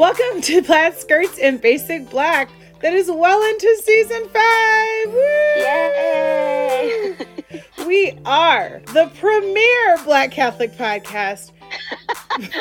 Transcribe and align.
Welcome 0.00 0.40
to 0.40 0.62
Plaid 0.62 0.96
Skirts 0.96 1.36
in 1.36 1.58
Basic 1.58 2.08
Black. 2.08 2.48
That 2.80 2.94
is 2.94 3.10
well 3.10 3.42
into 3.50 3.82
season 3.84 4.30
five. 4.30 5.12
Woo! 5.12 5.20
Yay! 5.58 7.16
we 7.86 8.18
are 8.24 8.80
the 8.94 9.10
premier 9.20 9.98
Black 10.04 10.30
Catholic 10.30 10.72
podcast 10.72 11.50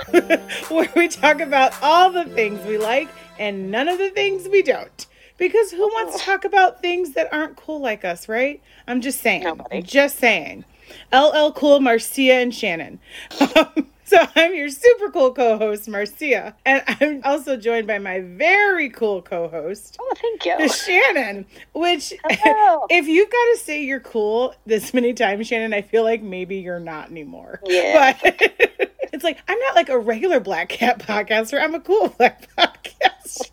where 0.70 0.92
we 0.98 1.08
talk 1.08 1.40
about 1.40 1.82
all 1.82 2.12
the 2.12 2.26
things 2.26 2.60
we 2.66 2.78
like 2.78 3.08
and 3.40 3.72
none 3.72 3.88
of 3.88 4.00
the 4.00 4.10
things 4.10 4.50
we 4.50 4.62
don't. 4.62 5.06
Because 5.38 5.72
who 5.72 5.88
wants 5.88 6.20
to 6.20 6.26
talk 6.26 6.44
about 6.44 6.82
things 6.82 7.14
that 7.14 7.32
aren't 7.32 7.56
cool 7.56 7.80
like 7.80 8.04
us, 8.04 8.28
right? 8.28 8.62
I'm 8.86 9.00
just 9.00 9.22
saying. 9.22 9.44
Nobody. 9.44 9.82
Just 9.82 10.18
saying. 10.18 10.66
LL 11.14 11.52
Cool, 11.56 11.80
Marcia, 11.80 12.34
and 12.34 12.54
Shannon. 12.54 13.00
Um, 13.56 13.88
so 14.10 14.18
I'm 14.36 14.56
your 14.56 14.70
super 14.70 15.12
cool 15.12 15.34
co-host, 15.34 15.88
Marcia, 15.88 16.56
and 16.66 16.84
I'm 16.88 17.22
also 17.24 17.56
joined 17.58 17.88
by 17.88 18.00
my 18.00 18.22
very 18.22 18.90
cool 18.90 19.22
co-host, 19.22 19.98
Oh, 20.00 20.14
thank 20.18 20.46
you. 20.46 20.68
Shannon. 20.74 21.46
Which, 21.74 22.14
Hello. 22.30 22.86
if 22.90 23.08
you've 23.08 23.30
got 23.30 23.46
to 23.54 23.58
say 23.64 23.84
you're 23.84 24.00
cool 24.00 24.56
this 24.66 24.94
many 24.94 25.14
times, 25.14 25.48
Shannon, 25.48 25.74
I 25.74 25.82
feel 25.82 26.04
like 26.04 26.22
maybe 26.24 26.58
you're 26.58 26.80
not 26.80 27.10
anymore. 27.10 27.62
Yeah. 27.66 28.18
But 28.22 29.14
it's 29.14 29.24
like 29.24 29.40
I'm 29.48 29.60
not 29.60 29.76
like 29.76 29.90
a 29.90 29.98
regular 29.98 30.40
Black 30.40 30.70
Cat 30.70 31.00
podcaster. 31.00 31.62
I'm 31.62 31.74
a 31.76 31.80
cool 31.80 32.10
Black 32.10 32.48
podcast. 32.56 33.50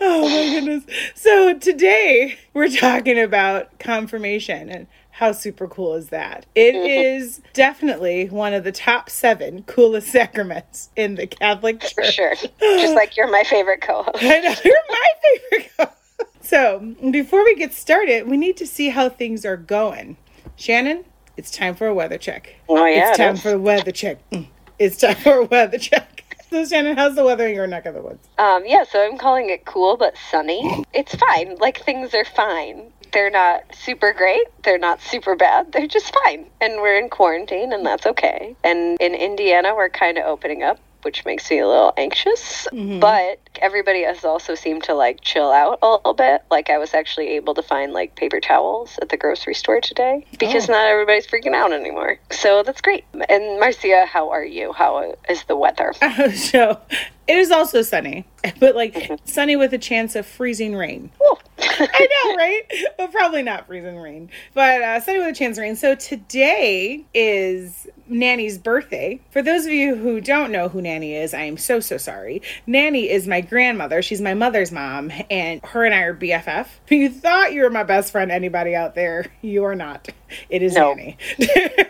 oh 0.00 0.22
my 0.28 0.50
goodness. 0.60 0.84
So 1.14 1.58
today 1.58 2.38
we're 2.54 2.68
talking 2.68 3.18
about 3.18 3.78
confirmation 3.78 4.68
and 4.68 4.86
how 5.18 5.32
super 5.32 5.66
cool 5.66 5.94
is 5.94 6.10
that? 6.10 6.46
It 6.54 6.74
is 6.76 7.42
definitely 7.52 8.28
one 8.28 8.54
of 8.54 8.62
the 8.62 8.70
top 8.70 9.10
seven 9.10 9.64
coolest 9.64 10.08
sacraments 10.12 10.90
in 10.94 11.16
the 11.16 11.26
Catholic 11.26 11.80
Church. 11.80 11.94
For 11.94 12.04
sure. 12.04 12.34
Just 12.60 12.94
like 12.94 13.16
you're 13.16 13.28
my 13.28 13.42
favorite 13.42 13.80
co-host. 13.80 14.16
I 14.22 14.38
know 14.38 14.54
you're 14.64 14.74
my 14.88 15.08
favorite. 15.50 15.70
co 15.76 15.84
host. 15.86 15.96
So 16.40 16.94
before 17.10 17.44
we 17.44 17.56
get 17.56 17.74
started, 17.74 18.28
we 18.28 18.36
need 18.36 18.56
to 18.58 18.66
see 18.66 18.90
how 18.90 19.08
things 19.08 19.44
are 19.44 19.56
going. 19.56 20.16
Shannon, 20.54 21.04
it's 21.36 21.50
time 21.50 21.74
for 21.74 21.88
a 21.88 21.94
weather 21.94 22.16
check. 22.16 22.54
Oh 22.68 22.86
yeah. 22.86 23.08
it's 23.08 23.18
time 23.18 23.36
for 23.36 23.50
a 23.50 23.58
weather 23.58 23.90
check. 23.90 24.18
Mm. 24.30 24.46
It's 24.78 24.98
time 24.98 25.16
for 25.16 25.32
a 25.32 25.44
weather 25.44 25.78
check. 25.78 26.36
So 26.48 26.64
Shannon, 26.64 26.96
how's 26.96 27.16
the 27.16 27.24
weather 27.24 27.46
in 27.48 27.54
your 27.56 27.66
neck 27.66 27.86
of 27.86 27.94
the 27.94 28.02
woods? 28.02 28.26
Um, 28.38 28.62
yeah, 28.64 28.84
so 28.84 29.04
I'm 29.04 29.18
calling 29.18 29.50
it 29.50 29.66
cool 29.66 29.96
but 29.96 30.14
sunny. 30.30 30.84
It's 30.94 31.14
fine. 31.16 31.56
Like 31.56 31.84
things 31.84 32.14
are 32.14 32.24
fine. 32.24 32.92
They're 33.12 33.30
not 33.30 33.64
super 33.74 34.12
great. 34.12 34.46
They're 34.64 34.78
not 34.78 35.00
super 35.00 35.34
bad. 35.36 35.72
They're 35.72 35.86
just 35.86 36.14
fine. 36.24 36.46
And 36.60 36.80
we're 36.80 36.98
in 36.98 37.08
quarantine 37.08 37.72
and 37.72 37.84
that's 37.84 38.06
okay. 38.06 38.54
And 38.64 38.96
in 39.00 39.14
Indiana 39.14 39.74
we're 39.74 39.88
kind 39.88 40.18
of 40.18 40.24
opening 40.24 40.62
up, 40.62 40.78
which 41.02 41.24
makes 41.24 41.50
me 41.50 41.58
a 41.60 41.66
little 41.66 41.92
anxious. 41.96 42.66
Mm-hmm. 42.72 43.00
But 43.00 43.40
everybody 43.60 44.02
has 44.04 44.24
also 44.24 44.54
seemed 44.54 44.82
to 44.84 44.94
like 44.94 45.20
chill 45.22 45.50
out 45.50 45.78
a 45.82 45.90
little 45.90 46.14
bit. 46.14 46.42
Like 46.50 46.70
I 46.70 46.78
was 46.78 46.94
actually 46.94 47.28
able 47.28 47.54
to 47.54 47.62
find 47.62 47.92
like 47.92 48.14
paper 48.16 48.40
towels 48.40 48.98
at 49.00 49.08
the 49.08 49.16
grocery 49.16 49.54
store 49.54 49.80
today 49.80 50.26
because 50.38 50.68
Oh. 50.68 50.72
not 50.72 50.86
everybody's 50.86 51.26
freaking 51.26 51.54
out 51.54 51.72
anymore. 51.72 52.18
So 52.30 52.62
that's 52.62 52.80
great. 52.80 53.04
And 53.28 53.58
Marcia, 53.60 54.06
how 54.06 54.30
are 54.30 54.44
you? 54.44 54.72
How 54.72 55.14
is 55.28 55.44
the 55.44 55.56
weather? 55.56 55.92
Oh, 56.20 56.30
so 56.30 56.80
it 57.28 57.36
is 57.36 57.50
also 57.50 57.82
sunny, 57.82 58.24
but 58.60 58.74
like 58.74 58.94
mm-hmm. 58.94 59.14
sunny 59.24 59.54
with 59.56 59.72
a 59.72 59.78
chance 59.78 60.16
of 60.16 60.26
freezing 60.26 60.74
rain. 60.74 61.10
Woo. 61.20 61.36
I 61.80 62.08
know, 62.24 62.36
right? 62.36 62.62
But 62.96 63.12
probably 63.12 63.42
not 63.42 63.66
freezing 63.66 63.96
rain. 63.98 64.30
But 64.54 64.82
uh, 64.82 65.00
sunny 65.00 65.18
with 65.18 65.28
a 65.28 65.32
chance 65.32 65.58
of 65.58 65.62
rain. 65.62 65.76
So 65.76 65.94
today 65.94 67.04
is 67.14 67.86
Nanny's 68.08 68.58
birthday. 68.58 69.20
For 69.30 69.42
those 69.42 69.66
of 69.66 69.72
you 69.72 69.94
who 69.94 70.20
don't 70.20 70.50
know 70.50 70.68
who 70.68 70.80
Nanny 70.80 71.14
is, 71.14 71.34
I 71.34 71.42
am 71.42 71.56
so, 71.56 71.80
so 71.80 71.96
sorry. 71.98 72.42
Nanny 72.66 73.08
is 73.10 73.26
my 73.26 73.40
grandmother. 73.40 74.02
She's 74.02 74.20
my 74.20 74.34
mother's 74.34 74.72
mom, 74.72 75.12
and 75.30 75.62
her 75.64 75.84
and 75.84 75.94
I 75.94 76.00
are 76.02 76.14
BFF. 76.14 76.66
If 76.86 76.90
you 76.90 77.10
thought 77.10 77.52
you 77.52 77.62
were 77.62 77.70
my 77.70 77.84
best 77.84 78.12
friend, 78.12 78.30
anybody 78.30 78.74
out 78.74 78.94
there, 78.94 79.26
you 79.42 79.64
are 79.64 79.74
not. 79.74 80.08
It 80.50 80.62
is 80.62 80.74
No. 80.74 80.92
Nanny. 80.94 81.16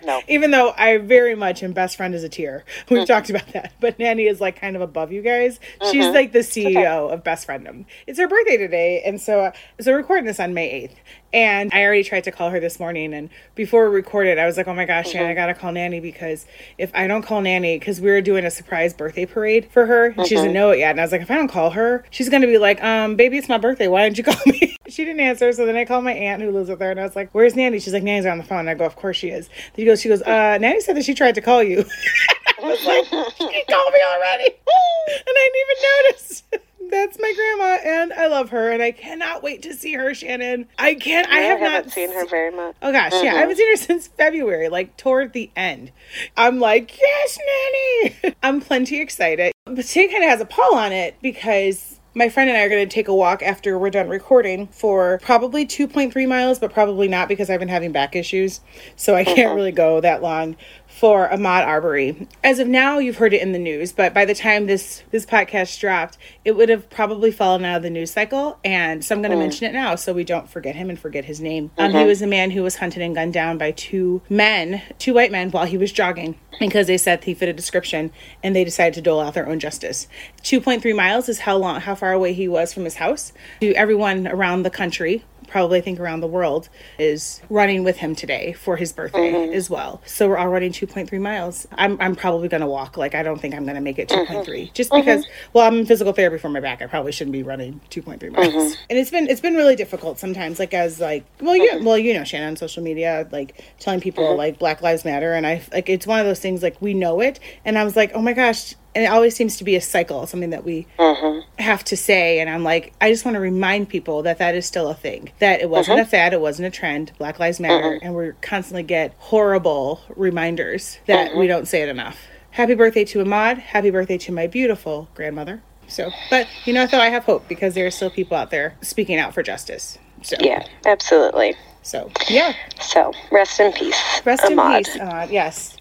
No. 0.04 0.22
Even 0.28 0.50
though 0.50 0.72
I 0.76 0.98
very 0.98 1.34
much 1.34 1.62
am 1.62 1.72
best 1.72 1.96
friend 1.96 2.14
as 2.14 2.22
a 2.22 2.28
tier. 2.28 2.64
We've 2.90 3.06
talked 3.06 3.30
about 3.30 3.48
that. 3.52 3.72
But 3.80 3.98
Nanny 3.98 4.26
is 4.26 4.40
like 4.40 4.60
kind 4.60 4.76
of 4.76 4.82
above 4.82 5.12
you 5.12 5.22
guys. 5.22 5.58
She's 5.90 6.06
like 6.06 6.32
the 6.32 6.40
CEO 6.40 7.12
of 7.12 7.24
Best 7.24 7.46
Friendom. 7.46 7.84
It's 8.06 8.18
her 8.18 8.28
birthday 8.28 8.56
today, 8.56 9.02
and 9.04 9.20
so 9.20 9.52
so 9.80 9.92
we're 9.92 9.98
recording 9.98 10.24
this 10.26 10.40
on 10.40 10.54
May 10.54 10.88
8th. 10.88 10.96
And 11.32 11.70
I 11.74 11.82
already 11.84 12.04
tried 12.04 12.24
to 12.24 12.30
call 12.32 12.48
her 12.50 12.58
this 12.58 12.80
morning, 12.80 13.12
and 13.12 13.28
before 13.54 13.90
we 13.90 13.96
recorded, 13.96 14.38
I 14.38 14.46
was 14.46 14.56
like, 14.56 14.66
"Oh 14.66 14.72
my 14.72 14.86
gosh, 14.86 15.10
Shannon, 15.10 15.30
I 15.30 15.34
gotta 15.34 15.52
call 15.52 15.72
Nanny 15.72 16.00
because 16.00 16.46
if 16.78 16.90
I 16.94 17.06
don't 17.06 17.20
call 17.20 17.42
Nanny, 17.42 17.78
because 17.78 18.00
we 18.00 18.08
were 18.10 18.22
doing 18.22 18.46
a 18.46 18.50
surprise 18.50 18.94
birthday 18.94 19.26
parade 19.26 19.68
for 19.70 19.84
her, 19.84 20.06
and 20.16 20.26
she 20.26 20.36
doesn't 20.36 20.54
know 20.54 20.70
it 20.70 20.78
yet, 20.78 20.92
and 20.92 21.00
I 21.00 21.04
was 21.04 21.12
like, 21.12 21.20
if 21.20 21.30
I 21.30 21.34
don't 21.34 21.48
call 21.48 21.68
her, 21.70 22.02
she's 22.10 22.30
gonna 22.30 22.46
be 22.46 22.56
like, 22.56 22.82
um, 22.82 23.14
baby, 23.16 23.36
it's 23.36 23.48
my 23.48 23.58
birthday. 23.58 23.88
Why 23.88 24.04
didn't 24.08 24.16
you 24.16 24.24
call 24.24 24.40
me? 24.46 24.76
she 24.88 25.04
didn't 25.04 25.20
answer, 25.20 25.52
so 25.52 25.66
then 25.66 25.76
I 25.76 25.84
called 25.84 26.04
my 26.04 26.14
aunt 26.14 26.40
who 26.40 26.50
lives 26.50 26.70
with 26.70 26.80
her, 26.80 26.90
and 26.90 26.98
I 26.98 27.02
was 27.02 27.14
like, 27.14 27.28
"Where's 27.32 27.54
Nanny?" 27.54 27.78
She's 27.78 27.92
like, 27.92 28.02
"Nanny's 28.02 28.24
on 28.24 28.38
the 28.38 28.44
phone." 28.44 28.60
And 28.60 28.70
I 28.70 28.74
go, 28.74 28.86
"Of 28.86 28.96
course 28.96 29.18
she 29.18 29.28
is." 29.28 29.48
Then 29.76 29.82
she 29.82 29.84
goes, 29.84 30.00
"She 30.00 30.08
goes, 30.08 30.22
uh, 30.22 30.56
Nanny 30.58 30.80
said 30.80 30.96
that 30.96 31.04
she 31.04 31.12
tried 31.12 31.34
to 31.34 31.42
call 31.42 31.62
you." 31.62 31.84
I 32.58 32.62
was 32.62 32.84
like, 32.86 33.04
"She 33.04 33.64
called 33.70 33.92
me 33.92 34.00
already," 34.14 34.46
and 34.46 35.26
I 35.28 35.50
didn't 35.52 35.60
even 35.60 36.12
notice. 36.16 36.42
That's 36.90 37.18
my 37.20 37.32
grandma, 37.34 37.78
and 37.84 38.12
I 38.12 38.26
love 38.28 38.50
her, 38.50 38.70
and 38.70 38.82
I 38.82 38.92
cannot 38.92 39.42
wait 39.42 39.62
to 39.62 39.74
see 39.74 39.94
her, 39.94 40.14
Shannon. 40.14 40.66
I 40.78 40.94
can't. 40.94 41.28
I 41.28 41.40
have 41.40 41.58
haven't 41.58 41.90
seen 41.90 42.12
her 42.12 42.26
very 42.26 42.50
much. 42.50 42.76
Oh 42.82 42.92
gosh, 42.92 43.12
yeah, 43.12 43.34
I 43.34 43.38
haven't 43.38 43.56
seen 43.56 43.70
her 43.70 43.76
since 43.76 44.06
February, 44.06 44.68
like 44.68 44.96
toward 44.96 45.32
the 45.32 45.50
end. 45.56 45.92
I'm 46.36 46.58
like, 46.60 46.98
yes, 46.98 47.38
nanny. 47.38 48.36
I'm 48.42 48.60
plenty 48.60 49.00
excited. 49.00 49.52
But 49.64 49.84
today 49.84 50.08
kind 50.08 50.24
of 50.24 50.30
has 50.30 50.40
a 50.40 50.46
pall 50.46 50.76
on 50.76 50.92
it 50.92 51.16
because 51.20 51.98
my 52.14 52.28
friend 52.28 52.50
and 52.50 52.58
I 52.58 52.62
are 52.62 52.68
going 52.68 52.86
to 52.86 52.92
take 52.92 53.06
a 53.06 53.14
walk 53.14 53.42
after 53.42 53.78
we're 53.78 53.90
done 53.90 54.08
recording 54.08 54.66
for 54.68 55.20
probably 55.22 55.64
2.3 55.64 56.28
miles, 56.28 56.58
but 56.58 56.72
probably 56.72 57.06
not 57.06 57.28
because 57.28 57.48
I've 57.48 57.60
been 57.60 57.68
having 57.68 57.92
back 57.92 58.16
issues. 58.16 58.60
So 58.96 59.14
I 59.14 59.24
can't 59.24 59.54
really 59.54 59.72
go 59.72 60.00
that 60.00 60.20
long 60.20 60.56
for 60.98 61.28
Ahmaud 61.28 61.64
Arbery. 61.64 62.26
As 62.42 62.58
of 62.58 62.66
now, 62.66 62.98
you've 62.98 63.18
heard 63.18 63.32
it 63.32 63.40
in 63.40 63.52
the 63.52 63.58
news, 63.58 63.92
but 63.92 64.12
by 64.12 64.24
the 64.24 64.34
time 64.34 64.66
this 64.66 65.04
this 65.12 65.24
podcast 65.24 65.78
dropped, 65.78 66.18
it 66.44 66.56
would 66.56 66.68
have 66.68 66.90
probably 66.90 67.30
fallen 67.30 67.64
out 67.64 67.76
of 67.76 67.82
the 67.84 67.90
news 67.90 68.10
cycle. 68.10 68.58
And 68.64 69.04
so 69.04 69.14
I'm 69.14 69.22
going 69.22 69.30
to 69.30 69.36
mention 69.36 69.66
it 69.66 69.72
now 69.72 69.94
so 69.94 70.12
we 70.12 70.24
don't 70.24 70.50
forget 70.50 70.74
him 70.74 70.90
and 70.90 70.98
forget 70.98 71.24
his 71.24 71.40
name. 71.40 71.70
Um, 71.78 71.92
he 71.92 72.04
was 72.04 72.20
a 72.20 72.26
man 72.26 72.50
who 72.50 72.64
was 72.64 72.76
hunted 72.76 73.00
and 73.00 73.14
gunned 73.14 73.32
down 73.32 73.58
by 73.58 73.70
two 73.70 74.22
men, 74.28 74.82
two 74.98 75.14
white 75.14 75.30
men, 75.30 75.52
while 75.52 75.66
he 75.66 75.78
was 75.78 75.92
jogging 75.92 76.34
because 76.58 76.88
they 76.88 76.98
said 76.98 77.22
he 77.22 77.34
fit 77.34 77.48
a 77.48 77.52
description 77.52 78.10
and 78.42 78.56
they 78.56 78.64
decided 78.64 78.94
to 78.94 79.00
dole 79.00 79.20
out 79.20 79.34
their 79.34 79.48
own 79.48 79.60
justice. 79.60 80.08
2.3 80.42 80.96
miles 80.96 81.28
is 81.28 81.40
how 81.40 81.56
long, 81.56 81.80
how 81.80 81.94
far 81.94 82.12
away 82.12 82.32
he 82.32 82.48
was 82.48 82.72
from 82.72 82.84
his 82.84 82.96
house. 82.96 83.32
To 83.60 83.72
everyone 83.74 84.26
around 84.26 84.64
the 84.64 84.70
country, 84.70 85.24
probably 85.48 85.78
I 85.78 85.80
think 85.80 85.98
around 86.00 86.20
the 86.20 86.26
world, 86.26 86.68
is 86.98 87.40
running 87.48 87.84
with 87.84 87.96
him 87.96 88.14
today 88.14 88.52
for 88.52 88.76
his 88.76 88.92
birthday 88.92 89.32
mm-hmm. 89.32 89.52
as 89.52 89.68
well. 89.68 90.00
So 90.06 90.28
we're 90.28 90.36
all 90.36 90.48
running 90.48 90.72
2.3 90.72 91.20
miles. 91.20 91.66
I'm, 91.72 92.00
I'm 92.00 92.14
probably 92.14 92.48
going 92.48 92.60
to 92.60 92.66
walk. 92.66 92.96
Like, 92.96 93.14
I 93.14 93.22
don't 93.22 93.40
think 93.40 93.54
I'm 93.54 93.64
going 93.64 93.76
to 93.76 93.80
make 93.80 93.98
it 93.98 94.08
mm-hmm. 94.08 94.32
2.3 94.32 94.72
just 94.72 94.90
mm-hmm. 94.90 95.00
because, 95.00 95.26
well, 95.52 95.66
I'm 95.66 95.78
in 95.78 95.86
physical 95.86 96.12
therapy 96.12 96.38
for 96.38 96.48
my 96.48 96.60
back. 96.60 96.82
I 96.82 96.86
probably 96.86 97.12
shouldn't 97.12 97.32
be 97.32 97.42
running 97.42 97.80
2.3 97.90 98.32
miles. 98.32 98.76
And 98.88 98.98
it's 98.98 99.10
been, 99.10 99.28
it's 99.28 99.40
been 99.40 99.54
really 99.54 99.76
difficult 99.76 100.18
sometimes, 100.18 100.58
like 100.58 100.74
as 100.74 101.00
like, 101.00 101.24
well, 101.40 101.56
you, 101.56 101.80
well, 101.82 101.98
you 101.98 102.14
know, 102.14 102.24
Shannon 102.24 102.48
on 102.48 102.56
social 102.56 102.82
media, 102.82 103.28
like 103.30 103.62
telling 103.78 104.00
people 104.00 104.36
like 104.36 104.58
Black 104.58 104.82
Lives 104.82 105.04
Matter. 105.04 105.34
And 105.34 105.46
I 105.46 105.62
like, 105.72 105.88
it's 105.88 106.06
one 106.06 106.20
of 106.20 106.26
those 106.26 106.40
things 106.40 106.62
like 106.62 106.80
we 106.80 106.94
know 106.94 107.20
it. 107.20 107.40
And 107.64 107.78
I 107.78 107.84
was 107.84 107.96
like, 107.96 108.12
oh 108.14 108.22
my 108.22 108.32
gosh. 108.32 108.74
And 108.98 109.04
it 109.04 109.12
always 109.12 109.36
seems 109.36 109.56
to 109.58 109.64
be 109.64 109.76
a 109.76 109.80
cycle, 109.80 110.26
something 110.26 110.50
that 110.50 110.64
we 110.64 110.88
mm-hmm. 110.98 111.62
have 111.62 111.84
to 111.84 111.96
say 111.96 112.40
and 112.40 112.50
i'm 112.50 112.64
like 112.64 112.92
i 113.00 113.10
just 113.10 113.24
want 113.24 113.34
to 113.34 113.40
remind 113.40 113.88
people 113.88 114.22
that 114.22 114.38
that 114.38 114.54
is 114.54 114.66
still 114.66 114.88
a 114.88 114.94
thing 114.94 115.30
that 115.38 115.60
it 115.60 115.70
wasn't 115.70 115.98
mm-hmm. 115.98 116.06
a 116.06 116.10
fad 116.10 116.32
it 116.32 116.40
wasn't 116.40 116.66
a 116.66 116.70
trend 116.70 117.12
black 117.18 117.38
lives 117.38 117.60
matter 117.60 117.96
mm-hmm. 117.96 118.04
and 118.04 118.14
we 118.14 118.32
constantly 118.40 118.82
get 118.82 119.14
horrible 119.18 120.00
reminders 120.16 120.98
that 121.06 121.36
we 121.36 121.46
don't 121.46 121.68
say 121.68 121.82
it 121.82 121.88
enough 121.88 122.18
happy 122.52 122.74
birthday 122.74 123.04
to 123.04 123.18
ahmaud 123.18 123.58
happy 123.58 123.90
birthday 123.90 124.18
to 124.18 124.32
my 124.32 124.46
beautiful 124.46 125.08
grandmother 125.14 125.62
so 125.86 126.10
but 126.30 126.46
you 126.64 126.72
know 126.72 126.86
though 126.86 127.00
i 127.00 127.08
have 127.08 127.24
hope 127.24 127.46
because 127.48 127.74
there 127.74 127.86
are 127.86 127.90
still 127.90 128.10
people 128.10 128.36
out 128.36 128.50
there 128.50 128.76
speaking 128.80 129.18
out 129.18 129.32
for 129.32 129.42
justice 129.42 129.98
so 130.22 130.36
Yeah, 130.40 130.66
absolutely. 130.84 131.54
so 131.82 132.10
yeah 132.28 132.54
So 132.80 133.12
rest 133.30 133.60
in 133.60 133.72
peace. 133.72 134.20
Rest 134.24 134.42
Ahmaud. 134.42 134.78
in 134.78 134.84
peace, 134.84 134.96
Ahmaud. 134.96 135.30
Yes. 135.30 135.76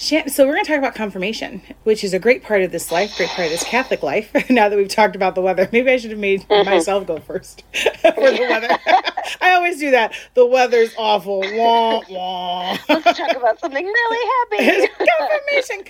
So 0.00 0.46
we're 0.46 0.54
going 0.54 0.64
to 0.64 0.70
talk 0.70 0.78
about 0.78 0.94
confirmation, 0.94 1.60
which 1.84 2.02
is 2.02 2.14
a 2.14 2.18
great 2.18 2.42
part 2.42 2.62
of 2.62 2.72
this 2.72 2.90
life, 2.90 3.14
great 3.18 3.28
part 3.28 3.44
of 3.44 3.50
this 3.50 3.62
Catholic 3.62 4.02
life. 4.02 4.30
now 4.50 4.70
that 4.70 4.76
we've 4.76 4.88
talked 4.88 5.14
about 5.14 5.34
the 5.34 5.42
weather, 5.42 5.68
maybe 5.72 5.90
I 5.90 5.98
should 5.98 6.10
have 6.10 6.18
made 6.18 6.40
mm-hmm. 6.48 6.70
myself 6.70 7.06
go 7.06 7.18
first 7.18 7.64
for 7.74 8.30
the 8.30 8.46
weather. 8.48 8.78
I 9.42 9.52
always 9.52 9.78
do 9.78 9.90
that. 9.90 10.14
The 10.32 10.46
weather's 10.46 10.94
awful. 10.96 11.40
Wah 11.40 12.00
wah. 12.08 12.78
Let's 12.88 13.18
talk 13.18 13.36
about 13.36 13.60
something 13.60 13.84
really 13.84 14.56
happy. 14.56 14.88
confirmation, 15.18 15.84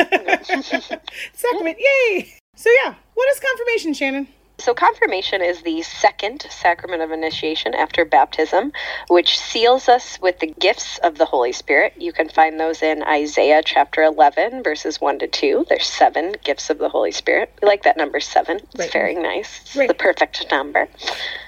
confirmation. 0.00 1.02
Sacrament, 1.34 1.76
yay! 1.78 2.38
So 2.54 2.70
yeah, 2.82 2.94
what 3.12 3.28
is 3.32 3.38
confirmation, 3.38 3.92
Shannon? 3.92 4.28
So, 4.58 4.72
confirmation 4.72 5.42
is 5.42 5.60
the 5.62 5.82
second 5.82 6.46
sacrament 6.48 7.02
of 7.02 7.10
initiation 7.10 7.74
after 7.74 8.06
baptism, 8.06 8.72
which 9.08 9.38
seals 9.38 9.86
us 9.86 10.18
with 10.22 10.38
the 10.40 10.46
gifts 10.58 10.96
of 11.04 11.18
the 11.18 11.26
Holy 11.26 11.52
Spirit. 11.52 11.92
You 11.98 12.10
can 12.10 12.30
find 12.30 12.58
those 12.58 12.80
in 12.82 13.02
Isaiah 13.02 13.60
chapter 13.64 14.02
11, 14.02 14.62
verses 14.62 14.98
1 14.98 15.18
to 15.18 15.26
2. 15.26 15.66
There's 15.68 15.86
seven 15.86 16.36
gifts 16.42 16.70
of 16.70 16.78
the 16.78 16.88
Holy 16.88 17.12
Spirit. 17.12 17.52
We 17.62 17.68
like 17.68 17.82
that 17.82 17.98
number 17.98 18.18
seven. 18.18 18.56
It's 18.56 18.78
Right. 18.78 18.92
very 18.92 19.14
nice. 19.14 19.60
It's 19.62 19.76
Right. 19.76 19.88
the 19.88 19.94
perfect 19.94 20.50
number. 20.50 20.88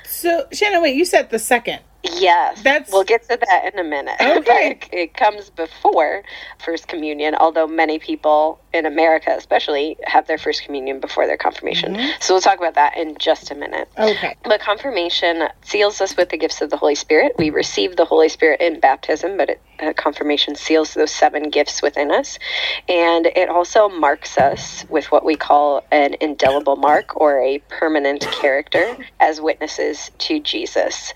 So, 0.04 0.46
Shannon, 0.52 0.82
wait, 0.82 0.94
you 0.94 1.06
said 1.06 1.30
the 1.30 1.38
second. 1.38 1.80
Yes, 2.04 2.62
That's- 2.62 2.90
we'll 2.92 3.04
get 3.04 3.22
to 3.28 3.36
that 3.36 3.72
in 3.72 3.78
a 3.78 3.84
minute. 3.84 4.16
Okay. 4.38 4.78
But 4.80 4.94
it 4.94 5.14
comes 5.14 5.50
before 5.50 6.22
First 6.64 6.86
Communion, 6.86 7.34
although 7.34 7.66
many 7.66 7.98
people 7.98 8.60
in 8.72 8.86
America, 8.86 9.34
especially, 9.36 9.96
have 10.04 10.26
their 10.26 10.38
First 10.38 10.62
Communion 10.64 11.00
before 11.00 11.26
their 11.26 11.36
confirmation. 11.36 11.94
Mm-hmm. 11.94 12.10
So 12.20 12.34
we'll 12.34 12.40
talk 12.40 12.58
about 12.58 12.74
that 12.74 12.96
in 12.96 13.16
just 13.18 13.50
a 13.50 13.54
minute. 13.54 13.88
Okay. 13.98 14.36
But 14.44 14.60
confirmation 14.60 15.48
seals 15.62 16.00
us 16.00 16.16
with 16.16 16.28
the 16.28 16.36
gifts 16.36 16.60
of 16.60 16.70
the 16.70 16.76
Holy 16.76 16.94
Spirit. 16.94 17.32
We 17.38 17.50
receive 17.50 17.96
the 17.96 18.04
Holy 18.04 18.28
Spirit 18.28 18.60
in 18.60 18.80
baptism, 18.80 19.36
but 19.36 19.50
it, 19.50 19.60
uh, 19.80 19.92
confirmation 19.94 20.54
seals 20.54 20.94
those 20.94 21.10
seven 21.10 21.50
gifts 21.50 21.82
within 21.82 22.10
us. 22.10 22.38
And 22.88 23.26
it 23.26 23.48
also 23.48 23.88
marks 23.88 24.36
us 24.38 24.84
with 24.88 25.10
what 25.10 25.24
we 25.24 25.36
call 25.36 25.84
an 25.90 26.16
indelible 26.20 26.76
mark 26.76 27.18
or 27.20 27.40
a 27.40 27.58
permanent 27.68 28.20
character 28.32 28.96
as 29.20 29.40
witnesses 29.40 30.10
to 30.18 30.38
Jesus. 30.40 31.12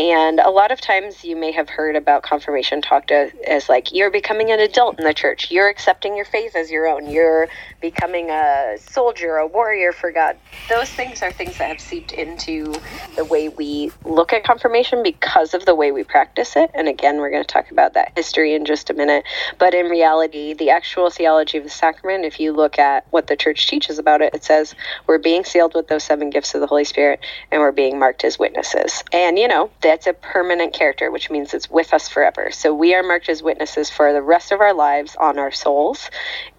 And 0.00 0.40
a 0.40 0.48
lot 0.48 0.72
of 0.72 0.80
times 0.80 1.24
you 1.24 1.36
may 1.36 1.52
have 1.52 1.68
heard 1.68 1.94
about 1.94 2.22
confirmation 2.22 2.80
talked 2.80 3.10
as, 3.10 3.32
as 3.46 3.68
like 3.68 3.92
you're 3.92 4.10
becoming 4.10 4.50
an 4.50 4.58
adult 4.58 4.98
in 4.98 5.04
the 5.04 5.12
church. 5.12 5.50
You're 5.50 5.68
accepting 5.68 6.16
your 6.16 6.24
faith 6.24 6.56
as 6.56 6.70
your 6.70 6.86
own. 6.86 7.06
You're 7.06 7.48
becoming 7.82 8.30
a 8.30 8.78
soldier, 8.78 9.36
a 9.36 9.46
warrior 9.46 9.92
for 9.92 10.10
God. 10.10 10.38
Those 10.70 10.88
things 10.88 11.20
are 11.20 11.32
things 11.32 11.58
that 11.58 11.68
have 11.68 11.80
seeped 11.80 12.12
into 12.12 12.72
the 13.16 13.24
way 13.24 13.48
we 13.48 13.90
look 14.04 14.32
at 14.32 14.44
confirmation 14.44 15.02
because 15.02 15.52
of 15.52 15.66
the 15.66 15.74
way 15.74 15.90
we 15.92 16.04
practice 16.04 16.56
it. 16.56 16.70
And 16.74 16.88
again, 16.88 17.18
we're 17.18 17.30
going 17.30 17.42
to 17.42 17.52
talk 17.52 17.70
about 17.70 17.94
that 17.94 18.12
history 18.16 18.54
in 18.54 18.64
just 18.64 18.88
a 18.88 18.94
minute. 18.94 19.24
But 19.58 19.74
in 19.74 19.86
reality, 19.86 20.54
the 20.54 20.70
actual 20.70 21.10
theology 21.10 21.58
of 21.58 21.64
the 21.64 21.70
sacrament, 21.70 22.24
if 22.24 22.38
you 22.38 22.52
look 22.52 22.78
at 22.78 23.04
what 23.10 23.26
the 23.26 23.36
church 23.36 23.66
teaches 23.66 23.98
about 23.98 24.22
it, 24.22 24.32
it 24.32 24.44
says 24.44 24.74
we're 25.08 25.18
being 25.18 25.44
sealed 25.44 25.74
with 25.74 25.88
those 25.88 26.04
seven 26.04 26.30
gifts 26.30 26.54
of 26.54 26.60
the 26.60 26.68
Holy 26.68 26.84
Spirit 26.84 27.20
and 27.50 27.60
we're 27.60 27.72
being 27.72 27.98
marked 27.98 28.24
as 28.24 28.38
witnesses. 28.38 29.02
And, 29.12 29.38
you 29.38 29.48
know, 29.48 29.70
that's 29.90 30.06
a 30.06 30.12
permanent 30.12 30.72
character, 30.72 31.10
which 31.10 31.30
means 31.30 31.52
it's 31.52 31.68
with 31.68 31.92
us 31.92 32.08
forever. 32.08 32.52
So 32.52 32.72
we 32.72 32.94
are 32.94 33.02
marked 33.02 33.28
as 33.28 33.42
witnesses 33.42 33.90
for 33.90 34.12
the 34.12 34.22
rest 34.22 34.52
of 34.52 34.60
our 34.60 34.72
lives 34.72 35.16
on 35.16 35.36
our 35.36 35.50
souls. 35.50 36.10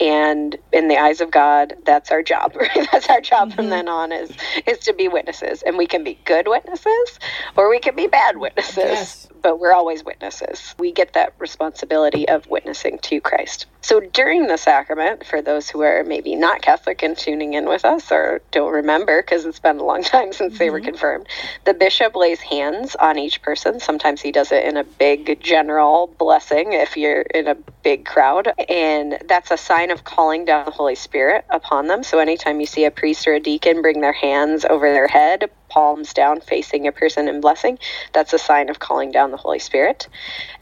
And 0.02 0.58
in 0.74 0.90
the 0.90 0.98
eyes 0.98 1.22
of 1.22 1.32
God, 1.32 1.76
that's 1.86 2.12
our 2.12 2.22
job. 2.22 2.58
Right? 2.58 2.70
That's 2.92 3.08
our 3.10 3.22
job 3.22 3.54
from 3.54 3.66
mm-hmm. 3.66 3.70
then 3.70 3.88
on 3.88 4.12
is 4.12 4.32
is 4.68 4.80
to 4.80 4.94
be 4.94 5.08
witnesses. 5.08 5.64
And 5.66 5.78
we 5.78 5.88
can 5.88 6.04
be 6.04 6.20
good 6.26 6.48
witnesses 6.50 7.20
or 7.56 7.70
we 7.70 7.80
can 7.80 7.96
be 7.96 8.08
bad 8.08 8.38
witnesses. 8.38 8.76
Yes. 8.78 9.28
But 9.42 9.60
we're 9.60 9.74
always 9.74 10.04
witnesses. 10.04 10.76
We 10.78 10.92
get 10.92 11.14
that 11.14 11.34
responsibility 11.40 12.28
of 12.28 12.48
witnessing 12.48 13.00
to 13.00 13.22
Christ. 13.22 13.66
So 13.82 14.00
during 14.00 14.46
the 14.46 14.58
sacrament, 14.58 15.26
for 15.26 15.42
those 15.42 15.70
who 15.70 15.82
are 15.82 16.04
maybe 16.04 16.36
not 16.36 16.62
Catholic 16.62 17.02
and 17.02 17.18
tuning 17.18 17.56
in 17.56 17.68
with 17.68 17.84
us 17.84 18.12
or 18.12 18.42
don't 18.52 18.72
remember 18.72 19.24
because 19.24 19.46
it's 19.46 19.60
been 19.60 19.80
a 19.80 19.84
long 19.84 20.04
time 20.04 20.34
since 20.34 20.60
they 20.60 20.70
were 20.70 20.80
mm-hmm. 20.80 20.90
confirmed, 20.90 21.28
the 21.66 21.74
bishop 21.74 22.16
lays 22.16 22.40
hands 22.40 22.96
on 22.96 23.18
each 23.18 23.42
person. 23.42 23.80
Sometimes 23.80 24.22
he 24.22 24.32
does 24.32 24.52
it 24.52 24.66
in 24.66 24.78
a 24.78 24.84
big 24.84 25.42
general 25.42 26.14
blessing 26.20 26.74
if 26.74 26.96
you're 26.96 27.22
in 27.22 27.48
a 27.48 27.56
big 27.84 28.06
crowd. 28.06 28.54
And 28.70 29.18
that's 29.26 29.50
a 29.50 29.58
sign 29.58 29.90
of 29.90 30.04
calling 30.04 30.46
down 30.46 30.66
the 30.66 30.72
Holy 30.72 30.96
Spirit 30.96 31.46
upon 31.50 31.88
them. 31.88 32.04
So 32.04 32.20
anytime 32.20 32.60
you 32.60 32.68
see 32.68 32.86
a 32.86 32.92
priest 32.92 33.28
or 33.28 33.34
a 33.34 33.40
deacon 33.40 33.82
bring 33.82 34.02
their 34.02 34.14
hands 34.14 34.64
over 34.64 34.92
their 34.92 35.08
head, 35.08 35.50
palms 35.72 36.14
down 36.14 36.42
facing 36.42 36.86
a 36.86 36.92
person 36.92 37.30
in 37.30 37.40
blessing, 37.40 37.80
that's 38.14 38.34
a 38.34 38.38
sign 38.38 38.70
of 38.70 38.80
calling 38.80 39.12
down 39.12 39.32
the 39.32 39.38
Holy 39.38 39.60
Spirit. 39.60 40.10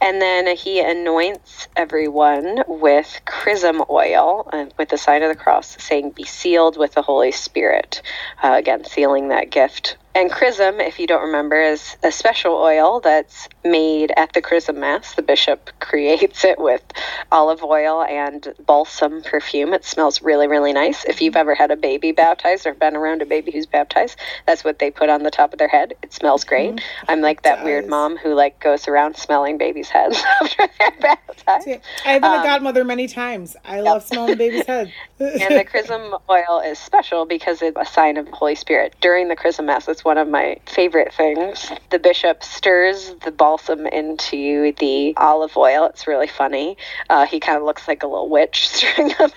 And 0.02 0.22
then 0.22 0.56
he 0.56 0.80
anoints 0.80 1.68
everyone 1.76 2.64
with 2.68 3.22
chrism 3.26 3.82
oil 3.90 4.48
uh, 4.54 4.66
with 4.78 4.90
the 4.90 4.98
sign 4.98 5.24
of 5.24 5.30
the 5.30 5.42
cross, 5.44 5.76
saying, 5.82 6.12
Be 6.12 6.26
sealed 6.26 6.78
with 6.78 6.94
the 6.94 7.02
Holy 7.02 7.32
Spirit. 7.32 8.04
Uh, 8.44 8.54
again, 8.54 8.86
sealing 8.86 9.30
that 9.30 9.50
gift. 9.50 9.98
And 10.16 10.32
chrism, 10.32 10.80
if 10.82 11.00
you 11.00 11.06
don't 11.06 11.22
remember, 11.22 11.62
is 11.62 11.96
a 12.04 12.12
special 12.12 12.54
oil 12.56 13.00
that's 13.00 13.48
made 13.64 14.12
at 14.18 14.34
the 14.34 14.42
chrism 14.42 14.80
mass. 14.80 15.14
The 15.14 15.22
bishop 15.22 15.70
creates 15.80 16.44
it 16.44 16.60
with 16.60 16.82
olive 17.32 17.64
oil 17.64 18.04
and 18.04 18.54
balsam 18.66 19.22
perfume. 19.22 19.72
It 19.74 19.86
smells 19.86 20.22
really, 20.22 20.48
really 20.48 20.74
nice. 20.74 21.06
If 21.06 21.22
you've 21.22 21.36
ever 21.36 21.54
had 21.54 21.70
a 21.70 21.76
baby 21.76 22.12
baptized 22.12 22.66
or 22.66 22.74
been 22.74 22.96
around 22.96 23.22
a 23.22 23.26
baby 23.28 23.52
who's 23.52 23.68
baptized, 23.68 24.18
that's 24.48 24.64
what 24.64 24.80
they 24.80 24.90
put 24.90 25.10
on 25.10 25.22
the 25.24 25.32
top 25.32 25.54
of 25.54 25.60
their 25.60 25.68
head. 25.68 25.94
It 26.02 26.12
smells 26.12 26.44
great. 26.44 26.82
I'm 27.08 27.22
like 27.22 27.44
that 27.44 27.64
weird 27.64 27.88
mom 27.88 28.18
who 28.18 28.34
like 28.34 28.60
goes 28.60 28.88
around 28.88 29.16
smelling 29.16 29.58
babies' 29.60 29.90
heads 29.90 30.22
after 30.42 30.68
they're 30.80 30.92
baptized. 31.02 31.66
See, 31.66 31.78
I've 32.06 32.22
been 32.22 32.32
Um, 32.32 32.42
a 32.42 32.44
godmother 32.44 32.84
many 32.84 33.08
times. 33.08 33.56
I 33.64 33.82
love 33.82 34.04
smelling 34.04 34.32
the 34.32 34.38
baby's 34.38 34.66
head. 34.66 34.92
and 35.20 35.56
the 35.58 35.64
chrism 35.66 36.16
oil 36.30 36.62
is 36.66 36.80
special 36.80 37.26
because 37.26 37.62
it's 37.62 37.78
a 37.80 37.86
sign 37.86 38.18
of 38.18 38.26
the 38.26 38.32
Holy 38.32 38.56
Spirit. 38.56 38.96
During 39.02 39.28
the 39.28 39.36
chrism 39.36 39.68
mass, 39.68 39.88
it's 40.00 40.06
one 40.06 40.18
of 40.18 40.30
my 40.30 40.58
favorite 40.66 41.14
things. 41.14 41.70
The 41.90 42.00
bishop 42.00 42.42
stirs 42.42 43.16
the 43.26 43.32
balsam 43.32 43.86
into 43.86 44.72
the 44.80 45.14
olive 45.18 45.58
oil. 45.58 45.88
It's 45.88 46.08
really 46.08 46.26
funny. 46.26 46.78
Uh, 47.10 47.26
he 47.26 47.42
kind 47.42 47.58
of 47.58 47.66
looks 47.66 47.86
like 47.86 48.02
a 48.02 48.08
little 48.08 48.30
witch 48.30 48.70
stirring 48.74 49.12
up 49.20 49.32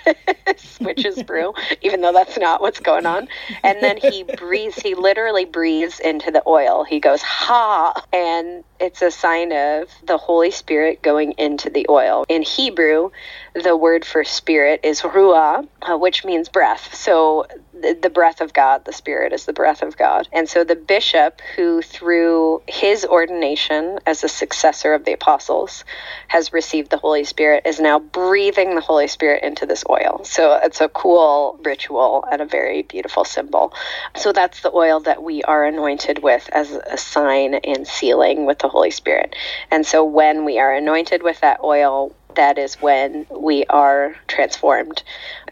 his 0.47 0.79
witch's 0.81 1.21
brew, 1.27 1.53
even 1.81 2.01
though 2.01 2.13
that's 2.13 2.39
not 2.39 2.61
what's 2.61 2.79
going 2.79 3.07
on. 3.07 3.27
And 3.65 3.83
then 3.83 3.97
he 3.97 4.23
breathes, 4.23 4.77
he 4.77 4.95
literally 4.95 5.47
breathes 5.47 5.99
into 5.99 6.31
the 6.31 6.45
oil. 6.47 6.85
He 6.85 7.01
goes, 7.01 7.23
ha! 7.23 8.01
And 8.13 8.63
it's 8.83 9.01
a 9.01 9.13
sign 9.13 9.53
of 9.53 9.89
the 10.05 10.19
Holy 10.19 10.51
Spirit 10.51 11.03
going 11.03 11.33
into 11.39 11.71
the 11.71 11.87
oil. 11.89 12.25
In 12.29 12.43
Hebrew, 12.43 13.11
the 13.55 13.77
word 13.77 14.05
for 14.05 14.25
spirit 14.25 14.81
is 14.83 15.03
ruah, 15.03 15.67
uh, 15.83 15.97
which 15.97 16.25
means 16.25 16.49
breath. 16.49 16.93
So 16.93 17.47
the, 17.73 17.97
the 18.01 18.11
breath 18.11 18.41
of 18.41 18.53
God, 18.53 18.85
the 18.85 18.93
spirit 18.93 19.33
is 19.33 19.47
the 19.47 19.53
breath 19.53 19.83
of 19.83 19.97
God. 19.97 20.29
And 20.33 20.49
so 20.49 20.65
the 20.65 20.75
bishop, 20.75 21.41
who 21.55 21.81
through 21.81 22.63
his 22.67 23.05
ordination 23.05 24.01
as 24.05 24.25
a 24.25 24.29
successor 24.29 24.95
of 24.95 25.05
the 25.05 25.13
apostles 25.13 25.85
has 26.29 26.53
received 26.53 26.91
the 26.91 26.97
Holy 26.97 27.25
Spirit, 27.25 27.65
is 27.67 27.79
now 27.79 28.01
breathing 28.01 28.75
the 28.75 28.81
Holy 28.81 29.07
Spirit 29.07 29.45
into 29.45 29.65
this 29.65 29.85
oil. 29.89 30.23
So 30.25 30.59
it's 30.63 30.81
a 30.81 30.89
cool 30.89 31.59
ritual 31.63 32.25
and 32.33 32.43
a 32.43 32.47
very 32.47 32.83
beautiful 32.83 33.25
symbol. 33.25 33.73
So 34.17 34.33
that's 34.33 34.63
the 34.63 34.73
oil 34.75 34.99
that 35.01 35.23
we 35.23 35.43
are 35.45 35.65
anointed 35.65 36.23
with 36.23 36.49
as 36.53 36.73
a 36.73 36.97
sign 36.97 37.55
and 37.55 37.87
sealing 37.87 38.45
with 38.45 38.59
the 38.59 38.72
Holy 38.73 38.91
Spirit. 38.91 39.37
And 39.71 39.87
so 39.87 40.05
when 40.05 40.45
we 40.45 40.59
are 40.59 40.75
anointed 40.75 41.23
with 41.23 41.41
that 41.41 41.61
oil, 41.63 42.15
that 42.35 42.59
is 42.59 42.75
when 42.77 43.27
we 43.31 43.65
are 43.67 44.17
transformed 44.27 45.03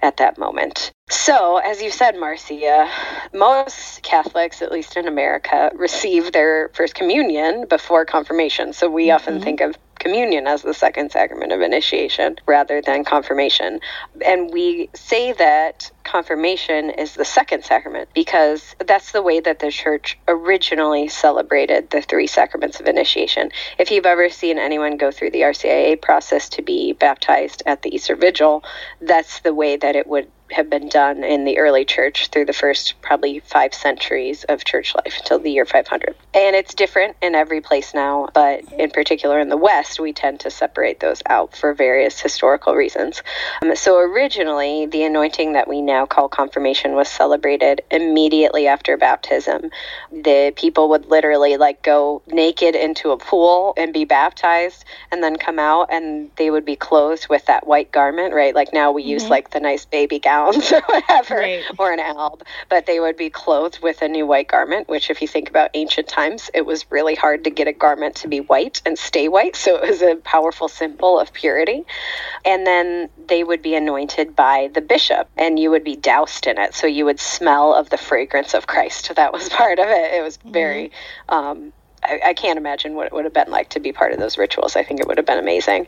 at 0.03 0.17
that 0.17 0.39
moment. 0.39 0.91
So, 1.11 1.59
as 1.59 1.83
you 1.83 1.91
said, 1.91 2.17
Marcia, 2.19 2.89
most 3.35 4.03
Catholics, 4.03 4.63
at 4.63 4.73
least 4.73 4.97
in 4.97 5.07
America, 5.07 5.71
receive 5.75 6.33
their 6.33 6.71
first 6.73 6.95
communion 6.95 7.67
before 7.69 8.05
confirmation. 8.05 8.73
So, 8.73 8.89
we 8.89 9.11
often 9.11 9.35
mm-hmm. 9.35 9.43
think 9.43 9.61
of 9.61 9.77
communion 10.01 10.49
as 10.49 10.63
the 10.63 10.75
second 10.75 11.13
sacrament 11.13 11.53
of 11.53 11.61
initiation 11.61 12.37
rather 12.47 12.83
than 12.83 13.05
confirmation. 13.05 13.79
And 14.25 14.51
we 14.53 14.91
say 14.95 15.33
that 15.35 15.91
confirmation 16.03 16.91
is 16.91 17.15
the 17.15 17.25
second 17.25 17.65
sacrament 17.65 18.09
because 18.15 18.75
that's 18.85 19.13
the 19.13 19.23
way 19.23 19.39
that 19.39 19.61
the 19.61 19.71
church 19.71 20.19
originally 20.27 21.07
celebrated 21.07 21.91
the 21.91 22.03
three 22.03 22.27
sacraments 22.27 22.81
of 22.81 22.87
initiation. 22.87 23.51
If 23.79 23.93
you've 23.93 24.07
ever 24.07 24.29
seen 24.29 24.59
anyone 24.59 24.97
go 24.97 25.13
through 25.13 25.31
the 25.31 25.43
RCIA 25.43 26.01
process 26.01 26.49
to 26.51 26.63
be 26.63 26.95
baptized 26.95 27.63
at 27.67 27.83
the 27.83 27.95
Easter 27.95 28.17
Vigil, 28.17 28.65
that's 29.01 29.41
the 29.41 29.55
way 29.55 29.77
that 29.77 29.95
it 29.95 30.07
would 30.09 30.29
have 30.53 30.71
been 30.71 30.89
done 30.89 31.25
in 31.25 31.45
the 31.45 31.59
early 31.59 31.85
church 31.85 32.29
through 32.29 32.45
the 32.45 32.53
first 32.53 33.01
probably 33.03 33.41
five 33.41 33.75
centuries 33.75 34.45
of 34.45 34.65
church 34.65 34.95
life 34.95 35.19
until 35.19 35.39
the 35.39 35.51
year 35.51 35.65
500. 35.65 36.15
And 36.35 36.57
it's 36.57 36.75
different 36.75 37.17
in 37.23 37.35
every 37.35 37.61
place 37.61 37.95
now, 37.95 38.29
but 38.35 38.61
in 38.73 38.91
particular 38.91 39.39
in 39.39 39.49
the 39.49 39.57
West, 39.57 40.01
we 40.01 40.13
tend 40.13 40.41
to 40.41 40.51
separate 40.51 41.01
those 41.01 41.23
out 41.27 41.57
for 41.57 41.75
various 41.75 42.21
historical 42.21 42.75
reasons. 42.75 43.23
Um, 43.63 43.75
so 43.77 43.99
originally, 43.99 44.87
the 44.87 45.03
anointing 45.03 45.55
that 45.55 45.69
we 45.69 45.81
now 45.81 46.07
call 46.07 46.29
confirmation 46.29 46.95
was 46.95 47.09
celebrated 47.09 47.83
immediately 47.91 48.67
after 48.67 48.97
baptism. 48.97 49.71
The 50.13 50.53
people 50.57 50.89
would 50.91 51.07
literally 51.07 51.57
like 51.57 51.83
go 51.83 52.23
naked 52.27 52.75
into 52.75 53.11
a 53.11 53.17
pool 53.17 53.75
and 53.77 53.93
be 53.93 54.05
baptized 54.05 54.85
and 55.11 55.23
then 55.23 55.37
come 55.37 55.59
out 55.59 55.89
and 55.91 56.31
they 56.37 56.51
would 56.51 56.65
be 56.65 56.77
clothed 56.77 57.29
with 57.29 57.47
that 57.47 57.67
white 57.67 57.93
garment, 57.93 58.35
right? 58.35 58.55
Like 58.55 58.73
now 58.73 58.93
we 58.93 59.03
use 59.03 59.29
like 59.29 59.51
the 59.51 59.61
nice 59.61 59.85
baby 59.85 60.19
or 60.47 60.81
whatever 60.89 61.37
Right. 61.37 61.65
or 61.79 61.93
an 61.93 62.01
alb, 62.01 62.43
but 62.69 62.87
they 62.87 63.01
would 63.01 63.17
be 63.17 63.31
clothed 63.31 63.81
with 63.83 64.03
a 64.03 64.09
new 64.09 64.27
white 64.27 64.49
garment, 64.49 64.89
which 64.89 65.11
if 65.11 65.21
you 65.23 65.29
think 65.29 65.49
about 65.51 65.71
ancient 65.75 66.09
times, 66.09 66.51
it 66.55 66.67
was 66.67 66.91
really 66.91 67.15
hard 67.15 67.45
to 67.45 67.51
get 67.51 67.69
a 67.69 67.73
garment 67.73 68.17
to 68.17 68.29
be 68.29 68.41
white 68.41 68.83
and 68.85 68.99
stay 68.99 69.29
white, 69.29 69.57
so 69.57 69.77
it 69.77 69.89
was 69.89 70.03
a 70.03 70.17
powerful 70.17 70.69
symbol 70.69 71.19
of 71.19 71.33
purity. 71.33 71.85
And 72.45 72.67
then 72.67 73.09
they 73.29 73.45
would 73.45 73.63
be 73.63 73.75
anointed 73.75 74.35
by 74.35 74.71
the 74.75 74.81
bishop, 74.81 75.29
and 75.37 75.59
you 75.59 75.71
would 75.71 75.85
be 75.85 75.97
doused 75.97 76.47
in 76.47 76.59
it. 76.59 76.75
So 76.75 76.87
you 76.87 77.05
would 77.05 77.21
smell 77.21 77.75
of 77.75 77.91
the 77.91 77.99
fragrance 77.99 78.55
of 78.55 78.67
Christ. 78.67 79.11
That 79.21 79.33
was 79.35 79.51
part 79.51 79.79
of 79.79 79.87
it. 79.89 80.15
It 80.15 80.23
was 80.23 80.39
very 80.47 80.93
um, 81.29 81.73
I, 82.03 82.21
I, 82.27 82.35
can't 82.35 82.57
imagine 82.57 82.95
what 82.95 83.07
it 83.07 83.13
would 83.13 83.25
have 83.25 83.35
been 83.35 83.51
like 83.51 83.71
to 83.71 83.81
be 83.81 83.93
part 83.93 84.13
of 84.13 84.19
those 84.19 84.39
rituals. 84.39 84.75
I 84.75 84.83
think 84.83 85.01
it 85.01 85.07
would 85.07 85.19
have 85.19 85.27
been 85.27 85.39
amazing. 85.39 85.87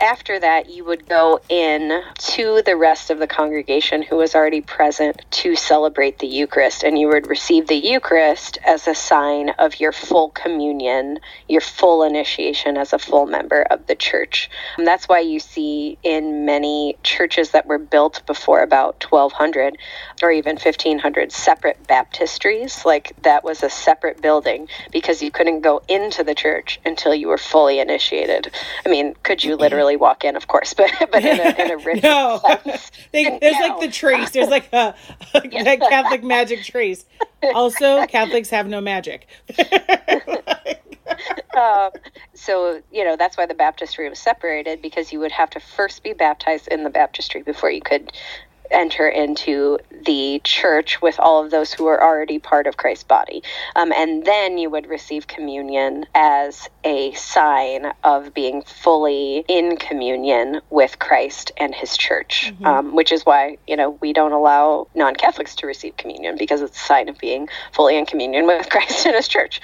After 0.00 0.38
that, 0.38 0.68
you 0.68 0.84
would 0.84 1.08
go 1.08 1.40
in 1.48 2.02
to 2.14 2.62
the 2.64 2.76
rest 2.76 3.10
of 3.10 3.18
the 3.18 3.26
congregation 3.26 4.02
who 4.02 4.16
was 4.16 4.34
already 4.34 4.60
present 4.60 5.24
to 5.30 5.56
celebrate 5.56 6.18
the 6.18 6.26
Eucharist, 6.26 6.82
and 6.82 6.98
you 6.98 7.08
would 7.08 7.26
receive 7.26 7.68
the 7.68 7.76
Eucharist 7.76 8.58
as 8.64 8.86
a 8.86 8.94
sign 8.94 9.50
of 9.50 9.80
your 9.80 9.92
full 9.92 10.28
communion, 10.30 11.18
your 11.48 11.62
full 11.62 12.02
initiation 12.02 12.76
as 12.76 12.92
a 12.92 12.98
full 12.98 13.26
member 13.26 13.62
of 13.62 13.86
the 13.86 13.94
church. 13.94 14.50
And 14.76 14.86
that's 14.86 15.08
why 15.08 15.20
you 15.20 15.40
see 15.40 15.96
in 16.02 16.44
many 16.44 16.98
churches 17.02 17.52
that 17.52 17.66
were 17.66 17.78
built 17.78 18.22
before 18.26 18.60
about 18.60 19.02
1200 19.08 19.78
or 20.22 20.30
even 20.30 20.56
1500 20.56 21.32
separate 21.32 21.82
baptistries. 21.86 22.84
Like 22.84 23.14
that 23.22 23.42
was 23.42 23.62
a 23.62 23.70
separate 23.70 24.20
building 24.20 24.68
because 24.90 25.22
you 25.22 25.30
couldn't 25.30 25.45
go 25.60 25.82
into 25.88 26.22
the 26.22 26.34
church 26.34 26.80
until 26.84 27.14
you 27.14 27.28
were 27.28 27.38
fully 27.38 27.80
initiated. 27.80 28.52
I 28.84 28.88
mean, 28.88 29.14
could 29.22 29.42
you 29.42 29.56
literally 29.56 29.96
walk 29.96 30.24
in? 30.24 30.36
Of 30.36 30.48
course, 30.48 30.74
but 30.78 30.90
but 31.10 31.24
in 31.24 31.40
a, 31.40 31.64
in 31.64 31.70
a 31.70 31.76
ritual 31.84 32.02
no. 32.02 32.40
sense. 32.64 32.90
they, 33.12 33.38
there's 33.38 33.56
like 33.60 33.80
the 33.80 33.90
trace. 33.90 34.30
There's 34.30 34.48
like 34.48 34.72
a, 34.72 34.94
a 35.34 35.48
yeah. 35.48 35.76
Catholic 35.76 36.22
magic 36.22 36.62
trace. 36.64 37.04
Also, 37.54 38.06
Catholics 38.06 38.50
have 38.50 38.66
no 38.66 38.80
magic. 38.80 39.26
um, 41.56 41.90
so 42.34 42.82
you 42.90 43.04
know 43.04 43.16
that's 43.16 43.36
why 43.36 43.46
the 43.46 43.54
baptistry 43.54 44.08
was 44.08 44.18
separated 44.18 44.82
because 44.82 45.12
you 45.12 45.20
would 45.20 45.32
have 45.32 45.50
to 45.50 45.60
first 45.60 46.02
be 46.02 46.12
baptized 46.12 46.68
in 46.68 46.84
the 46.84 46.90
baptistry 46.90 47.42
before 47.42 47.70
you 47.70 47.80
could 47.80 48.12
enter 48.70 49.08
into 49.08 49.78
the 50.04 50.40
church 50.44 51.00
with 51.02 51.18
all 51.18 51.44
of 51.44 51.50
those 51.50 51.72
who 51.72 51.86
are 51.86 52.02
already 52.02 52.38
part 52.38 52.66
of 52.66 52.76
Christ's 52.76 53.04
body. 53.04 53.42
Um, 53.74 53.92
and 53.92 54.24
then 54.24 54.58
you 54.58 54.70
would 54.70 54.86
receive 54.86 55.26
communion 55.26 56.06
as 56.14 56.68
a 56.84 57.12
sign 57.12 57.92
of 58.04 58.32
being 58.34 58.62
fully 58.62 59.44
in 59.48 59.76
communion 59.76 60.60
with 60.70 60.98
Christ 60.98 61.52
and 61.56 61.74
his 61.74 61.96
church, 61.96 62.52
mm-hmm. 62.52 62.66
um, 62.66 62.94
which 62.94 63.12
is 63.12 63.24
why, 63.24 63.58
you 63.66 63.76
know, 63.76 63.90
we 64.00 64.12
don't 64.12 64.32
allow 64.32 64.88
non 64.94 65.14
Catholics 65.14 65.54
to 65.56 65.66
receive 65.66 65.96
communion 65.96 66.36
because 66.38 66.62
it's 66.62 66.76
a 66.76 66.84
sign 66.84 67.08
of 67.08 67.18
being 67.18 67.48
fully 67.72 67.96
in 67.96 68.06
communion 68.06 68.46
with 68.46 68.68
Christ 68.68 69.06
and 69.06 69.14
his 69.14 69.28
church. 69.28 69.60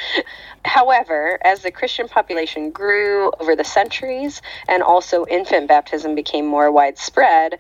However, 0.65 1.39
as 1.45 1.63
the 1.63 1.71
Christian 1.71 2.09
population 2.09 2.71
grew 2.71 3.33
over 3.41 3.57
the 3.57 3.65
centuries 3.65 4.41
and 4.69 4.83
also 4.83 5.27
infant 5.27 5.69
baptism 5.69 6.15
became 6.15 6.47
more 6.47 6.71
widespread, 6.71 7.59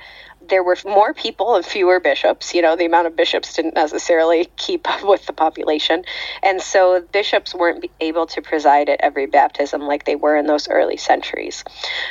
there 0.49 0.62
were 0.62 0.76
more 0.84 1.14
people 1.14 1.54
and 1.54 1.64
fewer 1.64 2.00
bishops. 2.00 2.54
You 2.54 2.62
know, 2.62 2.76
the 2.76 2.84
amount 2.84 3.06
of 3.06 3.16
bishops 3.16 3.54
didn't 3.54 3.75
necessarily 3.75 4.49
keep 4.56 4.88
up 4.88 5.04
with 5.04 5.26
the 5.26 5.32
population. 5.32 6.04
And 6.42 6.61
so 6.61 7.04
bishops 7.12 7.54
weren't 7.54 7.84
able 8.00 8.26
to 8.26 8.42
preside 8.42 8.88
at 8.88 9.00
every 9.00 9.26
baptism 9.26 9.82
like 9.82 10.04
they 10.04 10.16
were 10.16 10.37
in 10.37 10.46
those 10.46 10.68
early 10.68 10.96
centuries. 10.96 11.64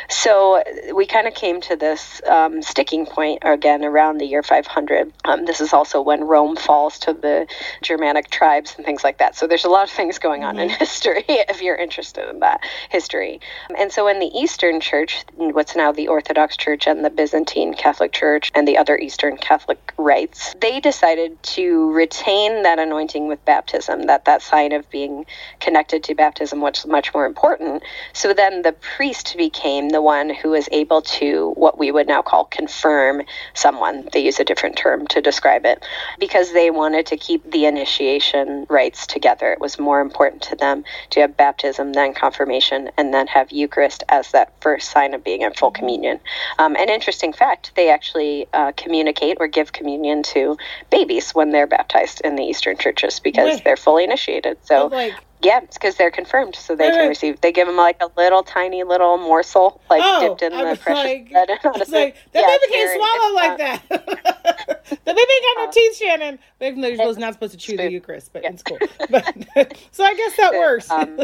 So 0.09 0.63
we 0.93 1.05
kind 1.05 1.27
of 1.27 1.33
came 1.33 1.61
to 1.61 1.75
this 1.75 2.21
um, 2.27 2.61
sticking 2.61 3.05
point 3.05 3.39
again 3.43 3.83
around 3.83 4.19
the 4.19 4.25
year 4.25 4.43
500. 4.43 5.11
Um, 5.25 5.45
this 5.45 5.61
is 5.61 5.73
also 5.73 6.01
when 6.01 6.23
Rome 6.23 6.55
falls 6.55 6.99
to 6.99 7.13
the 7.13 7.47
Germanic 7.81 8.29
tribes 8.29 8.73
and 8.77 8.85
things 8.85 9.03
like 9.03 9.17
that. 9.17 9.35
So 9.35 9.47
there's 9.47 9.65
a 9.65 9.69
lot 9.69 9.83
of 9.83 9.91
things 9.91 10.19
going 10.19 10.43
on 10.43 10.55
mm-hmm. 10.55 10.69
in 10.69 10.69
history 10.69 11.23
if 11.29 11.61
you're 11.61 11.75
interested 11.75 12.29
in 12.29 12.39
that 12.39 12.61
history. 12.89 13.39
And 13.77 13.91
so 13.91 14.07
in 14.07 14.19
the 14.19 14.31
Eastern 14.37 14.79
Church, 14.79 15.23
what's 15.35 15.75
now 15.75 15.91
the 15.91 16.07
Orthodox 16.07 16.57
Church 16.57 16.87
and 16.87 17.03
the 17.03 17.09
Byzantine 17.09 17.73
Catholic 17.73 18.11
Church, 18.11 18.20
Church 18.21 18.51
and 18.53 18.67
the 18.67 18.77
other 18.77 18.99
Eastern 18.99 19.35
Catholic 19.35 19.93
rites, 19.97 20.53
they 20.61 20.79
decided 20.79 21.41
to 21.41 21.91
retain 21.91 22.61
that 22.61 22.77
anointing 22.77 23.27
with 23.27 23.43
baptism, 23.45 24.03
that 24.03 24.25
that 24.25 24.43
sign 24.43 24.73
of 24.73 24.87
being 24.91 25.25
connected 25.59 26.03
to 26.03 26.13
baptism 26.13 26.61
was 26.61 26.85
much 26.85 27.15
more 27.15 27.25
important. 27.25 27.81
So 28.13 28.31
then 28.31 28.61
the 28.61 28.73
priest 28.73 29.33
became 29.37 29.89
the 29.89 30.03
one 30.03 30.29
who 30.29 30.51
was 30.51 30.69
able 30.71 31.01
to 31.19 31.53
what 31.55 31.79
we 31.79 31.91
would 31.91 32.07
now 32.07 32.21
call 32.21 32.45
confirm 32.45 33.23
someone. 33.55 34.07
They 34.13 34.23
use 34.23 34.39
a 34.39 34.45
different 34.45 34.77
term 34.77 35.07
to 35.07 35.19
describe 35.19 35.65
it 35.65 35.83
because 36.19 36.53
they 36.53 36.69
wanted 36.69 37.07
to 37.07 37.17
keep 37.17 37.49
the 37.49 37.65
initiation 37.65 38.67
rites 38.69 39.07
together. 39.07 39.51
It 39.51 39.59
was 39.59 39.79
more 39.79 39.99
important 39.99 40.43
to 40.43 40.55
them 40.55 40.83
to 41.09 41.21
have 41.21 41.35
baptism, 41.35 41.93
then 41.93 42.13
confirmation, 42.13 42.91
and 42.97 43.11
then 43.15 43.25
have 43.25 43.51
Eucharist 43.51 44.03
as 44.09 44.29
that 44.31 44.53
first 44.61 44.91
sign 44.91 45.15
of 45.15 45.23
being 45.23 45.41
in 45.41 45.53
full 45.53 45.71
communion. 45.71 46.19
Um, 46.59 46.75
an 46.75 46.89
interesting 46.89 47.33
fact, 47.33 47.71
they 47.75 47.89
actually 47.89 48.10
actually 48.11 48.47
uh, 48.53 48.71
communicate 48.75 49.37
or 49.39 49.47
give 49.47 49.71
communion 49.71 50.23
to 50.23 50.57
babies 50.89 51.31
when 51.31 51.51
they're 51.51 51.67
baptized 51.67 52.21
in 52.23 52.35
the 52.35 52.43
Eastern 52.43 52.77
churches 52.77 53.19
because 53.19 53.61
they're 53.61 53.77
fully 53.77 54.03
initiated. 54.03 54.57
So, 54.63 54.87
like, 54.87 55.13
yeah, 55.43 55.61
it's 55.63 55.77
because 55.77 55.95
they're 55.95 56.11
confirmed, 56.11 56.55
so 56.55 56.75
they 56.75 56.89
can 56.89 57.09
receive. 57.09 57.41
They 57.41 57.51
give 57.51 57.67
them 57.67 57.77
like 57.77 57.97
a 58.01 58.09
little 58.15 58.43
tiny 58.43 58.83
little 58.83 59.17
morsel, 59.17 59.81
like 59.89 60.01
oh, 60.03 60.21
dipped 60.21 60.41
in 60.41 60.51
the 60.51 60.77
precious 60.77 60.87
like, 60.87 61.29
blood. 61.29 61.49
like, 61.89 62.15
that 62.33 62.41
yeah, 62.41 62.47
baby 62.47 62.73
can't 62.73 62.91
swallow 62.95 63.35
like 63.35 63.57
that. 63.57 63.81
the 64.89 65.13
baby 65.13 65.19
ain't 65.19 65.45
got 65.45 65.57
no 65.57 65.67
uh, 65.67 65.71
teeth, 65.71 65.97
Shannon. 65.97 66.39
You're 66.59 66.95
supposed, 66.95 67.19
not 67.19 67.33
supposed 67.33 67.53
to 67.53 67.57
chew 67.57 67.77
the 67.77 67.91
Eucharist, 67.91 68.33
but 68.33 68.43
yeah. 68.43 68.51
it's 68.51 68.63
cool. 68.63 68.77
But, 69.09 69.77
so 69.91 70.03
I 70.03 70.13
guess 70.13 70.37
that 70.37 70.53
works. 70.53 70.89
Um, 70.91 71.19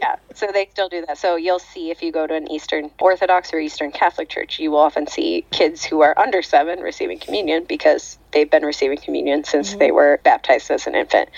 yeah, 0.00 0.16
so 0.34 0.48
they 0.52 0.68
still 0.70 0.88
do 0.88 1.04
that. 1.06 1.18
So 1.18 1.36
you'll 1.36 1.58
see 1.58 1.90
if 1.90 2.02
you 2.02 2.12
go 2.12 2.26
to 2.26 2.34
an 2.34 2.50
Eastern 2.50 2.90
Orthodox 3.00 3.52
or 3.52 3.58
Eastern 3.58 3.90
Catholic 3.90 4.28
church, 4.28 4.60
you 4.60 4.70
will 4.70 4.78
often 4.78 5.06
see 5.06 5.44
kids 5.50 5.84
who 5.84 6.02
are 6.02 6.18
under 6.18 6.42
seven 6.42 6.80
receiving 6.80 7.18
communion 7.18 7.64
because 7.64 8.18
they've 8.32 8.50
been 8.50 8.64
receiving 8.64 8.98
communion 8.98 9.44
since 9.44 9.70
mm-hmm. 9.70 9.78
they 9.78 9.90
were 9.90 10.20
baptized 10.22 10.70
as 10.70 10.86
an 10.86 10.94
infant. 10.94 11.28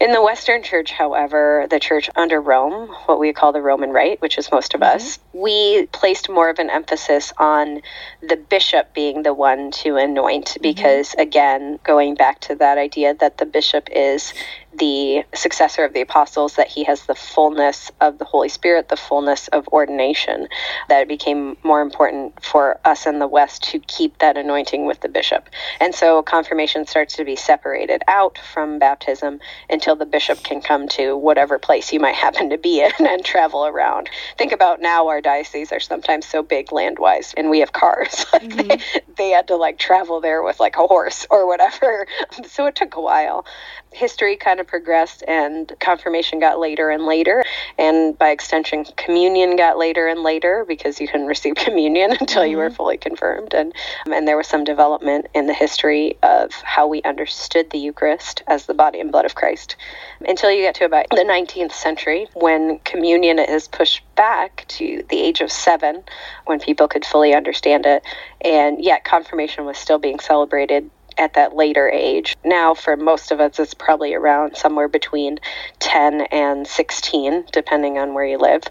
In 0.00 0.12
the 0.12 0.22
Western 0.22 0.62
Church, 0.62 0.92
however, 0.92 1.66
the 1.70 1.80
church 1.80 2.08
under 2.14 2.40
Rome, 2.40 2.88
what 3.06 3.18
we 3.18 3.32
call 3.32 3.52
the 3.52 3.60
Roman 3.60 3.90
Rite, 3.90 4.22
which 4.22 4.38
is 4.38 4.52
most 4.52 4.74
of 4.74 4.80
mm-hmm. 4.80 4.94
us, 4.94 5.18
we 5.32 5.86
placed 5.86 6.28
more 6.28 6.48
of 6.48 6.60
an 6.60 6.70
emphasis 6.70 7.32
on 7.36 7.82
the 8.22 8.36
bishop 8.36 8.94
being 8.94 9.24
the 9.24 9.34
one 9.34 9.72
to 9.72 9.96
anoint 9.96 10.46
mm-hmm. 10.46 10.62
because, 10.62 11.10
mm-hmm. 11.10 11.20
again, 11.22 11.78
going 11.82 12.14
back 12.14 12.38
to 12.42 12.54
that 12.54 12.78
idea 12.78 13.14
that 13.14 13.38
the 13.38 13.46
bishop 13.46 13.88
is 13.90 14.32
the 14.78 15.24
successor 15.34 15.84
of 15.84 15.92
the 15.92 16.00
apostles, 16.00 16.54
that 16.56 16.68
he 16.68 16.84
has 16.84 17.06
the 17.06 17.14
fullness 17.14 17.90
of 18.00 18.18
the 18.18 18.24
Holy 18.24 18.48
Spirit, 18.48 18.88
the 18.88 18.96
fullness 18.96 19.48
of 19.48 19.68
ordination, 19.68 20.48
that 20.88 21.02
it 21.02 21.08
became 21.08 21.56
more 21.62 21.80
important 21.80 22.42
for 22.44 22.78
us 22.84 23.06
in 23.06 23.18
the 23.18 23.26
West 23.26 23.62
to 23.64 23.78
keep 23.80 24.18
that 24.18 24.36
anointing 24.36 24.86
with 24.86 25.00
the 25.00 25.08
bishop. 25.08 25.48
And 25.80 25.94
so 25.94 26.22
confirmation 26.22 26.86
starts 26.86 27.16
to 27.16 27.24
be 27.24 27.36
separated 27.36 28.02
out 28.08 28.38
from 28.38 28.78
baptism 28.78 29.40
until 29.68 29.96
the 29.96 30.06
bishop 30.06 30.42
can 30.42 30.60
come 30.60 30.88
to 30.88 31.16
whatever 31.16 31.58
place 31.58 31.92
you 31.92 32.00
might 32.00 32.14
happen 32.14 32.50
to 32.50 32.58
be 32.58 32.80
in 32.80 32.92
and 33.06 33.24
travel 33.24 33.66
around. 33.66 34.08
Think 34.36 34.52
about 34.52 34.80
now 34.80 35.08
our 35.08 35.20
dioceses 35.20 35.72
are 35.72 35.80
sometimes 35.80 36.26
so 36.26 36.42
big 36.42 36.72
land 36.72 36.98
wise 36.98 37.34
and 37.36 37.50
we 37.50 37.60
have 37.60 37.72
cars. 37.72 38.26
like 38.32 38.42
mm-hmm. 38.42 38.68
they, 38.68 38.78
they 39.16 39.30
had 39.30 39.48
to 39.48 39.56
like 39.56 39.78
travel 39.78 40.20
there 40.20 40.42
with 40.42 40.60
like 40.60 40.76
a 40.76 40.86
horse 40.86 41.26
or 41.30 41.46
whatever. 41.46 42.06
So 42.48 42.66
it 42.66 42.76
took 42.76 42.96
a 42.96 43.00
while 43.00 43.44
history 43.92 44.36
kind 44.36 44.60
of 44.60 44.66
progressed 44.68 45.24
and 45.26 45.72
confirmation 45.80 46.38
got 46.38 46.60
later 46.60 46.90
and 46.90 47.06
later 47.06 47.42
and 47.78 48.16
by 48.18 48.30
extension 48.30 48.84
communion 48.96 49.56
got 49.56 49.78
later 49.78 50.06
and 50.06 50.22
later 50.22 50.64
because 50.68 51.00
you 51.00 51.08
couldn't 51.08 51.26
receive 51.38 51.54
communion 51.54 52.12
until 52.20 52.42
mm-hmm. 52.42 52.50
you 52.50 52.56
were 52.56 52.66
mm-hmm. 52.66 52.74
fully 52.74 52.96
confirmed 52.96 53.54
and 53.54 53.72
and 54.06 54.28
there 54.28 54.36
was 54.36 54.46
some 54.46 54.64
development 54.64 55.26
in 55.34 55.46
the 55.46 55.54
history 55.54 56.16
of 56.22 56.52
how 56.52 56.86
we 56.86 57.02
understood 57.02 57.70
the 57.70 57.78
eucharist 57.78 58.42
as 58.46 58.66
the 58.66 58.74
body 58.74 59.00
and 59.00 59.10
blood 59.10 59.24
of 59.24 59.34
Christ 59.34 59.76
until 60.20 60.50
you 60.50 60.62
get 60.62 60.74
to 60.76 60.84
about 60.84 61.06
the 61.10 61.16
19th 61.16 61.72
century 61.72 62.28
when 62.34 62.78
communion 62.80 63.38
is 63.38 63.66
pushed 63.66 64.02
back 64.14 64.64
to 64.68 65.04
the 65.08 65.20
age 65.20 65.40
of 65.40 65.50
7 65.50 66.02
when 66.46 66.60
people 66.60 66.88
could 66.88 67.04
fully 67.04 67.34
understand 67.34 67.86
it 67.86 68.02
and 68.42 68.82
yet 68.82 69.04
confirmation 69.04 69.64
was 69.64 69.78
still 69.78 69.98
being 69.98 70.20
celebrated 70.20 70.90
at 71.18 71.34
that 71.34 71.54
later 71.54 71.88
age. 71.88 72.36
Now, 72.44 72.74
for 72.74 72.96
most 72.96 73.30
of 73.30 73.40
us, 73.40 73.58
it's 73.58 73.74
probably 73.74 74.14
around 74.14 74.56
somewhere 74.56 74.88
between 74.88 75.38
10 75.80 76.22
and 76.32 76.66
16, 76.66 77.46
depending 77.52 77.98
on 77.98 78.14
where 78.14 78.24
you 78.24 78.38
live. 78.38 78.62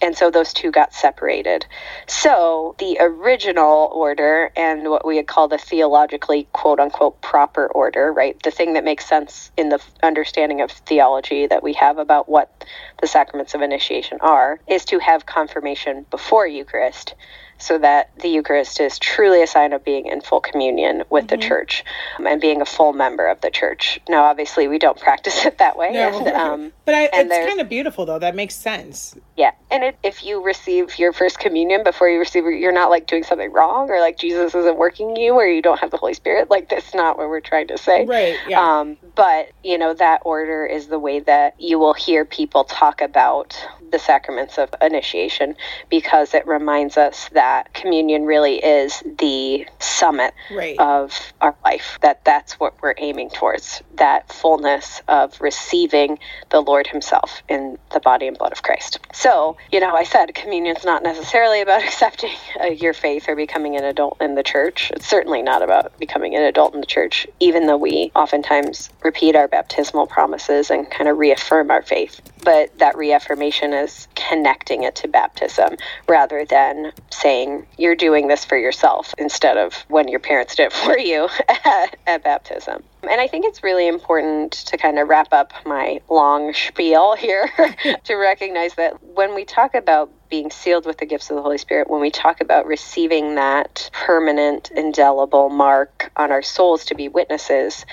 And 0.00 0.16
so 0.16 0.30
those 0.30 0.52
two 0.52 0.70
got 0.70 0.92
separated. 0.92 1.64
So 2.06 2.74
the 2.78 2.98
original 3.00 3.90
order 3.92 4.50
and 4.56 4.88
what 4.90 5.06
we 5.06 5.16
would 5.16 5.28
call 5.28 5.48
the 5.48 5.58
theologically 5.58 6.48
quote 6.52 6.80
unquote 6.80 7.20
proper 7.20 7.66
order, 7.68 8.12
right? 8.12 8.40
The 8.42 8.50
thing 8.50 8.74
that 8.74 8.84
makes 8.84 9.06
sense 9.06 9.52
in 9.56 9.68
the 9.68 9.80
understanding 10.02 10.60
of 10.60 10.70
theology 10.70 11.46
that 11.46 11.62
we 11.62 11.72
have 11.74 11.98
about 11.98 12.28
what 12.28 12.64
the 13.00 13.06
sacraments 13.06 13.54
of 13.54 13.62
initiation 13.62 14.18
are, 14.20 14.60
is 14.66 14.84
to 14.86 14.98
have 14.98 15.26
confirmation 15.26 16.06
before 16.10 16.46
Eucharist 16.46 17.14
so 17.62 17.78
that 17.78 18.10
the 18.20 18.28
Eucharist 18.28 18.80
is 18.80 18.98
truly 18.98 19.42
a 19.42 19.46
sign 19.46 19.72
of 19.72 19.84
being 19.84 20.06
in 20.06 20.20
full 20.20 20.40
communion 20.40 21.04
with 21.10 21.22
Mm-hmm. 21.26 21.40
the 21.40 21.46
church 21.46 21.84
um, 22.18 22.26
and 22.26 22.40
being 22.40 22.60
a 22.60 22.64
full 22.64 22.92
member 22.92 23.28
of 23.28 23.40
the 23.42 23.50
church. 23.50 24.00
Now, 24.08 24.24
obviously, 24.24 24.66
we 24.66 24.78
don't 24.78 24.98
practice 25.08 25.44
it 25.46 25.58
that 25.58 25.76
way. 25.76 25.92
No. 25.92 26.18
And, 26.18 26.28
um, 26.36 26.72
but 26.84 26.94
I, 26.94 27.08
it's 27.12 27.48
kind 27.48 27.60
of 27.60 27.68
beautiful 27.68 28.04
though. 28.04 28.18
That 28.18 28.34
makes 28.34 28.54
sense. 28.56 29.14
yeah, 29.36 29.52
and 29.70 29.84
it, 29.84 29.96
if 30.02 30.24
you 30.24 30.42
receive 30.42 30.98
your 30.98 31.12
first 31.12 31.38
communion 31.38 31.84
before 31.84 32.08
you 32.08 32.18
receive, 32.18 32.44
it, 32.44 32.58
you're 32.58 32.72
not 32.72 32.90
like 32.90 33.06
doing 33.06 33.22
something 33.22 33.52
wrong 33.52 33.88
or 33.88 34.00
like 34.00 34.18
Jesus 34.18 34.54
isn't 34.54 34.76
working 34.76 35.14
you 35.16 35.34
or 35.34 35.46
you 35.46 35.62
don't 35.62 35.78
have 35.78 35.90
the 35.92 35.96
Holy 35.96 36.14
Spirit. 36.14 36.50
Like 36.50 36.68
that's 36.68 36.92
not 36.94 37.16
what 37.18 37.28
we're 37.28 37.40
trying 37.40 37.68
to 37.68 37.78
say. 37.78 38.04
Right. 38.04 38.36
Yeah. 38.48 38.60
Um, 38.80 38.96
but 39.14 39.50
you 39.62 39.78
know 39.78 39.94
that 39.94 40.22
order 40.24 40.66
is 40.66 40.88
the 40.88 40.98
way 40.98 41.20
that 41.20 41.54
you 41.60 41.78
will 41.78 41.94
hear 41.94 42.24
people 42.24 42.64
talk 42.64 43.00
about 43.00 43.56
the 43.92 43.98
sacraments 43.98 44.58
of 44.58 44.74
initiation 44.80 45.54
because 45.88 46.34
it 46.34 46.46
reminds 46.46 46.96
us 46.96 47.28
that 47.30 47.72
communion 47.74 48.24
really 48.24 48.56
is 48.56 49.02
the 49.18 49.66
summit 49.78 50.34
right. 50.50 50.78
of 50.78 51.32
our 51.40 51.54
life 51.64 51.98
that 52.00 52.24
that's 52.24 52.54
what 52.54 52.74
we're 52.82 52.94
aiming 52.98 53.30
towards 53.30 53.82
that 53.94 54.32
fullness 54.32 55.00
of 55.08 55.40
receiving 55.40 56.18
the 56.50 56.60
lord 56.60 56.86
himself 56.86 57.42
in 57.48 57.78
the 57.92 58.00
body 58.00 58.26
and 58.26 58.38
blood 58.38 58.52
of 58.52 58.62
christ. 58.62 58.98
So 59.12 59.56
you 59.70 59.78
know 59.78 59.94
i 59.94 60.04
said 60.04 60.34
communion's 60.34 60.84
not 60.84 61.02
necessarily 61.02 61.60
about 61.60 61.82
accepting 61.84 62.36
uh, 62.60 62.66
your 62.66 62.94
faith 62.94 63.28
or 63.28 63.36
becoming 63.36 63.76
an 63.76 63.84
adult 63.84 64.16
in 64.20 64.34
the 64.34 64.42
church. 64.42 64.90
It's 64.94 65.06
certainly 65.06 65.42
not 65.42 65.62
about 65.62 65.96
becoming 65.98 66.34
an 66.34 66.42
adult 66.42 66.74
in 66.74 66.80
the 66.80 66.86
church 66.86 67.26
even 67.40 67.66
though 67.66 67.76
we 67.76 68.10
oftentimes 68.14 68.88
repeat 69.04 69.36
our 69.36 69.48
baptismal 69.48 70.06
promises 70.06 70.70
and 70.70 70.90
kind 70.90 71.08
of 71.08 71.18
reaffirm 71.18 71.70
our 71.70 71.82
faith. 71.82 72.20
But 72.44 72.78
that 72.78 72.96
reaffirmation 72.96 73.72
is 73.72 73.81
connecting 74.14 74.82
it 74.82 74.94
to 74.96 75.08
baptism 75.08 75.76
rather 76.08 76.44
than 76.44 76.92
saying 77.10 77.66
you're 77.78 77.96
doing 77.96 78.28
this 78.28 78.44
for 78.44 78.56
yourself 78.56 79.14
instead 79.18 79.56
of 79.56 79.74
when 79.88 80.08
your 80.08 80.20
parents 80.20 80.54
did 80.56 80.66
it 80.66 80.72
for 80.84 80.98
you 80.98 81.28
at, 81.64 81.96
at 82.06 82.24
baptism. 82.24 82.82
And 83.02 83.20
I 83.20 83.26
think 83.26 83.44
it's 83.44 83.64
really 83.64 83.88
important 83.88 84.52
to 84.52 84.76
kind 84.76 84.98
of 84.98 85.08
wrap 85.08 85.32
up 85.32 85.52
my 85.66 86.00
long 86.08 86.52
spiel 86.54 87.16
here 87.18 87.50
to 88.04 88.14
recognize 88.14 88.74
that 88.74 89.02
when 89.02 89.34
we 89.34 89.44
talk 89.44 89.74
about 89.74 90.10
being 90.30 90.50
sealed 90.50 90.86
with 90.86 90.98
the 90.98 91.04
gifts 91.04 91.30
of 91.30 91.36
the 91.36 91.42
Holy 91.42 91.58
Spirit, 91.58 91.90
when 91.90 92.00
we 92.00 92.10
talk 92.10 92.40
about 92.40 92.66
receiving 92.66 93.34
that 93.34 93.90
permanent, 93.92 94.70
indelible 94.70 95.50
mark 95.50 96.10
on 96.16 96.32
our 96.32 96.40
souls 96.40 96.86
to 96.86 96.94
be 96.94 97.08
witnesses, 97.08 97.84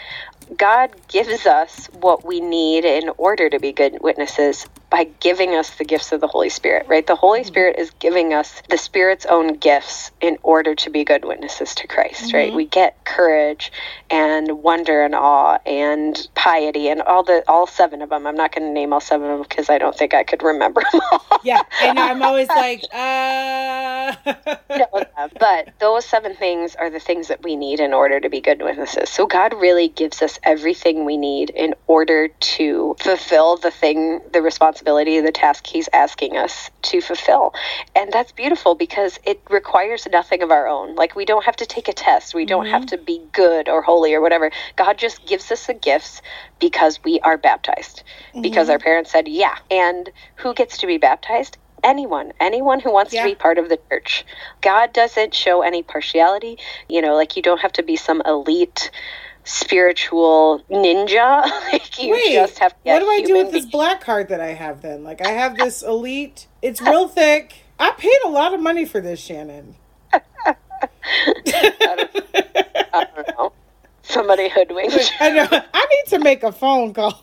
God 0.57 0.91
gives 1.09 1.45
us 1.45 1.87
what 1.99 2.25
we 2.25 2.39
need 2.39 2.85
in 2.85 3.09
order 3.17 3.49
to 3.49 3.59
be 3.59 3.71
good 3.71 3.97
witnesses 4.01 4.65
by 4.89 5.05
giving 5.19 5.55
us 5.55 5.75
the 5.75 5.85
gifts 5.85 6.11
of 6.11 6.21
the 6.21 6.27
Holy 6.27 6.49
Spirit, 6.49 6.87
right? 6.87 7.05
The 7.05 7.15
Holy 7.15 7.41
mm-hmm. 7.41 7.47
Spirit 7.47 7.75
is 7.77 7.91
giving 7.99 8.33
us 8.33 8.61
the 8.69 8.77
Spirit's 8.77 9.25
own 9.25 9.55
gifts 9.55 10.11
in 10.19 10.37
order 10.41 10.73
to 10.75 10.89
be 10.89 11.03
good 11.03 11.25
witnesses 11.25 11.75
to 11.75 11.87
Christ, 11.87 12.33
right? 12.33 12.47
Mm-hmm. 12.47 12.57
We 12.57 12.65
get 12.65 13.05
courage 13.05 13.71
and 14.09 14.63
wonder 14.63 15.03
and 15.03 15.13
awe 15.13 15.59
and 15.65 16.27
piety 16.35 16.89
and 16.89 17.01
all 17.01 17.23
the 17.23 17.43
all 17.47 17.67
seven 17.67 18.01
of 18.01 18.09
them. 18.09 18.25
I'm 18.25 18.35
not 18.35 18.53
going 18.53 18.67
to 18.67 18.73
name 18.73 18.93
all 18.93 18.99
seven 18.99 19.29
of 19.29 19.39
them 19.39 19.45
because 19.47 19.69
I 19.69 19.77
don't 19.77 19.95
think 19.95 20.13
I 20.13 20.23
could 20.23 20.41
remember 20.41 20.81
them 20.91 21.01
all. 21.11 21.39
yeah. 21.43 21.61
I 21.79 21.93
know. 21.93 22.03
I'm 22.03 22.23
always 22.23 22.47
like, 22.49 22.83
uh. 22.91 24.15
know. 24.69 24.87
Uh, 25.17 25.27
but 25.39 25.69
those 25.79 26.05
seven 26.05 26.35
things 26.35 26.75
are 26.75 26.89
the 26.89 26.99
things 26.99 27.27
that 27.27 27.43
we 27.43 27.55
need 27.55 27.79
in 27.79 27.93
order 27.93 28.19
to 28.19 28.29
be 28.29 28.41
good 28.41 28.61
witnesses. 28.61 29.09
So 29.09 29.25
God 29.25 29.53
really 29.53 29.89
gives 29.89 30.21
us 30.21 30.39
everything 30.43 31.05
we 31.05 31.17
need 31.17 31.49
in 31.51 31.75
order 31.87 32.27
to 32.27 32.95
fulfill 32.99 33.57
the 33.57 33.71
thing, 33.71 34.21
the 34.33 34.41
responsibility, 34.79 35.19
the 35.19 35.31
task 35.31 35.67
He's 35.67 35.89
asking 35.93 36.37
us 36.37 36.69
to 36.83 37.01
fulfill. 37.01 37.53
And 37.95 38.11
that's 38.11 38.31
beautiful 38.31 38.75
because 38.75 39.19
it 39.25 39.41
requires 39.49 40.07
nothing 40.11 40.41
of 40.41 40.51
our 40.51 40.67
own. 40.67 40.95
Like 40.95 41.15
we 41.15 41.25
don't 41.25 41.45
have 41.45 41.55
to 41.57 41.65
take 41.65 41.87
a 41.87 41.93
test, 41.93 42.33
we 42.33 42.45
don't 42.45 42.67
have 42.67 42.83
mm-hmm. 42.83 42.97
to 42.97 43.03
be 43.03 43.21
good 43.33 43.69
or 43.69 43.81
holy 43.81 44.13
or 44.13 44.21
whatever. 44.21 44.51
God 44.75 44.97
just 44.97 45.25
gives 45.25 45.51
us 45.51 45.67
the 45.67 45.73
gifts 45.73 46.21
because 46.59 46.99
we 47.03 47.19
are 47.21 47.37
baptized, 47.37 48.03
because 48.41 48.67
mm-hmm. 48.67 48.71
our 48.71 48.79
parents 48.79 49.11
said, 49.11 49.27
yeah. 49.27 49.57
And 49.69 50.09
who 50.37 50.53
gets 50.53 50.77
to 50.79 50.87
be 50.87 50.97
baptized? 50.97 51.57
anyone 51.81 52.33
anyone 52.41 52.81
who 52.81 52.91
wants 52.91 53.13
Yeah. 53.13 53.23
to 53.23 53.29
be 53.29 53.35
part 53.35 53.57
of 53.57 53.69
the 53.69 53.79
church 53.89 54.25
god 54.59 54.91
doesn't 54.91 55.33
show 55.33 55.61
any 55.61 55.81
partiality 55.81 56.57
you 56.89 57.01
know 57.01 57.15
like 57.15 57.37
you 57.37 57.41
don't 57.41 57.61
have 57.61 57.71
to 57.71 57.83
be 57.83 57.95
some 57.95 58.21
elite 58.25 58.91
spiritual 59.49 60.63
ninja 60.69 61.41
like 61.71 61.97
you 62.01 62.11
Wait, 62.11 62.33
just 62.33 62.59
have 62.59 62.75
what 62.83 62.99
do 62.99 63.05
I 63.09 63.23
do 63.25 63.35
with 63.35 63.51
this 63.51 63.65
black 63.65 63.99
card 63.99 64.29
that 64.29 64.39
I 64.39 64.53
have 64.53 64.83
then? 64.83 65.03
Like, 65.03 65.25
I 65.25 65.31
have 65.31 65.57
this 65.57 65.81
elite. 65.81 66.45
It's 66.61 66.79
real 66.81 67.07
thick. 67.07 67.55
I 67.79 67.91
paid 67.97 68.17
a 68.25 68.29
lot 68.29 68.53
of 68.53 68.59
money 68.59 68.85
for 68.85 69.01
this, 69.01 69.19
Shannon. 69.19 69.75
i 70.13 70.27
don't 72.93 73.27
know 73.37 73.51
somebody 74.03 74.49
hoodwinked. 74.49 75.13
I 75.19 75.29
know. 75.31 75.47
I 75.51 75.85
need 75.85 76.09
to 76.09 76.19
make 76.19 76.43
a 76.43 76.51
phone 76.51 76.93
call. 76.93 77.19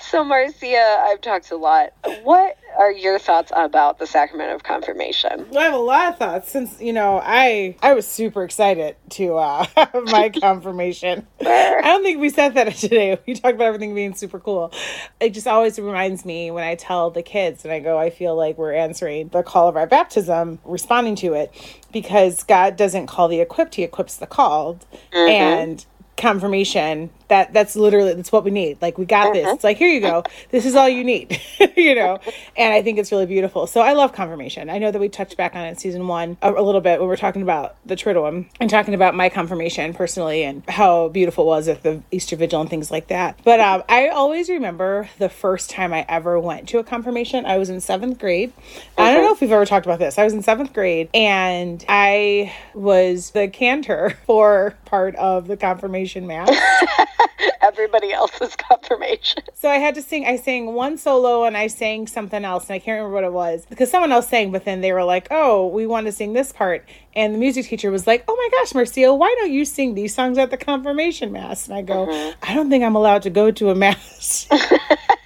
so 0.00 0.22
marcia 0.22 0.98
i've 1.06 1.20
talked 1.20 1.50
a 1.50 1.56
lot 1.56 1.92
what 2.22 2.57
are 2.76 2.92
your 2.92 3.18
thoughts 3.18 3.52
about 3.54 3.98
the 3.98 4.06
sacrament 4.06 4.52
of 4.52 4.62
confirmation 4.62 5.46
I 5.56 5.62
have 5.62 5.74
a 5.74 5.78
lot 5.78 6.08
of 6.12 6.18
thoughts 6.18 6.50
since 6.50 6.80
you 6.80 6.92
know 6.92 7.20
I 7.22 7.76
I 7.82 7.94
was 7.94 8.06
super 8.06 8.44
excited 8.44 8.96
to 9.10 9.36
uh 9.36 9.66
have 9.76 10.04
my 10.04 10.28
confirmation. 10.40 11.26
I 11.40 11.80
don't 11.82 12.02
think 12.02 12.20
we 12.20 12.30
said 12.30 12.54
that 12.54 12.74
today. 12.76 13.18
We 13.26 13.34
talked 13.34 13.54
about 13.54 13.66
everything 13.66 13.94
being 13.94 14.14
super 14.14 14.38
cool. 14.38 14.72
It 15.20 15.30
just 15.30 15.46
always 15.46 15.78
reminds 15.78 16.24
me 16.24 16.50
when 16.50 16.64
I 16.64 16.74
tell 16.74 17.10
the 17.10 17.22
kids 17.22 17.64
and 17.64 17.72
I 17.72 17.80
go, 17.80 17.98
I 17.98 18.10
feel 18.10 18.34
like 18.34 18.58
we're 18.58 18.74
answering 18.74 19.28
the 19.28 19.42
call 19.42 19.68
of 19.68 19.76
our 19.76 19.86
baptism, 19.86 20.58
responding 20.64 21.16
to 21.16 21.34
it, 21.34 21.52
because 21.92 22.42
God 22.44 22.76
doesn't 22.76 23.06
call 23.06 23.28
the 23.28 23.40
equipped; 23.40 23.76
He 23.76 23.82
equips 23.82 24.16
the 24.16 24.26
called, 24.26 24.86
and 25.12 25.84
confirmation 26.18 27.10
that 27.28 27.52
that's 27.52 27.76
literally 27.76 28.14
that's 28.14 28.32
what 28.32 28.44
we 28.44 28.50
need. 28.50 28.80
Like 28.82 28.98
we 28.98 29.04
got 29.04 29.32
this. 29.32 29.46
It's 29.46 29.64
like 29.64 29.76
here 29.76 29.88
you 29.88 30.00
go. 30.00 30.24
This 30.50 30.66
is 30.66 30.74
all 30.74 30.88
you 30.88 31.04
need 31.04 31.40
you 31.76 31.94
know? 31.94 32.18
And 32.56 32.74
i 32.74 32.82
think 32.82 32.98
it's 32.98 33.12
really 33.12 33.26
beautiful. 33.26 33.66
So 33.66 33.80
i 33.80 33.92
love 33.92 34.12
confirmation. 34.12 34.68
I 34.68 34.78
know 34.78 34.90
that 34.90 34.98
we 34.98 35.08
touched 35.08 35.36
back 35.36 35.54
on 35.54 35.64
it 35.64 35.68
in 35.68 35.76
season 35.76 36.08
one 36.08 36.36
a, 36.42 36.52
a 36.52 36.62
little 36.62 36.80
bit 36.80 36.98
when 36.98 37.08
we 37.08 37.14
are 37.14 37.18
talking 37.18 37.42
about 37.42 37.76
the 37.86 37.94
triduum 37.94 38.46
and 38.60 38.68
talking 38.68 38.94
about 38.94 39.14
my 39.14 39.28
confirmation 39.28 39.94
personally 39.94 40.42
and 40.42 40.68
how 40.68 41.08
beautiful 41.08 41.44
it 41.44 41.48
was 41.48 41.68
at 41.68 41.82
the 41.82 42.02
easter 42.10 42.34
vigil 42.34 42.60
and 42.60 42.68
things 42.68 42.90
like 42.90 43.08
that. 43.08 43.38
But 43.44 43.60
um, 43.60 43.84
i 43.88 44.08
always 44.08 44.50
remember 44.50 45.08
the 45.18 45.28
first 45.28 45.70
time 45.70 45.94
i 45.94 46.04
ever 46.08 46.40
went 46.40 46.68
to 46.70 46.78
a 46.78 46.84
confirmation. 46.84 47.46
I 47.46 47.58
was 47.58 47.70
in 47.70 47.80
seventh 47.80 48.18
grade. 48.18 48.52
I 48.96 49.14
don't 49.14 49.22
know 49.22 49.32
if 49.32 49.40
we've 49.40 49.52
ever 49.52 49.66
talked 49.66 49.86
about 49.86 50.00
this. 50.00 50.18
I 50.18 50.24
was 50.24 50.32
in 50.32 50.42
seventh 50.42 50.72
grade 50.72 51.08
and 51.14 51.84
i 51.88 52.52
was 52.74 53.30
the 53.30 53.48
cantor 53.48 54.18
for 54.26 54.74
part 54.84 55.14
of 55.16 55.46
the 55.46 55.56
confirmation 55.56 56.07
mass 56.16 56.50
everybody 57.62 58.12
else's 58.12 58.56
confirmation 58.56 59.42
So 59.54 59.68
I 59.68 59.76
had 59.76 59.94
to 59.96 60.02
sing. 60.02 60.24
I 60.24 60.36
sang 60.36 60.72
one 60.72 60.96
solo 60.96 61.44
and 61.44 61.56
I 61.56 61.66
sang 61.66 62.06
something 62.06 62.44
else, 62.44 62.64
and 62.64 62.74
I 62.74 62.78
can't 62.78 62.96
remember 62.96 63.14
what 63.14 63.24
it 63.24 63.32
was 63.32 63.66
because 63.66 63.90
someone 63.90 64.12
else 64.12 64.28
sang. 64.28 64.50
But 64.52 64.64
then 64.64 64.80
they 64.80 64.92
were 64.92 65.04
like, 65.04 65.28
"Oh, 65.30 65.66
we 65.66 65.86
want 65.86 66.06
to 66.06 66.12
sing 66.12 66.32
this 66.32 66.52
part," 66.52 66.88
and 67.14 67.34
the 67.34 67.38
music 67.38 67.66
teacher 67.66 67.90
was 67.90 68.06
like, 68.06 68.24
"Oh 68.28 68.36
my 68.36 68.58
gosh, 68.58 68.74
Marcia, 68.74 69.12
why 69.14 69.34
don't 69.38 69.52
you 69.52 69.64
sing 69.64 69.94
these 69.94 70.14
songs 70.14 70.38
at 70.38 70.50
the 70.50 70.56
confirmation 70.56 71.32
mass?" 71.32 71.66
And 71.66 71.76
I 71.76 71.82
go, 71.82 72.06
mm-hmm. 72.06 72.38
"I 72.42 72.54
don't 72.54 72.70
think 72.70 72.84
I'm 72.84 72.96
allowed 72.96 73.22
to 73.22 73.30
go 73.30 73.50
to 73.50 73.70
a 73.70 73.74
mass." 73.74 74.48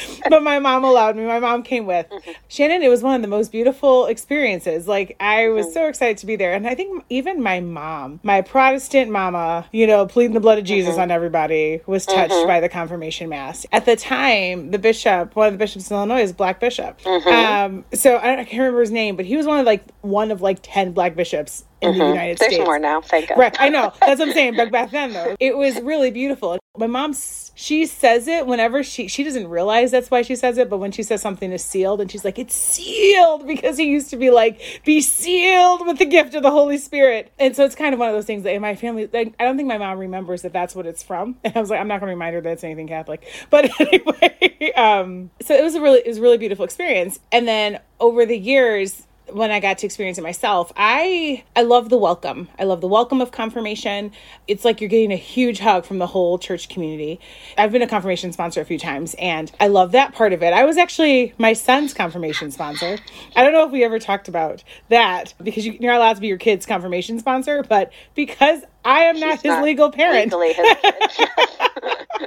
but 0.28 0.42
my 0.42 0.58
mom 0.58 0.84
allowed 0.84 1.16
me. 1.16 1.24
My 1.24 1.40
mom 1.40 1.62
came 1.62 1.86
with 1.86 2.08
mm-hmm. 2.08 2.30
Shannon. 2.48 2.82
It 2.82 2.88
was 2.88 3.02
one 3.02 3.16
of 3.16 3.22
the 3.22 3.28
most 3.28 3.52
beautiful 3.52 4.06
experiences. 4.06 4.88
Like 4.88 5.16
I 5.20 5.48
was 5.48 5.66
mm-hmm. 5.66 5.74
so 5.74 5.88
excited 5.88 6.18
to 6.18 6.26
be 6.26 6.36
there, 6.36 6.54
and 6.54 6.66
I 6.66 6.74
think 6.74 7.04
even 7.08 7.42
my 7.42 7.60
mom, 7.60 8.20
my 8.22 8.40
Protestant 8.40 9.10
mama, 9.10 9.66
you 9.72 9.86
know, 9.86 10.06
pleading 10.06 10.34
the 10.34 10.40
blood 10.40 10.58
of 10.58 10.64
Jesus 10.64 10.92
mm-hmm. 10.92 11.02
on 11.02 11.10
everybody, 11.10 11.80
was 11.86 12.06
touched 12.06 12.46
by 12.46 12.60
the 12.60 12.68
confirmation 12.68 13.28
mass. 13.28 13.66
At 13.72 13.84
the 13.84 13.96
time, 13.96 14.70
the 14.70 14.78
bishop, 14.78 15.36
one 15.36 15.48
of 15.48 15.52
the 15.54 15.58
bishops 15.58 15.90
in 15.90 15.96
Illinois, 15.96 16.22
is 16.22 16.30
a 16.30 16.34
black 16.34 16.60
bishop. 16.60 17.04
Um, 17.06 17.84
so 17.94 18.18
I, 18.18 18.22
don't, 18.22 18.40
I 18.40 18.44
can't 18.44 18.60
remember 18.60 18.80
his 18.80 18.90
name, 18.90 19.16
but 19.16 19.24
he 19.24 19.36
was 19.36 19.46
one 19.46 19.58
of 19.58 19.66
like 19.66 19.84
one 20.00 20.30
of 20.30 20.40
like 20.40 20.58
ten 20.62 20.92
black 20.92 21.14
bishops 21.14 21.64
in 21.82 21.98
the 21.98 22.06
United 22.06 22.38
there's 22.38 22.54
States. 22.54 22.64
more 22.64 22.78
now 22.78 23.00
thank 23.00 23.28
god 23.28 23.38
Right, 23.38 23.56
I 23.58 23.68
know. 23.68 23.92
That's 24.00 24.20
what 24.20 24.28
I'm 24.28 24.34
saying. 24.34 24.56
But 24.62 24.70
back 24.70 24.90
then, 24.90 25.12
though, 25.12 25.34
it 25.40 25.56
was 25.56 25.80
really 25.80 26.10
beautiful. 26.10 26.58
My 26.78 26.86
mom, 26.86 27.14
she 27.54 27.84
says 27.84 28.26
it 28.26 28.46
whenever 28.46 28.82
she 28.82 29.06
she 29.06 29.24
doesn't 29.24 29.46
realize 29.48 29.90
that's 29.90 30.10
why 30.10 30.22
she 30.22 30.34
says 30.34 30.56
it, 30.56 30.70
but 30.70 30.78
when 30.78 30.90
she 30.90 31.02
says 31.02 31.20
something 31.20 31.52
is 31.52 31.62
sealed, 31.62 32.00
and 32.00 32.10
she's 32.10 32.24
like, 32.24 32.38
"It's 32.38 32.54
sealed," 32.54 33.46
because 33.46 33.76
he 33.76 33.84
used 33.84 34.08
to 34.08 34.16
be 34.16 34.30
like, 34.30 34.80
"Be 34.82 35.02
sealed 35.02 35.86
with 35.86 35.98
the 35.98 36.06
gift 36.06 36.34
of 36.34 36.42
the 36.42 36.50
Holy 36.50 36.78
Spirit," 36.78 37.30
and 37.38 37.54
so 37.54 37.66
it's 37.66 37.74
kind 37.74 37.92
of 37.92 38.00
one 38.00 38.08
of 38.08 38.14
those 38.14 38.24
things 38.24 38.44
that 38.44 38.54
in 38.54 38.62
my 38.62 38.74
family, 38.74 39.06
like, 39.12 39.34
I 39.38 39.44
don't 39.44 39.58
think 39.58 39.68
my 39.68 39.76
mom 39.76 39.98
remembers 39.98 40.40
that 40.42 40.54
that's 40.54 40.74
what 40.74 40.86
it's 40.86 41.02
from, 41.02 41.36
and 41.44 41.54
I 41.54 41.60
was 41.60 41.68
like, 41.68 41.78
I'm 41.78 41.88
not 41.88 42.00
going 42.00 42.08
to 42.08 42.14
remind 42.14 42.36
her 42.36 42.40
that 42.40 42.52
it's 42.52 42.64
anything 42.64 42.88
Catholic, 42.88 43.22
but 43.50 43.70
anyway, 43.78 44.72
um, 44.74 45.30
so 45.42 45.54
it 45.54 45.62
was 45.62 45.74
a 45.74 45.80
really 45.82 45.98
it 45.98 46.08
was 46.08 46.16
a 46.16 46.22
really 46.22 46.38
beautiful 46.38 46.64
experience, 46.64 47.20
and 47.30 47.46
then 47.46 47.80
over 48.00 48.24
the 48.24 48.38
years 48.38 49.06
when 49.30 49.50
I 49.50 49.60
got 49.60 49.78
to 49.78 49.86
experience 49.86 50.18
it 50.18 50.22
myself, 50.22 50.72
I 50.76 51.44
I 51.54 51.62
love 51.62 51.88
the 51.88 51.98
welcome. 51.98 52.48
I 52.58 52.64
love 52.64 52.80
the 52.80 52.88
welcome 52.88 53.20
of 53.20 53.30
confirmation. 53.30 54.12
It's 54.48 54.64
like 54.64 54.80
you're 54.80 54.88
getting 54.90 55.12
a 55.12 55.16
huge 55.16 55.58
hug 55.58 55.84
from 55.84 55.98
the 55.98 56.06
whole 56.06 56.38
church 56.38 56.68
community. 56.68 57.20
I've 57.56 57.72
been 57.72 57.82
a 57.82 57.86
confirmation 57.86 58.32
sponsor 58.32 58.60
a 58.60 58.64
few 58.64 58.78
times 58.78 59.14
and 59.18 59.50
I 59.60 59.68
love 59.68 59.92
that 59.92 60.14
part 60.14 60.32
of 60.32 60.42
it. 60.42 60.52
I 60.52 60.64
was 60.64 60.76
actually 60.76 61.34
my 61.38 61.52
son's 61.52 61.94
confirmation 61.94 62.50
sponsor. 62.50 62.98
I 63.36 63.44
don't 63.44 63.52
know 63.52 63.64
if 63.66 63.72
we 63.72 63.84
ever 63.84 63.98
talked 63.98 64.28
about 64.28 64.64
that 64.88 65.34
because 65.42 65.64
you, 65.66 65.72
you're 65.80 65.92
not 65.92 65.98
allowed 65.98 66.14
to 66.14 66.20
be 66.20 66.28
your 66.28 66.38
kid's 66.38 66.66
confirmation 66.66 67.18
sponsor, 67.18 67.62
but 67.62 67.92
because 68.14 68.62
I 68.84 69.00
am 69.02 69.20
not 69.20 69.36
his 69.36 69.44
not 69.44 69.64
legal 69.64 69.90
parent. 69.90 70.32
his. 70.32 71.28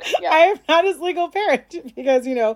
Yeah. 0.22 0.30
I 0.32 0.38
am 0.40 0.60
not 0.68 0.86
his 0.86 1.00
legal 1.00 1.30
parent 1.30 1.96
because 1.96 2.28
you 2.28 2.36
know 2.36 2.56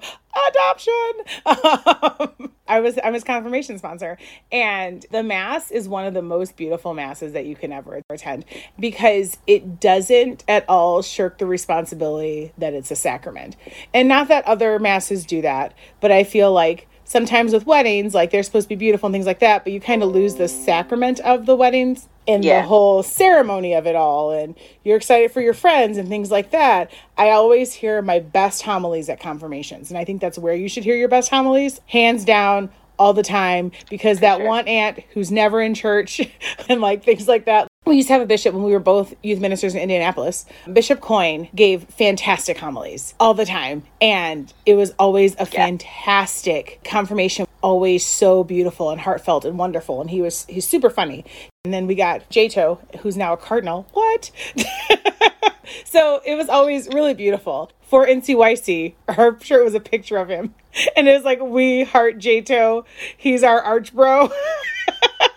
adoption. 0.50 1.14
Um, 1.46 2.52
I 2.68 2.80
was 2.80 3.00
I'm 3.04 3.14
his 3.14 3.24
confirmation 3.24 3.78
sponsor, 3.78 4.18
and 4.52 5.06
the 5.12 5.24
mass 5.24 5.72
is 5.72 5.88
one 5.88 6.06
of 6.06 6.14
the 6.14 6.22
most 6.22 6.58
beautiful 6.58 6.94
masses 6.94 7.34
that 7.34 7.46
you 7.46 7.56
can 7.56 7.72
ever 7.72 8.02
attend 8.10 8.46
because 8.80 9.38
it 9.48 9.80
doesn't 9.80 10.44
at 10.48 10.66
all 10.68 11.02
shirk 11.02 11.38
the 11.38 11.46
responsibility 11.46 12.52
that 12.58 12.74
it's 12.74 12.92
a 12.92 12.96
sacrament, 12.96 13.56
and 13.94 14.08
not 14.08 14.28
that 14.28 14.46
other 14.46 14.78
masses 14.80 15.26
do 15.26 15.42
that, 15.42 15.74
but 16.02 16.12
I 16.12 16.24
feel 16.24 16.52
like 16.52 16.88
sometimes 17.10 17.54
with 17.54 17.66
weddings, 17.66 18.14
like 18.14 18.30
they're 18.30 18.44
supposed 18.44 18.66
to 18.66 18.70
be 18.70 18.76
beautiful 18.76 19.08
and 19.08 19.14
things 19.14 19.26
like 19.26 19.40
that, 19.40 19.64
but 19.64 19.74
you 19.74 19.82
kind 19.82 20.04
of 20.04 20.10
lose 20.12 20.36
the 20.36 20.48
sacrament 20.48 21.20
of 21.22 21.48
the 21.48 21.56
weddings 21.56 22.08
and 22.28 22.46
Yeah. 22.46 22.62
the 22.62 22.68
whole 22.68 23.02
ceremony 23.02 23.74
of 23.74 23.88
it 23.88 23.96
all. 23.96 24.30
And 24.30 24.54
you're 24.84 24.96
excited 24.98 25.32
for 25.32 25.42
your 25.42 25.56
friends 25.56 25.98
and 25.98 26.08
things 26.08 26.30
like 26.30 26.52
that. 26.52 26.92
I 27.18 27.32
always 27.32 27.74
hear 27.74 28.04
my 28.04 28.20
best 28.20 28.62
homilies 28.62 29.10
at 29.10 29.20
confirmations. 29.20 29.90
And 29.90 29.98
I 29.98 30.06
think 30.06 30.22
that's 30.22 30.38
where 30.38 30.54
you 30.54 30.70
should 30.70 30.84
hear 30.84 30.96
your 30.96 31.08
best 31.10 31.32
homilies, 31.32 31.82
hands 31.88 32.24
down. 32.24 32.70
All 33.00 33.14
the 33.14 33.24
time, 33.24 33.72
because 33.90 34.20
that 34.20 34.42
one 34.42 34.68
aunt 34.68 35.00
who's 35.14 35.32
never 35.32 35.62
in 35.62 35.74
church 35.74 36.20
and 36.68 36.82
like 36.82 37.02
things 37.02 37.30
like 37.30 37.46
that. 37.46 37.69
We 37.90 37.96
used 37.96 38.10
to 38.10 38.14
have 38.14 38.22
a 38.22 38.28
bishop 38.28 38.54
when 38.54 38.62
we 38.62 38.72
were 38.72 38.80
both 38.80 39.16
youth 39.24 39.40
ministers 39.40 39.74
in 39.74 39.82
Indianapolis. 39.82 40.46
Bishop 40.72 41.02
Coyne 41.02 41.50
gave 41.56 41.86
fantastic 41.86 42.60
homilies 42.60 43.16
all 43.20 43.34
the 43.34 43.48
time. 43.48 43.82
And 44.00 44.54
it 44.64 44.76
was 44.76 44.94
always 45.00 45.36
a 45.40 45.46
fantastic 45.48 46.82
confirmation, 46.84 47.48
always 47.64 48.06
so 48.06 48.44
beautiful 48.44 48.92
and 48.92 49.02
heartfelt 49.02 49.44
and 49.44 49.58
wonderful. 49.58 50.02
And 50.02 50.12
he 50.12 50.22
was 50.22 50.46
he's 50.46 50.68
super 50.68 50.92
funny. 50.92 51.26
And 51.66 51.74
then 51.74 51.88
we 51.88 51.96
got 51.96 52.30
Jato, 52.30 52.80
who's 53.00 53.18
now 53.18 53.34
a 53.34 53.38
cardinal. 53.38 53.88
What? 53.94 54.30
so 55.84 56.22
it 56.28 56.36
was 56.36 56.48
always 56.48 56.90
really 56.90 57.16
beautiful. 57.16 57.72
For 57.82 58.06
NCYC, 58.06 58.94
her 59.08 59.40
shirt 59.40 59.66
was 59.66 59.74
a 59.74 59.80
picture 59.80 60.18
of 60.18 60.30
him. 60.30 60.54
And 60.96 61.10
it 61.10 61.14
was 61.14 61.24
like, 61.24 61.42
we 61.42 61.84
heart 61.84 62.20
Jato. 62.20 62.86
He's 63.18 63.42
our 63.42 63.60
arch 63.60 63.92
bro. 63.92 64.32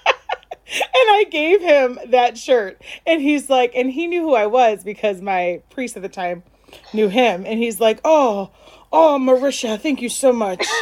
and 0.72 0.84
I 0.94 1.24
gave 1.30 1.60
him 1.60 1.98
that 2.06 2.38
shirt. 2.38 2.80
And 3.06 3.20
he's 3.20 3.50
like, 3.50 3.72
and 3.74 3.90
he 3.90 4.06
knew 4.06 4.22
who 4.22 4.34
I 4.34 4.46
was 4.46 4.84
because 4.84 5.20
my 5.20 5.62
priest 5.70 5.96
at 5.96 6.02
the 6.02 6.08
time 6.08 6.42
knew 6.92 7.08
him. 7.08 7.44
And 7.46 7.58
he's 7.58 7.80
like, 7.80 8.00
oh, 8.04 8.50
oh, 8.92 9.18
Marisha, 9.20 9.80
thank 9.80 10.02
you 10.02 10.08
so 10.08 10.32
much. 10.32 10.64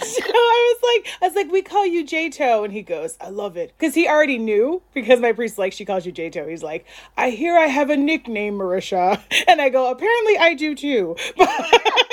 so 0.00 0.22
I 0.24 0.74
was 0.74 0.82
like, 0.82 1.14
I 1.22 1.26
was 1.26 1.34
like, 1.34 1.50
we 1.50 1.62
call 1.62 1.86
you 1.86 2.04
Jato, 2.04 2.64
and 2.64 2.72
he 2.72 2.82
goes, 2.82 3.16
I 3.20 3.28
love 3.28 3.56
it, 3.56 3.74
because 3.78 3.94
he 3.94 4.08
already 4.08 4.38
knew. 4.38 4.82
Because 4.94 5.20
my 5.20 5.32
priest 5.32 5.58
like 5.58 5.72
she 5.72 5.84
calls 5.84 6.06
you 6.06 6.12
Jato. 6.12 6.48
He's 6.48 6.62
like, 6.62 6.86
I 7.16 7.30
hear 7.30 7.56
I 7.56 7.66
have 7.66 7.90
a 7.90 7.96
nickname, 7.96 8.54
Marisha, 8.54 9.20
and 9.48 9.60
I 9.60 9.68
go, 9.68 9.90
apparently 9.90 10.38
I 10.38 10.54
do 10.54 10.74
too. 10.74 11.16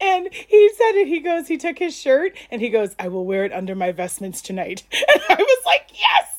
and 0.00 0.28
he 0.32 0.70
said 0.76 0.92
it. 0.92 1.08
He 1.08 1.20
goes, 1.20 1.48
he 1.48 1.56
took 1.56 1.78
his 1.78 1.96
shirt, 1.96 2.36
and 2.50 2.60
he 2.60 2.70
goes, 2.70 2.94
I 2.98 3.08
will 3.08 3.26
wear 3.26 3.44
it 3.44 3.52
under 3.52 3.74
my 3.74 3.92
vestments 3.92 4.42
tonight. 4.42 4.84
And 5.08 5.22
I 5.30 5.42
was 5.42 5.62
like, 5.66 5.88
yes. 5.92 6.38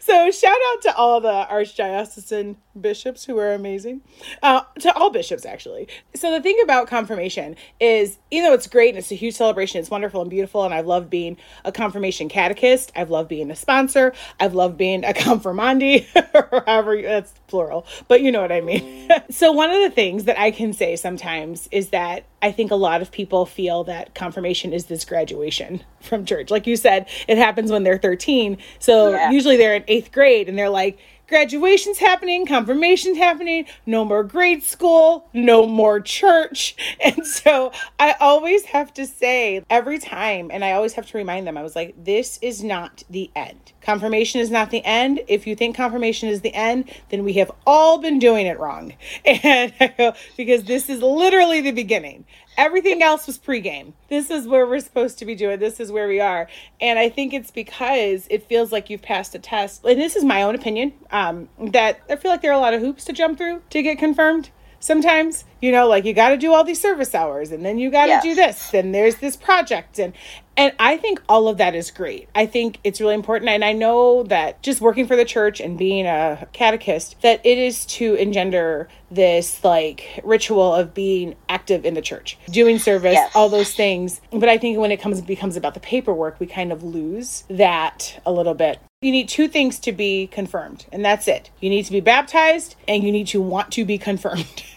So 0.00 0.30
shout 0.30 0.56
out 0.72 0.82
to 0.82 0.96
all 0.96 1.20
the 1.20 1.46
archdiocesan 1.50 2.56
bishops 2.80 3.24
who 3.24 3.38
are 3.38 3.52
amazing. 3.52 4.00
Uh, 4.42 4.62
to 4.80 4.94
all 4.94 5.10
bishops 5.10 5.44
actually. 5.44 5.88
So 6.14 6.32
the 6.32 6.40
thing 6.40 6.58
about 6.62 6.88
confirmation 6.88 7.56
is, 7.80 8.18
you 8.30 8.42
know, 8.42 8.52
it's 8.52 8.66
great 8.66 8.90
and 8.90 8.98
it's 8.98 9.10
a 9.10 9.16
huge 9.16 9.34
celebration. 9.34 9.80
It's 9.80 9.90
wonderful 9.90 10.22
and 10.22 10.30
beautiful, 10.30 10.64
and 10.64 10.72
I've 10.72 10.86
loved 10.86 11.10
being 11.10 11.36
a 11.64 11.72
confirmation 11.72 12.28
catechist. 12.28 12.92
I've 12.96 13.10
loved 13.10 13.28
being 13.28 13.50
a 13.50 13.56
sponsor. 13.56 14.14
I've 14.40 14.54
loved 14.54 14.76
being 14.76 15.04
a 15.04 15.12
confirmandi, 15.12 16.06
or 16.34 16.62
however 16.66 16.94
you, 16.94 17.02
that's 17.02 17.32
plural, 17.46 17.86
but 18.06 18.22
you 18.22 18.32
know 18.32 18.40
what 18.40 18.52
I 18.52 18.60
mean. 18.60 19.10
so 19.30 19.52
one 19.52 19.70
of 19.70 19.82
the 19.82 19.90
things 19.90 20.24
that 20.24 20.38
I 20.38 20.50
can 20.50 20.72
say 20.72 20.96
sometimes 20.96 21.68
is 21.70 21.90
that 21.90 22.24
I 22.40 22.52
think 22.52 22.70
a 22.70 22.76
lot 22.76 23.02
of 23.02 23.10
people 23.10 23.46
feel 23.46 23.84
that 23.84 24.14
confirmation 24.14 24.72
is 24.72 24.86
this 24.86 25.04
graduation 25.04 25.82
from 26.00 26.24
church. 26.24 26.50
Like 26.50 26.66
you 26.66 26.76
said, 26.76 27.08
it 27.26 27.36
happens 27.38 27.70
when 27.72 27.82
they're 27.82 27.98
13. 27.98 28.58
So 28.78 29.10
Yeah. 29.12 29.30
usually 29.30 29.56
they're 29.56 29.74
in 29.74 29.84
eighth 29.88 30.12
grade 30.12 30.48
and 30.48 30.56
they're 30.58 30.68
like, 30.70 30.98
graduation's 31.28 31.98
happening, 31.98 32.46
confirmation's 32.46 33.18
happening, 33.18 33.66
no 33.86 34.04
more 34.04 34.24
grade 34.24 34.62
school, 34.62 35.28
no 35.32 35.66
more 35.66 36.00
church. 36.00 36.74
And 37.00 37.26
so 37.26 37.72
I 37.98 38.14
always 38.20 38.64
have 38.66 38.92
to 38.94 39.06
say 39.06 39.64
every 39.70 39.98
time, 39.98 40.50
and 40.52 40.64
I 40.64 40.72
always 40.72 40.94
have 40.94 41.06
to 41.10 41.18
remind 41.18 41.46
them, 41.46 41.56
I 41.56 41.62
was 41.62 41.76
like, 41.76 41.94
this 42.02 42.38
is 42.42 42.62
not 42.62 43.04
the 43.08 43.30
end. 43.36 43.72
Confirmation 43.80 44.40
is 44.40 44.50
not 44.50 44.70
the 44.70 44.84
end. 44.84 45.20
If 45.28 45.46
you 45.46 45.54
think 45.54 45.76
confirmation 45.76 46.28
is 46.28 46.40
the 46.40 46.52
end, 46.54 46.90
then 47.10 47.24
we 47.24 47.34
have 47.34 47.50
all 47.66 47.98
been 47.98 48.18
doing 48.18 48.46
it 48.46 48.58
wrong. 48.58 48.94
And 49.24 49.72
I 49.80 49.88
go, 49.88 50.12
because 50.36 50.64
this 50.64 50.90
is 50.90 51.00
literally 51.02 51.60
the 51.60 51.72
beginning. 51.72 52.24
Everything 52.58 53.04
else 53.04 53.28
was 53.28 53.38
pregame. 53.38 53.92
This 54.08 54.30
is 54.30 54.48
where 54.48 54.66
we're 54.66 54.80
supposed 54.80 55.16
to 55.20 55.24
be 55.24 55.36
doing. 55.36 55.60
This 55.60 55.78
is 55.78 55.92
where 55.92 56.08
we 56.08 56.18
are. 56.18 56.48
And 56.80 56.98
I 56.98 57.08
think 57.08 57.32
it's 57.32 57.52
because 57.52 58.26
it 58.30 58.48
feels 58.48 58.72
like 58.72 58.90
you've 58.90 59.00
passed 59.00 59.36
a 59.36 59.38
test. 59.38 59.84
And 59.84 60.00
this 60.00 60.16
is 60.16 60.24
my 60.24 60.42
own 60.42 60.56
opinion. 60.56 60.92
Um, 61.12 61.48
that 61.58 62.00
I 62.10 62.16
feel 62.16 62.32
like 62.32 62.42
there 62.42 62.50
are 62.50 62.58
a 62.58 62.60
lot 62.60 62.74
of 62.74 62.80
hoops 62.80 63.04
to 63.04 63.12
jump 63.12 63.38
through 63.38 63.62
to 63.70 63.80
get 63.80 63.96
confirmed. 63.98 64.50
Sometimes, 64.80 65.44
you 65.60 65.72
know, 65.72 65.88
like 65.88 66.04
you 66.04 66.12
got 66.14 66.28
to 66.30 66.36
do 66.36 66.52
all 66.52 66.62
these 66.64 66.80
service 66.80 67.14
hours, 67.14 67.50
and 67.50 67.64
then 67.64 67.78
you 67.78 67.90
got 67.90 68.04
to 68.06 68.08
Yes. 68.10 68.22
do 68.22 68.34
this, 68.34 68.74
and 68.74 68.94
there's 68.94 69.16
this 69.16 69.36
project, 69.36 69.98
and 69.98 70.12
and 70.56 70.72
I 70.80 70.96
think 70.96 71.22
all 71.28 71.46
of 71.46 71.58
that 71.58 71.76
is 71.76 71.90
great. 71.92 72.28
I 72.34 72.44
think 72.46 72.78
it's 72.82 73.00
really 73.00 73.14
important, 73.14 73.48
and 73.50 73.64
I 73.64 73.72
know 73.72 74.24
that 74.24 74.60
just 74.62 74.80
working 74.80 75.06
for 75.06 75.14
the 75.16 75.24
church 75.24 75.60
and 75.60 75.78
being 75.78 76.04
a 76.06 76.46
catechist, 76.52 77.20
that 77.22 77.40
it 77.44 77.58
is 77.58 77.86
to 77.86 78.14
engender 78.14 78.88
this 79.10 79.62
like 79.64 80.20
ritual 80.24 80.74
of 80.74 80.94
being 80.94 81.34
active 81.48 81.84
in 81.84 81.94
the 81.94 82.02
church, 82.02 82.38
doing 82.50 82.78
service, 82.78 83.14
Yes. 83.14 83.30
all 83.34 83.48
those 83.48 83.72
things. 83.72 84.20
But 84.32 84.48
I 84.48 84.58
think 84.58 84.78
when 84.78 84.90
it 84.92 85.00
comes 85.00 85.20
becomes 85.20 85.56
about 85.56 85.74
the 85.74 85.80
paperwork, 85.80 86.38
we 86.40 86.46
kind 86.46 86.72
of 86.72 86.82
lose 86.82 87.44
that 87.48 88.20
a 88.26 88.32
little 88.32 88.54
bit. 88.54 88.78
You 89.00 89.12
need 89.12 89.28
two 89.28 89.46
things 89.46 89.78
to 89.80 89.92
be 89.92 90.26
confirmed, 90.26 90.86
and 90.90 91.04
that's 91.04 91.28
it. 91.28 91.50
You 91.60 91.70
need 91.70 91.84
to 91.84 91.92
be 91.92 92.00
baptized, 92.00 92.74
and 92.88 93.04
you 93.04 93.12
need 93.12 93.28
to 93.28 93.40
want 93.40 93.70
to 93.72 93.84
be 93.84 93.96
confirmed. 93.96 94.64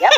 Yep. 0.00 0.12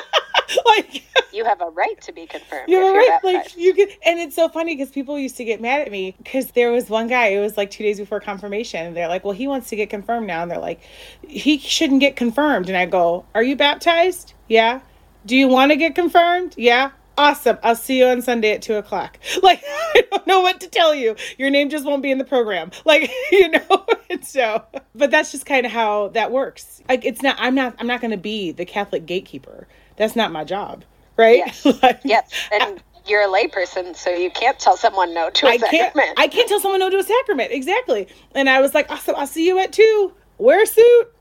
like 0.66 1.05
You 1.33 1.44
have 1.44 1.61
a 1.61 1.66
right 1.66 2.01
to 2.01 2.12
be 2.12 2.27
confirmed. 2.27 2.68
you're 2.68 2.94
right. 2.94 3.20
You're 3.22 3.33
Like 3.35 3.57
you 3.57 3.74
get, 3.74 3.90
and 4.05 4.18
it's 4.18 4.35
so 4.35 4.48
funny 4.48 4.74
because 4.74 4.90
people 4.90 5.18
used 5.18 5.37
to 5.37 5.44
get 5.44 5.61
mad 5.61 5.83
at 5.83 5.92
me 5.92 6.14
because 6.18 6.51
there 6.53 6.72
was 6.72 6.88
one 6.90 7.07
guy. 7.07 7.27
It 7.27 7.40
was 7.40 7.57
like 7.57 7.70
two 7.70 7.85
days 7.85 7.98
before 7.98 8.18
confirmation, 8.20 8.87
and 8.87 8.96
they're 8.96 9.07
like, 9.07 9.22
"Well, 9.22 9.35
he 9.35 9.46
wants 9.46 9.68
to 9.68 9.77
get 9.77 9.88
confirmed 9.90 10.27
now," 10.27 10.42
and 10.42 10.51
they're 10.51 10.59
like, 10.59 10.81
"He 11.29 11.59
shouldn't 11.59 12.01
get 12.01 12.16
confirmed." 12.16 12.68
And 12.68 12.77
I 12.77 12.87
go, 12.87 13.24
"Are 13.37 13.42
you 13.42 13.55
baptized? 13.55 14.33
Yeah. 14.48 14.81
Do 15.27 15.37
you 15.37 15.46
want 15.46 15.70
to 15.70 15.77
get 15.77 15.94
confirmed? 15.94 16.55
Yeah." 16.57 16.90
Awesome. 17.18 17.59
I'll 17.64 17.74
see 17.76 17.98
you 17.98 18.07
on 18.07 18.22
Sunday 18.22 18.52
at 18.52 18.62
two 18.62 18.76
o'clock. 18.76 19.18
Like, 19.42 19.62
I 19.66 20.04
don't 20.11 20.26
know 20.26 20.40
what 20.40 20.61
to 20.61 20.68
tell 20.68 20.94
you. 20.94 21.16
Your 21.37 21.50
name 21.50 21.68
just 21.68 21.85
won't 21.85 22.02
be 22.02 22.11
in 22.11 22.18
the 22.18 22.24
program. 22.24 22.70
Like, 22.85 23.11
you 23.31 23.48
know, 23.50 23.87
and 24.09 24.24
so, 24.24 24.64
but 24.94 25.11
that's 25.11 25.31
just 25.33 25.44
kind 25.46 25.66
of 25.66 25.72
how 25.72 26.09
that 26.09 26.31
works. 26.33 26.83
Like, 26.88 27.04
it's 27.04 27.20
not, 27.22 27.37
I'm 27.38 27.54
not, 27.54 27.74
I'm 27.78 27.87
not 27.87 28.00
going 28.00 28.12
to 28.12 28.16
be 28.16 28.52
the 28.52 28.64
Catholic 28.64 29.04
gatekeeper. 29.04 29.66
That's 29.96 30.16
not 30.16 30.33
my 30.33 30.44
job. 30.44 30.85
Right? 31.16 31.38
Yes. 31.38 31.64
Like, 31.83 32.00
Yep. 32.04 32.31
And 32.52 32.83
you're 33.07 33.22
a 33.22 33.26
layperson, 33.28 33.96
so 33.96 34.11
you 34.11 34.31
can't 34.31 34.59
tell 34.59 34.76
someone 34.76 35.12
no 35.14 35.31
to 35.31 35.46
a 35.46 35.50
I 35.50 35.59
can't. 35.59 35.70
sacrament. 35.94 36.18
I 36.18 36.28
can't 36.28 36.48
tell 36.48 36.61
someone 36.61 36.81
no 36.81 36.88
to 36.90 36.98
a 36.98 37.02
sacrament. 37.02 37.50
Exactly. 37.52 38.07
And 38.35 38.48
I 38.48 38.61
was 38.61 38.74
like, 38.74 38.90
awesome. 38.90 39.16
I'll 39.16 39.26
see 39.26 39.46
you 39.46 39.59
at 39.59 39.72
two. 39.72 40.12
Wear 40.38 40.62
a 40.62 40.66
suit. 40.66 41.12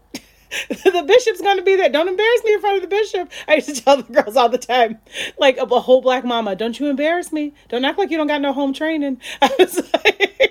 the 0.70 1.04
bishop's 1.06 1.42
to 1.42 1.62
be 1.64 1.76
there. 1.76 1.90
Don't 1.90 2.08
embarrass 2.08 2.44
me 2.44 2.54
in 2.54 2.62
front 2.62 2.78
of 2.78 2.82
the 2.82 2.88
bishop. 2.88 3.32
I 3.48 3.56
used 3.56 3.74
to 3.74 3.82
tell 3.82 3.98
the 3.98 4.04
girls 4.04 4.38
all 4.38 4.50
the 4.50 4.58
time, 4.58 5.00
like 5.38 5.58
a, 5.58 5.64
a 5.64 5.80
whole 5.80 6.02
black 6.02 6.24
mama, 6.24 6.56
don't 6.56 6.80
you 6.80 6.88
embarrass 6.88 7.32
me. 7.32 7.54
Don't 7.70 7.84
act 7.86 7.98
like 7.98 8.12
you 8.12 8.18
don't 8.18 8.28
got 8.28 8.42
no 8.42 8.54
home 8.54 8.74
training. 8.74 9.20
I 9.42 9.52
was 9.60 9.78
like, 9.94 10.47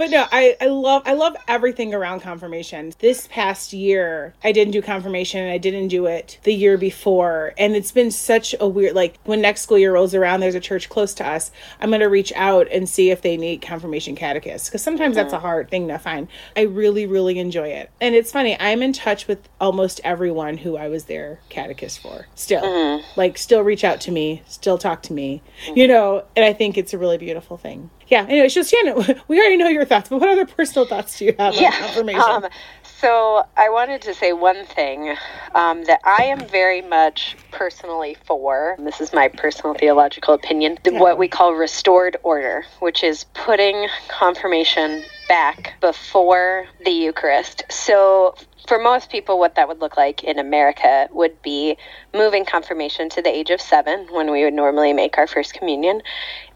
but 0.00 0.08
no, 0.08 0.26
I, 0.32 0.56
I 0.62 0.68
love 0.68 1.02
I 1.04 1.12
love 1.12 1.36
everything 1.46 1.92
around 1.92 2.20
confirmation. 2.20 2.94
This 3.00 3.26
past 3.26 3.74
year, 3.74 4.32
I 4.42 4.50
didn't 4.50 4.72
do 4.72 4.80
confirmation 4.80 5.42
and 5.42 5.52
I 5.52 5.58
didn't 5.58 5.88
do 5.88 6.06
it 6.06 6.38
the 6.44 6.54
year 6.54 6.78
before. 6.78 7.52
And 7.58 7.76
it's 7.76 7.92
been 7.92 8.10
such 8.10 8.54
a 8.58 8.66
weird 8.66 8.94
like 8.94 9.18
when 9.24 9.42
next 9.42 9.60
school 9.60 9.76
year 9.76 9.92
rolls 9.92 10.14
around, 10.14 10.40
there's 10.40 10.54
a 10.54 10.60
church 10.60 10.88
close 10.88 11.12
to 11.16 11.26
us. 11.26 11.52
I'm 11.82 11.90
gonna 11.90 12.08
reach 12.08 12.32
out 12.34 12.66
and 12.72 12.88
see 12.88 13.10
if 13.10 13.20
they 13.20 13.36
need 13.36 13.60
confirmation 13.60 14.16
catechists. 14.16 14.70
Because 14.70 14.80
sometimes 14.80 15.16
that's 15.16 15.34
a 15.34 15.38
hard 15.38 15.68
thing 15.68 15.88
to 15.88 15.98
find. 15.98 16.28
I 16.56 16.62
really, 16.62 17.04
really 17.04 17.38
enjoy 17.38 17.68
it. 17.68 17.90
And 18.00 18.14
it's 18.14 18.32
funny, 18.32 18.58
I'm 18.58 18.80
in 18.80 18.94
touch 18.94 19.28
with 19.28 19.50
almost 19.60 20.00
everyone 20.02 20.56
who 20.56 20.78
I 20.78 20.88
was 20.88 21.04
their 21.04 21.40
catechist 21.50 22.00
for. 22.00 22.26
Still. 22.36 22.62
Mm-hmm. 22.62 23.20
Like 23.20 23.36
still 23.36 23.60
reach 23.60 23.84
out 23.84 24.00
to 24.00 24.10
me, 24.10 24.44
still 24.48 24.78
talk 24.78 25.02
to 25.02 25.12
me. 25.12 25.42
Mm-hmm. 25.66 25.76
You 25.76 25.88
know, 25.88 26.24
and 26.34 26.46
I 26.46 26.54
think 26.54 26.78
it's 26.78 26.94
a 26.94 26.98
really 26.98 27.18
beautiful 27.18 27.58
thing. 27.58 27.90
Yeah. 28.10 28.26
Anyway, 28.28 28.48
so 28.48 28.62
Shannon, 28.62 29.20
we 29.28 29.38
already 29.38 29.56
know 29.56 29.68
your 29.68 29.84
thoughts, 29.84 30.08
but 30.08 30.20
what 30.20 30.28
other 30.28 30.46
personal 30.46 30.86
thoughts 30.86 31.18
do 31.18 31.26
you 31.26 31.34
have 31.38 31.54
on 31.54 31.72
confirmation? 31.72 32.20
Um, 32.20 32.46
so 32.82 33.46
I 33.56 33.70
wanted 33.70 34.02
to 34.02 34.14
say 34.14 34.32
one 34.32 34.64
thing 34.66 35.16
um, 35.54 35.84
that 35.84 36.00
I 36.04 36.24
am 36.24 36.46
very 36.48 36.82
much 36.82 37.36
personally 37.50 38.16
for. 38.26 38.76
This 38.78 39.00
is 39.00 39.14
my 39.14 39.28
personal 39.28 39.74
theological 39.74 40.34
opinion. 40.34 40.76
What 40.84 41.16
we 41.16 41.28
call 41.28 41.54
restored 41.54 42.18
order, 42.22 42.64
which 42.80 43.02
is 43.02 43.24
putting 43.32 43.88
confirmation 44.08 45.02
back 45.28 45.80
before 45.80 46.66
the 46.84 46.90
Eucharist. 46.90 47.62
So 47.70 48.34
for 48.70 48.78
most 48.78 49.10
people, 49.10 49.40
what 49.40 49.56
that 49.56 49.66
would 49.66 49.80
look 49.80 49.96
like 49.96 50.22
in 50.22 50.38
America 50.38 51.08
would 51.10 51.42
be 51.42 51.76
moving 52.14 52.44
confirmation 52.44 53.08
to 53.08 53.20
the 53.20 53.28
age 53.28 53.50
of 53.50 53.60
seven 53.60 54.06
when 54.12 54.30
we 54.30 54.44
would 54.44 54.54
normally 54.54 54.92
make 54.92 55.18
our 55.18 55.26
first 55.26 55.54
communion, 55.54 56.00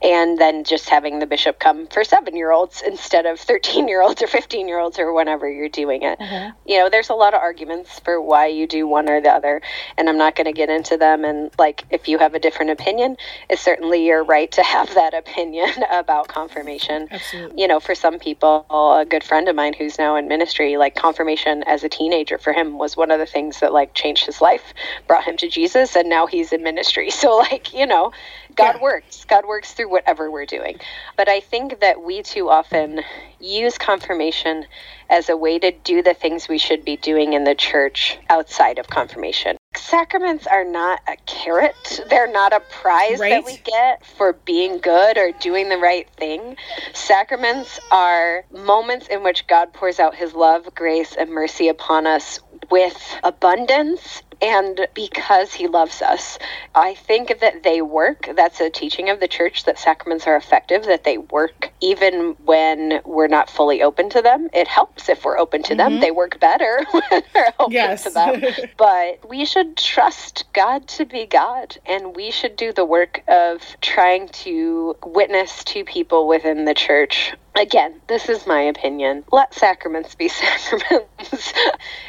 and 0.01 0.39
then 0.39 0.63
just 0.63 0.89
having 0.89 1.19
the 1.19 1.27
bishop 1.27 1.59
come 1.59 1.89
for 1.89 2.05
seven 2.05 2.37
year 2.37 2.53
olds 2.53 2.85
instead 2.87 3.27
of 3.27 3.41
13 3.41 3.89
year 3.89 4.01
olds 4.01 4.23
or 4.23 4.29
15 4.29 4.69
year 4.69 4.79
olds 4.79 4.97
or 5.01 5.13
whenever 5.13 5.51
you're 5.51 5.69
doing 5.69 6.03
it. 6.03 6.17
Mm-hmm. 6.21 6.57
You 6.67 6.79
know, 6.79 6.89
there's 6.89 7.09
a 7.09 7.15
lot 7.15 7.35
of 7.35 7.41
arguments 7.41 7.99
for 7.99 8.21
why 8.21 8.47
you 8.47 8.69
do 8.69 8.87
one 8.87 9.09
or 9.09 9.21
the 9.21 9.31
other, 9.31 9.61
and 9.99 10.09
I'm 10.09 10.19
not 10.19 10.37
going 10.37 10.47
to 10.47 10.53
get 10.53 10.71
into 10.71 10.97
them. 10.97 11.25
And 11.25 11.51
like, 11.59 11.83
if 11.91 12.07
you 12.07 12.19
have 12.19 12.35
a 12.35 12.39
different 12.39 12.71
opinion, 12.71 13.17
it's 13.51 13.61
certainly 13.61 14.07
your 14.07 14.23
right 14.23 14.53
to 14.53 14.63
have 14.63 14.95
that 14.95 15.15
opinion 15.23 15.71
about 15.91 16.29
confirmation. 16.29 17.09
Absolutely. 17.11 17.61
You 17.61 17.67
know, 17.67 17.81
for 17.81 17.97
some 17.97 18.21
people, 18.21 18.67
a 18.71 19.05
good 19.05 19.25
friend 19.25 19.49
of 19.49 19.57
mine 19.57 19.73
who's 19.73 19.99
now 19.99 20.15
in 20.15 20.29
ministry, 20.29 20.77
like 20.77 20.95
confirmation 20.95 21.65
as 21.67 21.83
a 21.83 21.89
teenager 22.05 22.39
for 22.39 22.53
him 22.53 22.79
was 22.79 22.97
one 22.97 23.11
of 23.11 23.19
the 23.19 23.27
things 23.27 23.61
that 23.61 23.73
like 23.73 23.95
changed 23.95 24.27
his 24.27 24.41
life, 24.41 24.75
brought 25.09 25.25
him 25.25 25.37
to 25.39 25.49
Jesus, 25.49 25.97
and 25.97 26.09
now 26.09 26.27
he's 26.27 26.53
in 26.53 26.63
ministry. 26.63 27.11
So, 27.25 27.37
like, 27.39 27.73
you 27.73 27.87
know, 27.87 28.13
God 28.55 28.75
Yeah. 28.77 28.83
works. 28.83 29.25
God 29.25 29.47
works 29.47 29.73
through 29.73 29.89
whatever 29.89 30.31
we're 30.31 30.45
doing. 30.45 30.77
But 31.17 31.29
I 31.29 31.41
think 31.41 31.81
that 31.81 32.03
we 32.03 32.23
too 32.23 32.51
often 32.51 33.01
use 33.41 33.79
confirmation 33.79 34.67
as 35.09 35.31
a 35.31 35.37
way 35.37 35.59
to 35.59 35.71
do 35.85 36.03
the 36.03 36.13
things 36.13 36.49
we 36.49 36.59
should 36.59 36.85
be 36.85 36.97
doing 36.99 37.33
in 37.33 37.45
the 37.45 37.55
church 37.55 38.19
outside 38.29 38.79
of 38.79 38.89
confirmation. 38.89 39.57
Sacraments 39.77 40.47
are 40.47 40.65
not 40.65 41.01
a 41.09 41.17
carrot. 41.27 42.01
They're 42.09 42.31
not 42.31 42.53
a 42.53 42.61
prize 42.61 43.21
Right. 43.21 43.31
that 43.31 43.45
we 43.45 43.59
get 43.59 44.05
for 44.07 44.35
being 44.35 44.79
good 44.79 45.19
or 45.19 45.33
doing 45.33 45.69
the 45.69 45.79
right 45.79 46.09
thing. 46.19 46.57
Sacraments 46.93 47.81
are 47.91 48.45
moments 48.53 49.09
in 49.09 49.23
which 49.23 49.47
God 49.47 49.73
pours 49.73 50.01
out 50.01 50.15
his 50.15 50.35
love, 50.35 50.75
grace, 50.75 51.15
and 51.17 51.31
mercy 51.31 51.69
upon 51.69 52.07
us 52.07 52.41
with 52.71 52.97
abundance 53.25 54.23
and 54.45 54.87
because 54.93 55.55
he 55.55 55.67
loves 55.67 56.03
us. 56.03 56.39
I 56.75 56.95
think 56.95 57.41
that 57.41 57.63
they 57.63 57.81
work. 57.81 58.29
That's 58.37 58.61
a 58.61 58.69
teaching 58.69 59.09
of 59.09 59.19
the 59.19 59.27
church 59.27 59.65
that 59.65 59.79
sacraments 59.79 60.27
are 60.27 60.37
effective, 60.37 60.85
that 60.85 61.05
they 61.05 61.17
work 61.17 61.73
even 61.81 62.37
when 62.45 63.01
we're 63.07 63.27
not 63.27 63.49
fully 63.49 63.83
open 63.83 64.11
to 64.11 64.21
them. 64.21 64.51
It 64.53 64.69
helps 64.69 65.09
if 65.09 65.25
we're 65.25 65.39
open 65.39 65.63
to 65.65 65.75
them. 65.75 65.93
Mm-hmm. 65.93 66.01
They 66.01 66.11
work 66.11 66.39
better 66.41 66.85
when 66.91 67.23
we're 67.35 67.53
open 67.59 67.73
Yes. 67.73 68.05
to 68.05 68.11
them. 68.11 68.43
but 68.77 69.27
we 69.29 69.47
should 69.47 69.79
trust 69.79 70.45
God 70.53 70.87
to 70.89 71.07
be 71.07 71.25
God, 71.25 71.79
and 71.87 72.15
we 72.15 72.31
should 72.31 72.57
do 72.57 72.71
the 72.75 72.85
work 72.85 73.23
of 73.29 73.63
trying 73.81 74.29
to 74.45 74.95
witness 75.07 75.65
to 75.65 75.85
people 75.85 76.29
within 76.29 76.67
the 76.67 76.75
church. 76.75 77.33
Again, 77.57 78.01
this 78.09 78.29
is 78.29 78.49
my 78.49 78.63
opinion. 78.63 79.23
Let 79.31 79.55
sacraments 79.55 80.17
be 80.17 80.29
sacraments. 80.29 81.53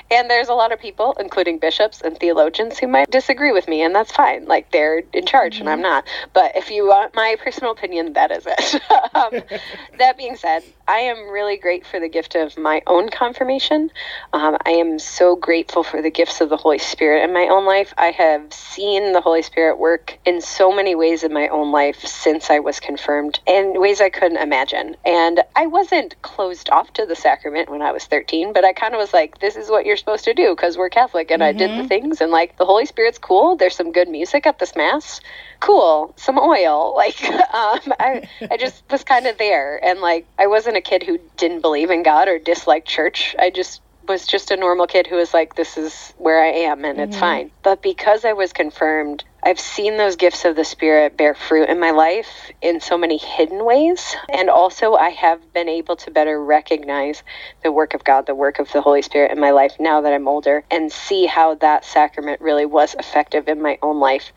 and 0.10 0.28
there's 0.30 0.48
a 0.48 0.54
lot 0.54 0.72
of 0.72 0.80
people, 0.80 1.16
including 1.20 1.60
bishops 1.60 2.02
and 2.02 2.18
theologians, 2.18 2.80
who 2.80 2.88
might 2.88 3.12
disagree 3.12 3.52
with 3.52 3.68
me, 3.68 3.84
and 3.84 3.94
that's 3.94 4.12
fine. 4.12 4.46
Like, 4.46 4.72
they're 4.72 5.04
in 5.14 5.26
charge, 5.26 5.60
and 5.60 5.70
I'm 5.70 5.82
not. 5.82 6.06
But 6.34 6.56
if 6.56 6.72
you 6.72 6.88
want 6.88 7.16
my 7.16 7.36
personal 7.44 7.72
opinion, 7.72 8.14
that 8.14 8.32
is 8.32 8.46
it. 8.48 8.82
um, 9.16 9.60
that 10.00 10.18
being 10.18 10.36
said, 10.36 10.64
I 10.88 11.00
am 11.00 11.30
really 11.30 11.58
great 11.58 11.86
for 11.86 12.00
the 12.00 12.10
gift 12.10 12.36
of 12.36 12.58
my 12.58 12.82
own 12.88 13.10
confirmation. 13.10 13.92
Um, 14.34 14.58
I 14.66 14.72
am 14.72 14.98
so 14.98 15.36
grateful 15.36 15.84
for 15.84 16.02
the 16.02 16.12
gifts 16.12 16.42
of 16.42 16.50
the 16.50 16.58
Holy 16.58 16.80
Spirit 16.80 17.24
in 17.24 17.34
my 17.34 17.48
own 17.48 17.66
life. 17.66 17.94
I 17.98 18.12
have 18.12 18.52
seen 18.52 19.14
the 19.14 19.22
Holy 19.22 19.44
Spirit 19.44 19.78
work 19.78 20.18
in 20.26 20.42
so 20.42 20.72
many 20.72 20.96
ways 20.96 21.24
in 21.24 21.34
my 21.34 21.48
own 21.50 21.72
life 21.72 22.04
since 22.04 22.50
I 22.50 22.60
was 22.60 22.80
confirmed, 22.80 23.40
in 23.46 23.80
ways 23.80 24.02
I 24.02 24.10
couldn't 24.10 24.38
imagine. 24.38 24.96
And 25.06 25.35
I 25.56 25.68
wasn't 25.68 26.22
closed 26.22 26.70
off 26.70 26.94
to 26.94 27.06
the 27.06 27.16
sacrament 27.16 27.70
when 27.70 27.82
I 27.82 27.92
was 27.92 28.06
13, 28.06 28.54
but 28.54 28.66
I 28.66 28.74
kind 28.74 28.94
of 28.94 29.00
was 29.00 29.14
like, 29.14 29.40
this 29.40 29.56
is 29.56 29.70
what 29.70 29.86
you're 29.86 29.98
supposed 29.98 30.26
to 30.26 30.34
do 30.34 30.56
because 30.56 30.78
we're 30.78 30.90
Catholic. 30.90 31.32
And 31.32 31.44
I 31.44 31.52
did 31.52 31.72
the 31.84 31.88
things, 31.88 32.22
and 32.22 32.32
like, 32.32 32.58
the 32.58 32.66
Holy 32.66 32.86
Spirit's 32.86 33.18
cool. 33.18 33.56
There's 33.56 33.76
some 33.76 33.92
good 33.92 34.10
music 34.10 34.46
at 34.46 34.60
this 34.60 34.76
Mass. 34.76 35.22
Cool. 35.60 36.14
Some 36.18 36.38
oil. 36.38 36.94
Like 37.06 37.24
um 37.54 37.94
i 38.00 38.28
i 38.50 38.58
just 38.58 38.84
was 38.90 39.04
kind 39.04 39.28
of 39.28 39.38
there. 39.38 39.84
And 39.84 40.00
like 40.00 40.26
i 40.40 40.48
wasn't 40.48 40.78
a 40.78 40.82
kid 40.82 41.04
who 41.04 41.20
didn't 41.38 41.62
believe 41.62 41.92
in 41.92 42.04
god 42.04 42.28
or 42.28 42.40
disliked 42.40 42.88
church. 42.88 43.36
I 43.38 43.50
just 43.50 43.82
was 44.08 44.26
just 44.26 44.50
a 44.52 44.58
normal 44.58 44.88
kid 44.88 45.08
who 45.08 45.16
was 45.18 45.34
like 45.34 45.56
this 45.56 45.78
is 45.78 46.14
where 46.18 46.42
i 46.44 46.48
am 46.48 46.86
and 46.86 47.00
it's 47.00 47.18
fine. 47.18 47.52
But 47.64 47.82
because 47.82 48.26
i 48.26 48.34
was 48.34 48.54
confirmed 48.54 49.24
I've 49.48 49.60
seen 49.60 49.98
those 49.98 50.16
gifts 50.16 50.44
of 50.44 50.56
the 50.56 50.66
Spirit 50.66 51.18
bear 51.18 51.36
fruit 51.36 51.70
in 51.70 51.80
my 51.80 51.92
life 51.92 52.52
in 52.64 52.82
so 52.82 52.98
many 52.98 53.18
hidden 53.18 53.64
ways. 53.64 54.16
And 54.34 54.50
also, 54.50 54.96
I 54.96 55.10
have 55.10 55.54
been 55.54 55.70
able 55.70 55.96
to 55.98 56.10
better 56.10 56.44
recognize 56.44 57.22
the 57.64 57.72
work 57.72 57.94
of 57.94 58.04
God, 58.04 58.26
the 58.26 58.34
work 58.34 58.58
of 58.58 58.72
the 58.72 58.82
Holy 58.82 59.04
Spirit 59.04 59.32
in 59.32 59.40
my 59.40 59.52
life 59.52 59.76
now 59.80 60.02
that 60.02 60.14
I'm 60.14 60.28
older, 60.28 60.64
and 60.72 60.92
see 60.92 61.28
how 61.28 61.54
that 61.56 61.86
sacrament 61.86 62.42
really 62.42 62.66
was 62.66 62.96
effective 62.96 63.48
in 63.48 63.62
my 63.62 63.78
own 63.84 64.00
life 64.00 64.32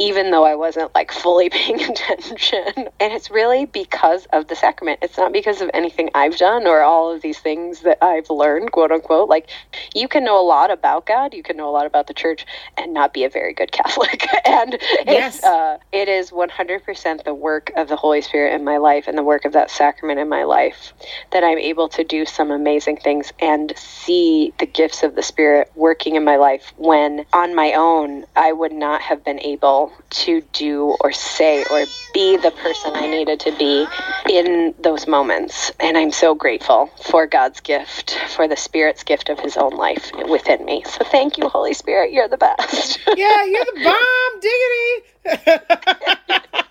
even 0.00 0.32
though 0.32 0.44
I 0.46 0.56
wasn't 0.56 0.94
like 0.96 1.12
fully 1.12 1.50
paying 1.50 1.82
attention. 1.82 2.88
And 3.00 3.14
it's 3.14 3.30
really 3.30 3.66
because 3.66 4.26
of 4.32 4.48
the 4.48 4.56
sacrament. 4.56 5.00
It's 5.02 5.18
not 5.18 5.32
because 5.32 5.62
of 5.62 5.70
anything 5.74 6.10
I've 6.14 6.38
done 6.38 6.66
or 6.66 6.82
all 6.82 7.12
of 7.14 7.22
these 7.22 7.40
things 7.40 7.82
that 7.82 7.98
I've 8.02 8.30
learned, 8.30 8.72
quote 8.72 8.92
unquote. 8.92 9.30
Like 9.30 9.50
you 9.94 10.08
can 10.08 10.24
know 10.24 10.40
a 10.40 10.46
lot 10.46 10.72
about 10.72 11.06
God, 11.06 11.34
you 11.34 11.44
can 11.44 11.58
know 11.58 11.70
a 11.70 11.72
lot 11.72 11.86
about 11.86 12.08
the 12.08 12.14
church 12.14 12.46
and 12.78 12.94
not 12.94 13.14
be 13.14 13.24
a 13.24 13.30
very 13.30 13.54
good 13.54 13.72
Catholic. 13.80 14.26
and 14.46 14.78
Yes. 15.06 15.36
it's 15.36 15.44
uh 15.44 15.78
it 15.92 16.08
is 16.08 16.32
100% 16.32 17.24
the 17.24 17.34
work 17.34 17.72
of 17.76 17.88
the 17.88 17.96
Holy 17.96 18.22
Spirit 18.22 18.54
in 18.54 18.64
my 18.64 18.78
life 18.78 19.06
and 19.08 19.18
the 19.18 19.24
work 19.24 19.44
of 19.46 19.52
that 19.54 19.70
sacrament 19.70 20.20
in 20.20 20.28
my 20.28 20.44
life 20.44 20.94
that 21.32 21.44
I'm 21.44 21.58
able 21.58 21.88
to 21.90 22.04
do 22.04 22.26
some 22.26 22.50
amazing 22.50 22.98
things 22.98 23.32
and 23.40 23.72
see 23.76 24.54
the 24.58 24.66
gifts 24.66 25.04
of 25.04 25.16
the 25.16 25.22
Spirit 25.22 25.70
working 25.76 26.16
in 26.16 26.24
my 26.24 26.36
life 26.36 26.72
when 26.76 27.26
on 27.32 27.54
my 27.54 27.74
own 27.74 28.24
I 28.36 28.52
would 28.52 28.72
not 28.72 29.02
have 29.02 29.24
been 29.24 29.40
able 29.40 29.89
to 30.10 30.40
do 30.52 30.96
or 31.00 31.12
say 31.12 31.64
or 31.70 31.84
be 32.12 32.36
the 32.36 32.50
person 32.50 32.92
I 32.94 33.06
needed 33.08 33.40
to 33.40 33.56
be 33.56 33.86
in 34.28 34.74
those 34.80 35.06
moments. 35.06 35.70
And 35.80 35.96
I'm 35.96 36.10
so 36.10 36.34
grateful 36.34 36.90
for 37.04 37.26
God's 37.26 37.60
gift, 37.60 38.18
for 38.28 38.48
the 38.48 38.56
Spirit's 38.56 39.04
gift 39.04 39.28
of 39.28 39.38
His 39.38 39.56
own 39.56 39.72
life 39.72 40.10
within 40.28 40.64
me. 40.64 40.82
So 40.86 41.04
thank 41.04 41.38
you, 41.38 41.48
Holy 41.48 41.74
Spirit. 41.74 42.12
You're 42.12 42.28
the 42.28 42.36
best. 42.38 42.98
yeah, 43.16 43.44
you're 43.44 43.64
the 43.64 43.80
bomb, 43.84 44.40
diggity. 44.40 45.70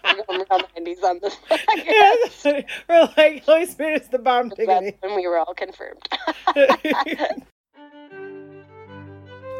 I'm 0.03 0.41
around 0.41 0.65
the 0.75 0.82
90s 0.82 1.03
on 1.03 1.19
this. 1.21 1.38
Yes. 1.75 2.45
We're 2.89 3.10
like, 3.17 3.43
Holy 3.45 3.65
Spirit 3.65 4.01
is 4.03 4.10
the 4.10 4.19
bomb, 4.19 4.49
That's 4.49 4.60
diggity. 4.60 4.97
when 5.01 5.15
we 5.15 5.27
were 5.27 5.38
all 5.38 5.53
confirmed. 5.53 6.01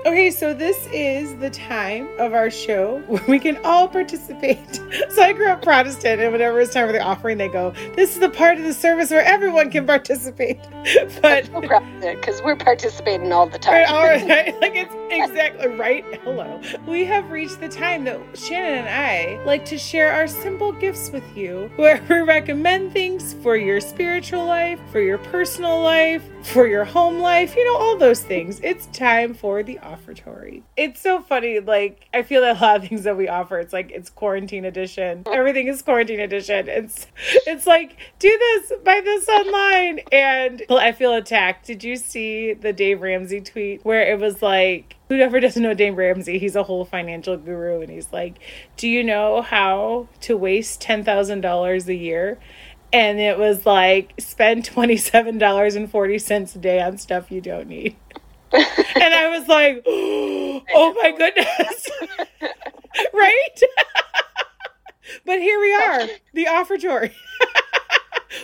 Okay, 0.06 0.32
so 0.32 0.54
this 0.54 0.88
is 0.94 1.36
the 1.40 1.50
time 1.50 2.08
of 2.20 2.34
our 2.34 2.50
show 2.50 3.00
where 3.08 3.22
we 3.28 3.38
can 3.38 3.58
all 3.66 3.88
participate. 3.88 4.80
So 5.10 5.24
I 5.24 5.34
grew 5.34 5.50
up 5.50 5.62
Protestant, 5.62 6.22
and 6.22 6.32
whenever 6.32 6.60
it's 6.62 6.74
time 6.74 6.88
for 6.88 6.94
the 6.94 7.02
offering, 7.02 7.38
they 7.38 7.48
go, 7.48 7.74
This 7.96 8.14
is 8.14 8.20
the 8.20 8.30
part 8.30 8.58
of 8.58 8.64
the 8.64 8.74
service 8.74 9.10
where 9.12 9.24
everyone 9.24 9.70
can 9.72 9.86
participate. 9.86 10.60
But 11.22 11.50
because 12.00 12.42
we're 12.42 12.56
participating 12.56 13.32
all 13.32 13.48
the 13.48 13.60
time. 13.60 13.86
All 13.90 14.04
right. 14.04 14.28
Like 14.62 14.74
it's 14.76 14.94
exactly 15.10 15.68
right. 15.68 16.06
Hello. 16.24 16.62
We 16.88 17.06
have 17.06 17.30
reached 17.30 17.60
the 17.60 17.68
time 17.68 18.04
that 18.06 18.20
Shannon 18.38 18.86
and 18.86 18.90
I 18.90 19.44
like 19.46 19.66
to 19.66 19.78
share 19.78 20.12
our 20.12 20.28
simple 20.28 20.72
gifts 20.72 21.12
with 21.12 21.26
you, 21.36 21.70
where 21.76 22.02
we 22.10 22.20
recommend 22.20 22.94
things 22.94 23.34
for 23.36 23.58
your 23.58 23.80
spiritual 23.82 24.46
life, 24.46 24.80
for 24.92 25.02
your 25.02 25.18
personal 25.18 25.82
life, 25.82 26.24
for 26.43 26.67
your 26.67 26.86
home 26.86 27.19
life, 27.19 27.56
you 27.56 27.65
know, 27.65 27.78
all 27.78 27.97
those 27.97 28.21
things. 28.21 28.60
It's 28.63 28.88
time 28.88 29.34
for 29.34 29.62
the 29.63 29.78
offertory. 29.80 30.63
It's 30.78 31.02
so 31.02 31.21
funny. 31.21 31.60
Like, 31.60 32.08
I 32.13 32.23
feel 32.23 32.41
that 32.41 32.58
a 32.58 32.62
lot 32.62 32.84
of 32.84 32.89
things 32.89 33.04
that 33.04 33.17
we 33.17 33.28
offer, 33.28 33.60
it's 33.60 33.73
like 33.73 33.91
it's 33.91 34.10
quarantine 34.10 34.65
edition. 34.65 35.23
Everything 35.32 35.67
is 35.67 35.82
quarantine 35.82 36.19
edition. 36.19 36.67
It's 36.67 37.08
it's 37.45 37.67
like, 37.67 37.97
do 38.19 38.30
this, 38.30 38.73
buy 38.84 39.02
this 39.04 39.28
online. 39.28 39.99
And 40.12 40.63
I 40.69 40.91
feel 40.91 41.13
attacked. 41.13 41.67
Did 41.67 41.84
you 41.84 41.95
see 41.95 42.54
the 42.54 42.73
Dave 42.73 43.02
Ramsey 43.02 43.41
tweet 43.41 43.84
where 43.84 44.02
it 44.02 44.19
was 44.19 44.41
like, 44.41 44.95
whoever 45.10 45.39
doesn't 45.39 45.62
know 45.62 45.73
Dave 45.73 45.97
Ramsey, 45.97 46.39
he's 46.39 46.56
a 46.56 46.63
whole 46.63 46.86
financial 46.86 47.36
guru, 47.36 47.82
and 47.82 47.89
he's 47.89 48.12
like, 48.13 48.38
"Do 48.78 48.88
you 48.88 49.04
know 49.04 49.41
how 49.41 50.08
to 50.21 50.38
waste 50.38 50.82
ten 50.82 51.04
thousand 51.04 51.41
dollars 51.41 51.88
a 51.89 51.95
year?" 51.95 52.39
And 52.91 53.19
it 53.19 53.38
was 53.38 53.65
like, 53.65 54.13
spend 54.19 54.65
twenty 54.65 54.97
seven 54.97 55.38
dollars 55.38 55.75
and 55.75 55.89
forty 55.89 56.17
cents 56.17 56.56
a 56.56 56.60
day 56.60 56.82
on 56.82 56.97
stuff 56.97 57.32
you 57.32 57.41
don't 57.41 57.67
need. 57.67 57.95
and 58.52 59.13
I 59.13 59.38
was 59.38 59.47
like, 59.47 59.84
"Oh 59.88 60.93
my 61.02 61.12
goodness!" 61.12 61.89
right? 63.13 63.62
but 65.25 65.39
here 65.39 65.60
we 65.60 65.73
are, 65.73 66.08
the 66.34 66.45
offertory. 66.47 67.13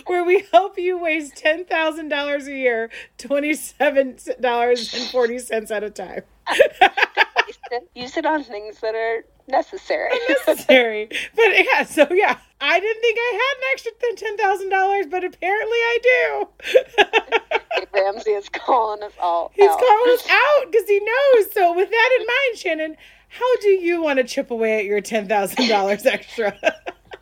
where 0.06 0.24
we 0.24 0.44
help 0.52 0.78
you 0.78 0.98
waste 0.98 1.36
ten 1.36 1.64
thousand 1.64 2.08
dollars 2.08 2.46
a 2.46 2.54
year, 2.54 2.90
twenty 3.18 3.54
seven 3.54 4.16
dollars 4.40 4.94
and 4.94 5.08
forty 5.10 5.40
cents 5.40 5.70
at 5.72 5.82
a 5.82 5.90
time. 5.90 6.22
Use 7.94 8.16
it 8.16 8.26
on 8.26 8.44
things 8.44 8.78
that 8.80 8.94
are 8.94 9.24
necessary. 9.48 10.10
necessary. 10.28 11.08
But 11.34 11.64
yeah, 11.64 11.84
so 11.84 12.06
yeah, 12.12 12.38
I 12.60 12.80
didn't 12.80 13.02
think 13.02 13.18
I 13.18 13.32
had 13.32 13.58
an 13.58 13.64
extra 13.72 13.92
than 14.00 14.16
ten 14.16 14.36
thousand 14.36 14.68
dollars, 14.70 15.06
but 15.10 15.24
apparently 15.24 15.78
I 15.78 15.98
do. 16.02 16.48
Ramsey 17.92 18.30
is 18.30 18.48
calling 18.48 19.02
us 19.02 19.12
all. 19.20 19.52
He's 19.54 19.68
out. 19.70 19.78
calling 19.78 20.14
us 20.14 20.26
out 20.30 20.70
because 20.70 20.88
he 20.88 21.00
knows. 21.00 21.52
So 21.52 21.74
with 21.74 21.90
that 21.90 22.18
in 22.20 22.26
mind, 22.26 22.58
Shannon, 22.58 22.96
how 23.28 23.56
do 23.60 23.68
you 23.68 24.02
want 24.02 24.18
to 24.18 24.24
chip 24.24 24.50
away 24.50 24.78
at 24.78 24.84
your 24.84 25.00
ten 25.00 25.28
thousand 25.28 25.68
dollars 25.68 26.06
extra? 26.06 26.56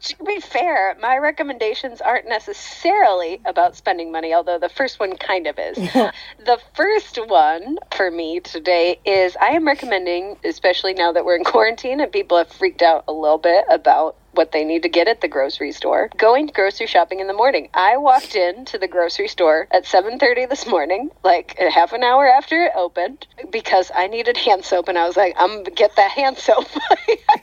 To 0.05 0.25
be 0.25 0.39
fair, 0.39 0.97
my 1.01 1.17
recommendations 1.17 2.01
aren't 2.01 2.29
necessarily 2.29 3.41
about 3.47 3.75
spending 3.75 4.13
money, 4.13 4.35
although 4.35 4.59
the 4.59 4.69
first 4.69 5.01
one 5.01 5.17
kind 5.17 5.47
of 5.47 5.59
is. 5.59 5.77
the 6.45 6.59
first 6.75 7.19
one 7.27 7.79
for 7.97 8.11
me 8.11 8.41
today 8.41 9.01
is 9.07 9.37
I 9.41 9.49
am 9.49 9.67
recommending, 9.67 10.37
especially 10.45 10.93
now 10.93 11.13
that 11.13 11.25
we're 11.25 11.37
in 11.37 11.45
quarantine 11.45 12.01
and 12.01 12.13
people 12.13 12.37
have 12.37 12.49
freaked 12.49 12.83
out 12.83 13.05
a 13.09 13.13
little 13.13 13.39
bit 13.39 13.65
about 13.71 14.17
what 14.37 14.53
they 14.53 14.65
need 14.65 14.83
to 14.83 14.89
get 14.89 15.09
at 15.09 15.21
the 15.21 15.29
grocery 15.29 15.73
store. 15.73 16.11
Going 16.17 16.47
grocery 16.47 16.87
shopping 16.87 17.21
in 17.21 17.27
the 17.27 17.33
morning. 17.33 17.69
I 17.75 17.97
walked 17.97 18.35
into 18.35 18.79
the 18.79 18.89
grocery 18.89 19.29
store 19.29 19.69
at 19.71 19.87
7:30 19.87 20.47
this 20.47 20.67
morning, 20.67 21.11
like 21.23 21.57
a 21.61 21.71
half 21.71 21.93
an 21.93 22.03
hour 22.03 22.29
after 22.29 22.65
it 22.65 22.73
opened, 22.77 23.27
because 23.51 23.91
I 23.95 24.07
needed 24.07 24.37
hand 24.37 24.65
soap 24.65 24.89
and 24.89 24.99
I 24.99 25.07
was 25.07 25.17
like, 25.17 25.35
I'm 25.39 25.63
gonna 25.63 25.71
get 25.71 25.97
that 25.97 26.11
hand 26.11 26.39
soap. 26.39 26.67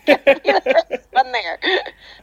one 1.12 1.32
there. 1.32 1.60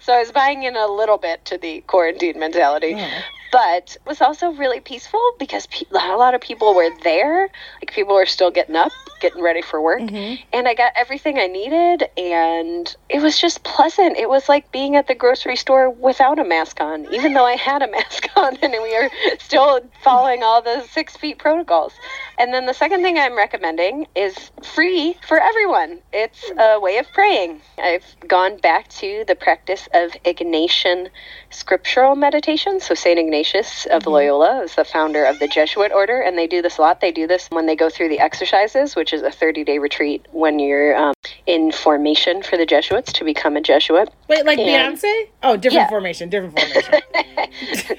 So 0.01 0.13
I 0.13 0.19
was 0.21 0.33
buying 0.33 0.63
in 0.63 0.77
a 0.77 0.87
little 0.87 1.19
bit 1.19 1.45
to 1.47 1.59
the 1.59 1.81
quarantine 1.83 2.39
mentality. 2.39 2.95
Oh. 2.97 3.21
But 3.51 3.97
it 3.97 4.07
was 4.07 4.21
also 4.21 4.53
really 4.53 4.81
peaceful 4.81 5.21
because 5.39 5.67
pe- 5.67 5.87
a 5.91 6.17
lot 6.17 6.35
of 6.35 6.41
people 6.41 6.75
were 6.75 6.91
there. 7.03 7.49
Like 7.81 7.93
people 7.93 8.15
were 8.15 8.27
still 8.27 8.51
getting 8.51 8.77
up, 8.77 8.93
getting 9.21 9.43
ready 9.43 9.63
for 9.63 9.81
work. 9.81 10.03
Mm-hmm. 10.03 10.43
And 10.53 10.69
I 10.69 10.75
got 10.75 10.93
everything 10.97 11.39
I 11.39 11.47
needed. 11.47 12.09
And 12.17 12.95
it 13.09 13.21
was 13.23 13.39
just 13.39 13.63
pleasant. 13.65 14.17
It 14.17 14.29
was 14.29 14.49
like 14.49 14.71
being 14.73 14.97
at 14.97 15.07
the 15.07 15.15
grocery 15.15 15.57
store 15.57 15.91
without 15.91 16.39
a 16.39 16.45
mask 16.45 16.81
on, 16.81 17.13
even 17.13 17.33
though 17.33 17.47
I 17.47 17.57
had 17.57 17.83
a 17.83 17.91
mask 17.91 18.29
on 18.37 18.57
and 18.63 18.73
we 18.73 18.93
were 18.95 19.11
still 19.39 19.81
following 20.03 20.43
all 20.43 20.63
the 20.63 20.83
six 20.91 21.17
feet 21.17 21.39
protocols. 21.39 21.93
And 22.39 22.55
then 22.55 22.67
the 22.67 22.73
second 22.73 23.03
thing 23.03 23.19
I'm 23.19 23.37
recommending 23.37 24.07
is 24.15 24.53
free 24.63 25.17
for 25.27 25.41
everyone. 25.41 25.99
It's 26.13 26.51
a 26.57 26.79
way 26.79 26.99
of 26.99 27.07
praying. 27.13 27.61
I've 27.83 28.05
gone 28.29 28.59
back 28.59 28.87
to 28.89 29.25
the 29.27 29.35
practice 29.35 29.89
of 29.93 30.13
Ignatian 30.25 31.09
scriptural 31.51 32.15
meditation. 32.15 32.79
So 32.79 32.95
St. 32.95 33.19
Ignatius 33.19 33.87
of 33.87 34.07
Loyola 34.07 34.63
is 34.63 34.77
the 34.77 34.85
founder 34.85 35.25
of 35.25 35.41
the 35.41 35.49
Jesuit 35.49 35.91
order, 35.93 36.21
and 36.21 36.39
they 36.39 36.47
do 36.47 36.63
this 36.63 36.79
a 36.79 36.81
lot. 36.81 37.01
They 37.01 37.11
do 37.11 37.27
this 37.27 37.49
when 37.51 37.67
they 37.67 37.75
go 37.75 37.91
through 37.91 38.09
the 38.11 38.21
exercises, 38.21 38.95
which 38.95 39.13
is 39.13 39.23
a 39.23 39.33
30 39.33 39.65
day 39.65 39.79
retreat 39.81 40.25
when 40.31 40.61
you're 40.61 40.97
um, 40.97 41.15
in 41.47 41.73
formation 41.73 42.45
for 42.45 42.57
the 42.57 42.67
Jesuits 42.67 43.13
to 43.15 43.25
become 43.25 43.57
a 43.57 43.61
Jesuit. 43.61 44.09
Wait, 44.29 44.47
like 44.47 44.59
And- 44.61 44.97
Beyonce? 44.97 45.29
Oh, 45.43 45.57
different 45.57 45.87
Yeah. 45.87 45.89
formation, 45.89 46.29
different 46.29 46.57
formation. 46.57 47.99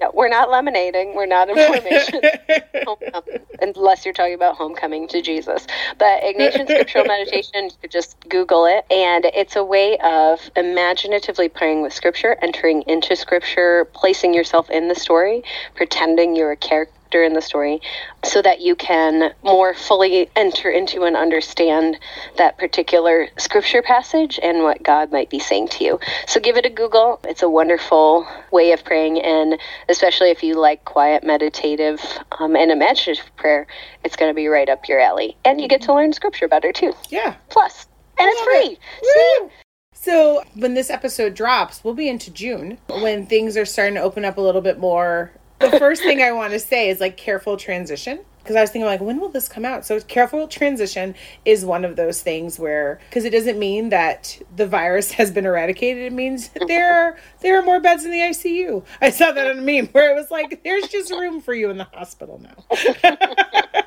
No, 0.00 0.10
we're 0.14 0.28
not 0.28 0.48
lemonading. 0.48 1.14
We're 1.14 1.26
not 1.26 1.48
in 1.48 1.56
formation. 1.56 2.20
homecoming, 2.86 3.40
unless 3.60 4.04
you're 4.04 4.14
talking 4.14 4.34
about 4.34 4.56
homecoming 4.56 5.08
to 5.08 5.22
Jesus. 5.22 5.66
But 5.98 6.22
Ignatian 6.22 6.64
scriptural 6.64 7.04
meditation, 7.06 7.64
you 7.64 7.70
could 7.80 7.90
just 7.90 8.16
Google 8.28 8.66
it. 8.66 8.84
And 8.90 9.24
it's 9.26 9.56
a 9.56 9.64
way 9.64 9.98
of 9.98 10.50
imaginatively 10.56 11.48
praying 11.48 11.82
with 11.82 11.92
scripture, 11.92 12.36
entering 12.42 12.82
into 12.86 13.16
scripture, 13.16 13.86
placing 13.92 14.34
yourself 14.34 14.68
in 14.70 14.88
the 14.88 14.94
story, 14.94 15.42
pretending 15.74 16.36
you're 16.36 16.52
a 16.52 16.56
character 16.56 16.92
in 17.22 17.34
the 17.34 17.42
story, 17.42 17.80
so 18.24 18.42
that 18.42 18.60
you 18.60 18.74
can 18.74 19.32
more 19.42 19.74
fully 19.74 20.30
enter 20.36 20.70
into 20.70 21.04
and 21.04 21.16
understand 21.16 21.98
that 22.36 22.58
particular 22.58 23.28
scripture 23.38 23.82
passage 23.82 24.38
and 24.42 24.62
what 24.62 24.82
God 24.82 25.12
might 25.12 25.30
be 25.30 25.38
saying 25.38 25.68
to 25.68 25.84
you. 25.84 26.00
So 26.26 26.40
give 26.40 26.56
it 26.56 26.66
a 26.66 26.70
Google. 26.70 27.20
It's 27.24 27.42
a 27.42 27.48
wonderful 27.48 28.26
way 28.50 28.72
of 28.72 28.84
praying, 28.84 29.20
and 29.20 29.58
especially 29.88 30.30
if 30.30 30.42
you 30.42 30.54
like 30.54 30.84
quiet, 30.84 31.24
meditative, 31.24 32.00
um, 32.38 32.56
and 32.56 32.70
imaginative 32.70 33.34
prayer, 33.36 33.66
it's 34.04 34.16
going 34.16 34.30
to 34.30 34.34
be 34.34 34.48
right 34.48 34.68
up 34.68 34.88
your 34.88 35.00
alley. 35.00 35.36
And 35.44 35.60
you 35.60 35.68
get 35.68 35.82
to 35.82 35.94
learn 35.94 36.12
scripture 36.12 36.48
better 36.48 36.72
too. 36.72 36.92
yeah. 37.08 37.34
Plus, 37.50 37.86
and 38.18 38.28
it's 38.28 38.40
love 38.40 38.48
it. 38.50 38.66
free. 38.66 38.78
See? 39.02 39.48
So 39.92 40.44
when 40.54 40.74
this 40.74 40.88
episode 40.88 41.34
drops, 41.34 41.82
we'll 41.82 41.94
be 41.94 42.08
into 42.08 42.30
June 42.30 42.78
when 42.88 43.26
things 43.26 43.56
are 43.56 43.64
starting 43.64 43.96
to 43.96 44.02
open 44.02 44.24
up 44.24 44.36
a 44.36 44.40
little 44.40 44.60
bit 44.60 44.78
more. 44.78 45.32
The 45.58 45.78
first 45.78 46.02
thing 46.02 46.22
I 46.22 46.32
want 46.32 46.52
to 46.52 46.58
say 46.58 46.90
is 46.90 47.00
like 47.00 47.16
careful 47.16 47.56
transition. 47.56 48.20
Because 48.46 48.54
I 48.54 48.60
was 48.60 48.70
thinking, 48.70 48.86
like, 48.86 49.00
when 49.00 49.18
will 49.18 49.28
this 49.28 49.48
come 49.48 49.64
out? 49.64 49.84
So, 49.84 49.98
careful 50.02 50.46
transition 50.46 51.16
is 51.44 51.64
one 51.64 51.84
of 51.84 51.96
those 51.96 52.22
things 52.22 52.60
where, 52.60 53.00
because 53.10 53.24
it 53.24 53.30
doesn't 53.30 53.58
mean 53.58 53.88
that 53.88 54.40
the 54.54 54.68
virus 54.68 55.10
has 55.12 55.32
been 55.32 55.46
eradicated. 55.46 56.04
It 56.04 56.12
means 56.12 56.50
there 56.68 56.94
are 56.94 57.18
there 57.40 57.58
are 57.58 57.62
more 57.62 57.80
beds 57.80 58.04
in 58.04 58.12
the 58.12 58.20
ICU. 58.20 58.84
I 59.00 59.10
saw 59.10 59.32
that 59.32 59.50
on 59.50 59.58
a 59.58 59.62
meme 59.62 59.88
where 59.88 60.12
it 60.12 60.14
was 60.14 60.30
like, 60.30 60.62
there's 60.62 60.86
just 60.86 61.10
room 61.10 61.40
for 61.40 61.54
you 61.54 61.70
in 61.70 61.76
the 61.76 61.88
hospital 61.92 62.40
now. 62.40 63.82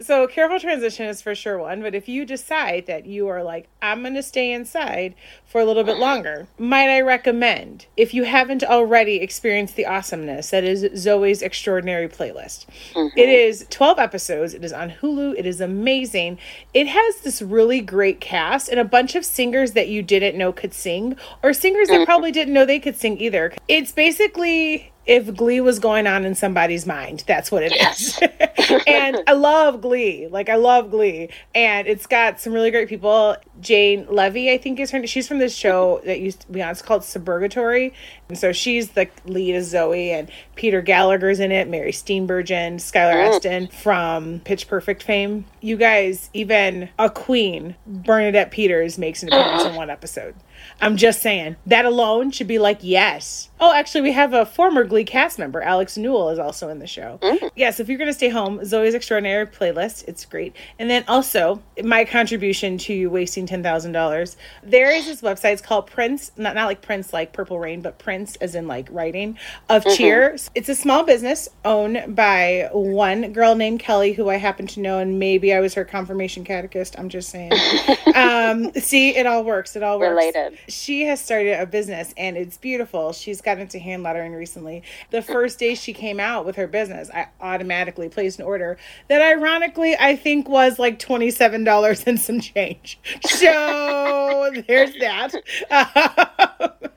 so 0.00 0.26
careful 0.26 0.58
transition 0.58 1.06
is 1.06 1.22
for 1.22 1.34
sure 1.34 1.58
one 1.58 1.82
but 1.82 1.94
if 1.94 2.08
you 2.08 2.24
decide 2.24 2.86
that 2.86 3.06
you 3.06 3.28
are 3.28 3.42
like 3.42 3.68
i'm 3.80 4.02
going 4.02 4.14
to 4.14 4.22
stay 4.22 4.52
inside 4.52 5.14
for 5.44 5.60
a 5.60 5.64
little 5.64 5.84
bit 5.84 5.92
mm-hmm. 5.92 6.02
longer 6.02 6.46
might 6.58 6.88
i 6.88 7.00
recommend 7.00 7.86
if 7.96 8.14
you 8.14 8.24
haven't 8.24 8.62
already 8.64 9.16
experienced 9.16 9.76
the 9.76 9.86
awesomeness 9.86 10.50
that 10.50 10.64
is 10.64 10.84
zoey's 10.84 11.42
extraordinary 11.42 12.08
playlist. 12.08 12.66
Mm-hmm. 12.94 13.18
It 13.18 13.28
is 13.28 13.66
12 13.70 13.98
episodes. 13.98 14.54
It 14.54 14.64
is 14.64 14.72
on 14.72 14.90
hulu. 14.90 15.34
It 15.38 15.46
is 15.46 15.60
amazing. 15.60 16.38
It 16.74 16.86
has 16.86 17.20
this 17.20 17.42
really 17.42 17.80
great 17.80 18.20
cast 18.20 18.68
and 18.68 18.78
a 18.78 18.84
bunch 18.84 19.14
of 19.14 19.24
singers 19.24 19.72
that 19.72 19.88
you 19.88 20.02
didn't 20.02 20.38
know 20.38 20.52
could 20.52 20.74
sing 20.74 21.16
or 21.42 21.52
singers 21.52 21.88
that 21.88 21.94
mm-hmm. 21.94 22.04
probably 22.04 22.32
didn't 22.32 22.54
know 22.54 22.64
they 22.64 22.80
could 22.80 22.96
sing 22.96 23.20
either. 23.20 23.52
It's 23.68 23.92
basically 23.92 24.91
if 25.06 25.34
Glee 25.34 25.60
was 25.60 25.78
going 25.78 26.06
on 26.06 26.24
in 26.24 26.34
somebody's 26.34 26.86
mind, 26.86 27.24
that's 27.26 27.50
what 27.50 27.62
it 27.62 27.72
is. 27.72 28.18
and 28.86 29.18
I 29.26 29.32
love 29.32 29.80
Glee. 29.80 30.28
Like 30.28 30.48
I 30.48 30.56
love 30.56 30.90
Glee. 30.90 31.28
And 31.54 31.88
it's 31.88 32.06
got 32.06 32.40
some 32.40 32.52
really 32.52 32.70
great 32.70 32.88
people. 32.88 33.36
Jane 33.62 34.06
Levy, 34.10 34.50
I 34.50 34.58
think 34.58 34.78
is 34.80 34.90
her 34.90 34.98
name. 34.98 35.06
She's 35.06 35.28
from 35.28 35.38
this 35.38 35.54
show 35.54 36.00
that 36.04 36.20
used 36.20 36.40
to 36.40 36.52
be 36.52 36.60
on. 36.62 36.70
It's 36.70 36.82
called 36.82 37.02
Suburgatory. 37.02 37.92
And 38.28 38.36
so 38.36 38.52
she's 38.52 38.90
the 38.90 39.08
lead 39.24 39.54
as 39.54 39.72
Zoey 39.72 40.08
and 40.08 40.30
Peter 40.56 40.82
Gallagher's 40.82 41.38
in 41.38 41.52
it, 41.52 41.68
Mary 41.68 41.92
Steenburgen, 41.92 42.76
Skylar 42.76 43.14
mm. 43.14 43.28
Astin 43.28 43.68
from 43.68 44.40
Pitch 44.40 44.68
Perfect 44.68 45.02
fame. 45.02 45.44
You 45.60 45.76
guys, 45.76 46.28
even 46.34 46.88
a 46.98 47.08
queen, 47.08 47.76
Bernadette 47.86 48.50
Peters, 48.50 48.98
makes 48.98 49.22
an 49.22 49.28
appearance 49.28 49.64
in 49.64 49.74
one 49.74 49.90
episode. 49.90 50.34
I'm 50.80 50.96
just 50.96 51.20
saying 51.20 51.56
that 51.66 51.84
alone 51.84 52.30
should 52.30 52.46
be 52.46 52.58
like 52.58 52.78
yes. 52.82 53.50
Oh, 53.60 53.72
actually, 53.72 54.02
we 54.02 54.12
have 54.12 54.32
a 54.32 54.46
former 54.46 54.84
Glee 54.84 55.04
cast 55.04 55.38
member, 55.38 55.60
Alex 55.60 55.96
Newell, 55.96 56.30
is 56.30 56.38
also 56.38 56.68
in 56.68 56.78
the 56.78 56.86
show. 56.86 57.18
Mm. 57.22 57.50
Yes, 57.54 57.80
if 57.80 57.88
you're 57.88 57.98
gonna 57.98 58.12
stay 58.12 58.28
home, 58.28 58.58
Zoey's 58.60 58.94
Extraordinary 58.94 59.46
playlist, 59.46 60.04
it's 60.08 60.24
great. 60.24 60.54
And 60.78 60.88
then 60.88 61.04
also 61.06 61.62
my 61.82 62.04
contribution 62.04 62.78
to 62.78 62.94
you 62.94 63.10
wasting 63.10 63.46
ten 63.52 63.62
thousand 63.62 63.92
dollars. 63.92 64.38
There 64.62 64.90
is 64.90 65.04
this 65.04 65.20
website. 65.20 65.52
It's 65.52 65.62
called 65.62 65.86
Prints, 65.86 66.32
not 66.38 66.54
not 66.54 66.64
like 66.64 66.80
Prince 66.80 67.12
like 67.12 67.34
Purple 67.34 67.58
Rain, 67.58 67.82
but 67.82 67.98
Prints 67.98 68.36
as 68.36 68.54
in 68.54 68.66
like 68.66 68.88
writing 68.90 69.38
of 69.68 69.84
cheer. 69.84 70.36
It's 70.54 70.70
a 70.70 70.74
small 70.74 71.04
business 71.04 71.50
owned 71.62 72.16
by 72.16 72.70
one 72.72 73.34
girl 73.34 73.54
named 73.54 73.80
Kelly, 73.80 74.14
who 74.14 74.30
I 74.30 74.36
happen 74.36 74.66
to 74.68 74.80
know, 74.80 74.98
and 74.98 75.18
maybe 75.18 75.52
I 75.52 75.60
was 75.60 75.74
her 75.74 75.84
confirmation 75.84 76.44
catechist. 76.44 76.98
I'm 76.98 77.10
just 77.10 77.28
saying. 77.28 77.52
um, 78.14 78.72
see, 78.72 79.14
it 79.14 79.26
all 79.26 79.44
works. 79.44 79.76
It 79.76 79.82
all 79.82 79.98
works. 79.98 80.10
Related. 80.10 80.58
She 80.68 81.02
has 81.02 81.20
started 81.20 81.60
a 81.60 81.66
business 81.66 82.14
and 82.16 82.38
it's 82.38 82.56
beautiful. 82.56 83.12
She's 83.12 83.42
got 83.42 83.58
into 83.58 83.78
hand 83.78 84.02
lettering 84.02 84.32
recently. 84.32 84.82
The 85.10 85.20
first 85.20 85.58
day 85.58 85.74
she 85.74 85.92
came 85.92 86.18
out 86.18 86.46
with 86.46 86.56
her 86.56 86.66
business, 86.66 87.10
I 87.10 87.28
automatically 87.40 88.08
placed 88.08 88.38
an 88.38 88.46
order 88.46 88.78
that 89.08 89.20
ironically 89.20 89.94
I 89.98 90.16
think 90.16 90.48
was 90.48 90.78
like 90.78 90.98
$27 90.98 92.06
and 92.06 92.18
some 92.18 92.40
change. 92.40 92.98
So 93.38 94.52
there's 94.66 94.94
that. 95.00 95.34
Um, 95.70 96.90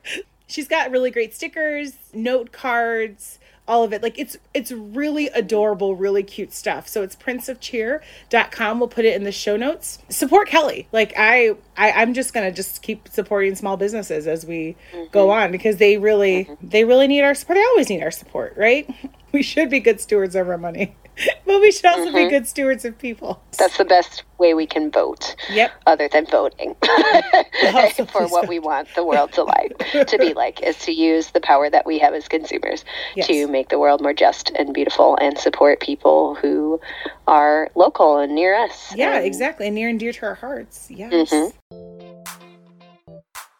she's 0.46 0.68
got 0.68 0.90
really 0.90 1.10
great 1.10 1.34
stickers, 1.34 1.94
note 2.12 2.52
cards, 2.52 3.38
all 3.68 3.84
of 3.84 3.92
it. 3.92 4.02
Like 4.02 4.18
it's 4.18 4.36
it's 4.54 4.72
really 4.72 5.28
adorable, 5.28 5.96
really 5.96 6.22
cute 6.22 6.52
stuff. 6.52 6.88
So 6.88 7.02
it's 7.02 7.16
princeofcheer.com. 7.16 8.78
We'll 8.78 8.88
put 8.88 9.04
it 9.04 9.14
in 9.14 9.24
the 9.24 9.32
show 9.32 9.56
notes. 9.56 9.98
Support 10.08 10.48
Kelly. 10.48 10.88
Like 10.92 11.12
I, 11.16 11.56
I 11.76 11.92
I'm 11.92 12.14
just 12.14 12.32
gonna 12.32 12.52
just 12.52 12.82
keep 12.82 13.08
supporting 13.08 13.54
small 13.54 13.76
businesses 13.76 14.26
as 14.26 14.46
we 14.46 14.76
mm-hmm. 14.92 15.10
go 15.12 15.30
on 15.30 15.52
because 15.52 15.76
they 15.78 15.98
really 15.98 16.44
mm-hmm. 16.44 16.68
they 16.68 16.84
really 16.84 17.08
need 17.08 17.22
our 17.22 17.34
support. 17.34 17.56
They 17.56 17.64
always 17.64 17.90
need 17.90 18.02
our 18.02 18.10
support, 18.10 18.54
right? 18.56 18.88
We 19.32 19.42
should 19.42 19.68
be 19.68 19.80
good 19.80 20.00
stewards 20.00 20.34
of 20.34 20.48
our 20.48 20.56
money. 20.56 20.96
But 21.46 21.60
we 21.60 21.70
should 21.70 21.86
also 21.86 22.06
be 22.06 22.10
mm-hmm. 22.10 22.30
good 22.30 22.46
stewards 22.46 22.84
of 22.84 22.98
people. 22.98 23.40
That's 23.56 23.78
the 23.78 23.84
best 23.84 24.24
way 24.38 24.52
we 24.52 24.66
can 24.66 24.90
vote. 24.90 25.34
Yep. 25.50 25.72
Other 25.86 26.08
than 26.08 26.26
voting 26.26 26.74
for 28.12 28.26
what 28.28 28.48
we 28.48 28.58
want 28.58 28.88
the 28.94 29.04
world 29.04 29.32
to 29.32 29.44
like 29.44 29.78
to 30.06 30.18
be 30.18 30.34
like 30.34 30.60
is 30.62 30.76
to 30.80 30.92
use 30.92 31.30
the 31.30 31.40
power 31.40 31.70
that 31.70 31.86
we 31.86 31.98
have 31.98 32.14
as 32.14 32.28
consumers 32.28 32.84
Yes. 33.14 33.28
to 33.28 33.46
make 33.46 33.68
the 33.68 33.78
world 33.78 34.02
more 34.02 34.12
just 34.12 34.50
and 34.56 34.74
beautiful 34.74 35.16
and 35.20 35.38
support 35.38 35.80
people 35.80 36.34
who 36.34 36.80
are 37.26 37.70
local 37.74 38.18
and 38.18 38.34
near 38.34 38.54
us. 38.54 38.94
Yeah, 38.94 39.16
And 39.16 39.24
exactly. 39.24 39.66
And 39.66 39.74
near 39.74 39.88
and 39.88 39.98
dear 39.98 40.12
to 40.12 40.26
our 40.26 40.34
hearts. 40.34 40.90
Yes. 40.90 41.30
Mm-hmm. 41.30 41.95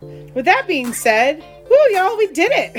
With 0.02 0.44
that 0.44 0.66
being 0.66 0.92
said, 0.92 1.42
whoo, 1.70 1.94
y'all, 1.96 2.18
we 2.18 2.26
did 2.26 2.52
it. 2.52 2.74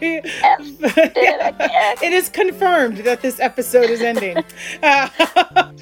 We- 0.00 0.20
did 0.22 0.24
it 0.24 2.02
it 2.02 2.12
is 2.14 2.30
confirmed 2.30 2.98
that 2.98 3.20
this 3.20 3.38
episode 3.40 3.90
is 3.90 4.00
ending. 4.00 4.42
Uh, 4.82 5.08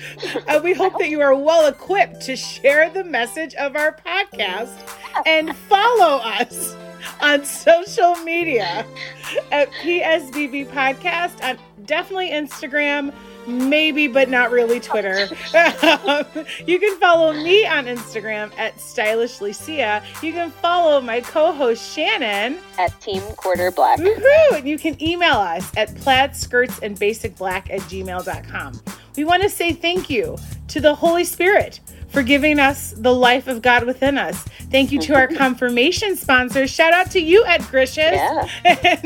uh, 0.49 0.61
we 0.63 0.75
hope 0.75 0.99
that 0.99 1.09
you 1.09 1.21
are 1.21 1.35
well 1.35 1.67
equipped 1.67 2.21
to 2.21 2.37
share 2.37 2.91
the 2.91 3.05
message 3.05 3.55
of 3.55 3.77
our 3.77 3.97
podcast 4.05 4.71
and 5.27 5.57
follow 5.57 6.17
us 6.23 6.77
on 7.21 7.45
social 7.45 8.15
media 8.17 8.85
at 9.53 9.71
PSBB 9.83 10.67
Podcast 10.69 11.43
on 11.43 11.59
definitely 11.87 12.31
Instagram, 12.31 13.15
maybe 13.51 14.07
but 14.07 14.29
not 14.29 14.51
really 14.51 14.81
Twitter. 14.81 15.27
you 16.67 16.79
can 16.79 16.99
follow 16.99 17.33
me 17.33 17.67
on 17.67 17.87
Instagram 17.87 18.53
at 18.59 18.77
stylishlycia. 18.77 20.03
You 20.23 20.33
can 20.33 20.51
follow 20.51 21.01
my 21.01 21.21
co-host 21.21 21.93
Shannon. 21.95 22.59
At 22.79 22.99
Team 23.01 23.23
Quarter 23.37 23.71
Black. 23.73 23.99
Woohoo! 23.99 24.53
And 24.59 24.69
you 24.69 24.79
can 24.79 25.01
email 25.03 25.35
us 25.35 25.71
at 25.77 25.91
plaidskirtsandbasicblack 25.95 27.71
at 27.71 27.81
gmail.com. 27.81 28.81
We 29.17 29.25
want 29.25 29.43
to 29.43 29.49
say 29.51 29.73
thank 29.73 30.09
you 30.09 30.37
to 30.69 30.81
the 30.81 30.95
Holy 30.95 31.25
Spirit 31.25 31.81
for 32.09 32.23
giving 32.23 32.59
us 32.59 32.93
the 32.97 33.15
life 33.15 33.47
of 33.47 33.63
God 33.63 33.85
within 33.85 34.19
us. 34.19 34.43
Thank 34.71 34.93
you 34.93 34.99
to 35.01 35.15
our 35.15 35.29
confirmation 35.45 36.17
sponsors. 36.17 36.71
Shout 36.71 36.93
out 36.93 37.11
to 37.13 37.21
you, 37.21 37.45
Ed 37.45 37.61
Grisham, 37.63 38.13
Yeah. 38.13 38.49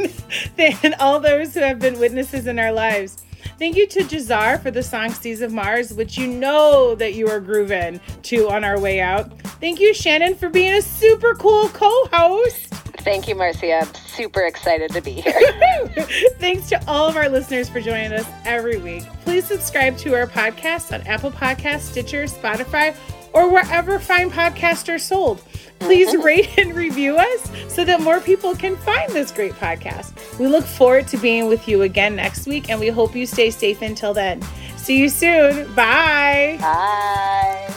and, 0.58 0.78
and 0.82 0.94
all 1.00 1.20
those 1.20 1.54
who 1.54 1.60
have 1.60 1.78
been 1.78 1.98
witnesses 1.98 2.46
in 2.46 2.58
our 2.58 2.72
lives. 2.72 3.23
Thank 3.58 3.76
you 3.76 3.86
to 3.86 4.00
Jazar 4.00 4.60
for 4.60 4.70
the 4.70 4.82
song 4.82 5.10
Seas 5.10 5.40
of 5.40 5.52
Mars, 5.52 5.92
which 5.94 6.18
you 6.18 6.26
know 6.26 6.94
that 6.96 7.14
you 7.14 7.28
are 7.28 7.40
grooving 7.40 8.00
to 8.24 8.48
on 8.50 8.64
our 8.64 8.80
way 8.80 9.00
out. 9.00 9.38
Thank 9.60 9.80
you, 9.80 9.94
Shannon, 9.94 10.34
for 10.34 10.48
being 10.48 10.74
a 10.74 10.82
super 10.82 11.34
cool 11.34 11.68
co 11.68 12.06
host. 12.12 12.74
Thank 13.04 13.28
you, 13.28 13.34
Marcia. 13.34 13.80
I'm 13.80 13.94
super 13.94 14.40
excited 14.46 14.90
to 14.92 15.00
be 15.02 15.12
here. 15.12 15.34
Thanks 16.38 16.70
to 16.70 16.82
all 16.88 17.06
of 17.06 17.16
our 17.16 17.28
listeners 17.28 17.68
for 17.68 17.80
joining 17.80 18.14
us 18.14 18.26
every 18.46 18.78
week. 18.78 19.04
Please 19.24 19.44
subscribe 19.44 19.98
to 19.98 20.14
our 20.14 20.26
podcast 20.26 20.92
on 20.92 21.06
Apple 21.06 21.30
Podcasts, 21.30 21.80
Stitcher, 21.80 22.24
Spotify, 22.24 22.96
or 23.34 23.50
wherever 23.50 23.98
fine 23.98 24.30
podcasts 24.30 24.92
are 24.92 24.98
sold. 24.98 25.42
Please 25.80 26.16
rate 26.24 26.56
and 26.56 26.74
review 26.74 27.16
us 27.16 27.50
so 27.68 27.84
that 27.84 28.00
more 28.00 28.20
people 28.20 28.54
can 28.54 28.76
find 28.76 29.12
this 29.12 29.30
great 29.30 29.52
podcast. 29.52 30.38
We 30.38 30.46
look 30.46 30.64
forward 30.64 31.08
to 31.08 31.18
being 31.18 31.48
with 31.48 31.68
you 31.68 31.82
again 31.82 32.16
next 32.16 32.46
week, 32.46 32.70
and 32.70 32.80
we 32.80 32.88
hope 32.88 33.14
you 33.14 33.26
stay 33.26 33.50
safe 33.50 33.82
until 33.82 34.14
then. 34.14 34.40
See 34.76 34.98
you 34.98 35.08
soon. 35.08 35.72
Bye. 35.74 36.56
Bye. 36.60 37.74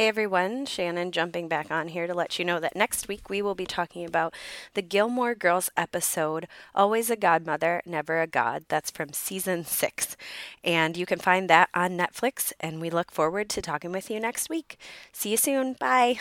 Hey 0.00 0.08
everyone, 0.08 0.64
Shannon 0.64 1.12
jumping 1.12 1.46
back 1.46 1.70
on 1.70 1.88
here 1.88 2.06
to 2.06 2.14
let 2.14 2.38
you 2.38 2.44
know 2.46 2.58
that 2.58 2.74
next 2.74 3.06
week 3.06 3.28
we 3.28 3.42
will 3.42 3.54
be 3.54 3.66
talking 3.66 4.06
about 4.06 4.32
the 4.72 4.80
Gilmore 4.80 5.34
Girls 5.34 5.68
episode, 5.76 6.48
Always 6.74 7.10
a 7.10 7.16
Godmother, 7.16 7.82
Never 7.84 8.22
a 8.22 8.26
God. 8.26 8.64
That's 8.68 8.90
from 8.90 9.12
season 9.12 9.66
six. 9.66 10.16
And 10.64 10.96
you 10.96 11.04
can 11.04 11.18
find 11.18 11.50
that 11.50 11.68
on 11.74 11.98
Netflix, 11.98 12.54
and 12.60 12.80
we 12.80 12.88
look 12.88 13.10
forward 13.10 13.50
to 13.50 13.60
talking 13.60 13.92
with 13.92 14.10
you 14.10 14.20
next 14.20 14.48
week. 14.48 14.78
See 15.12 15.32
you 15.32 15.36
soon. 15.36 15.74
Bye. 15.74 16.18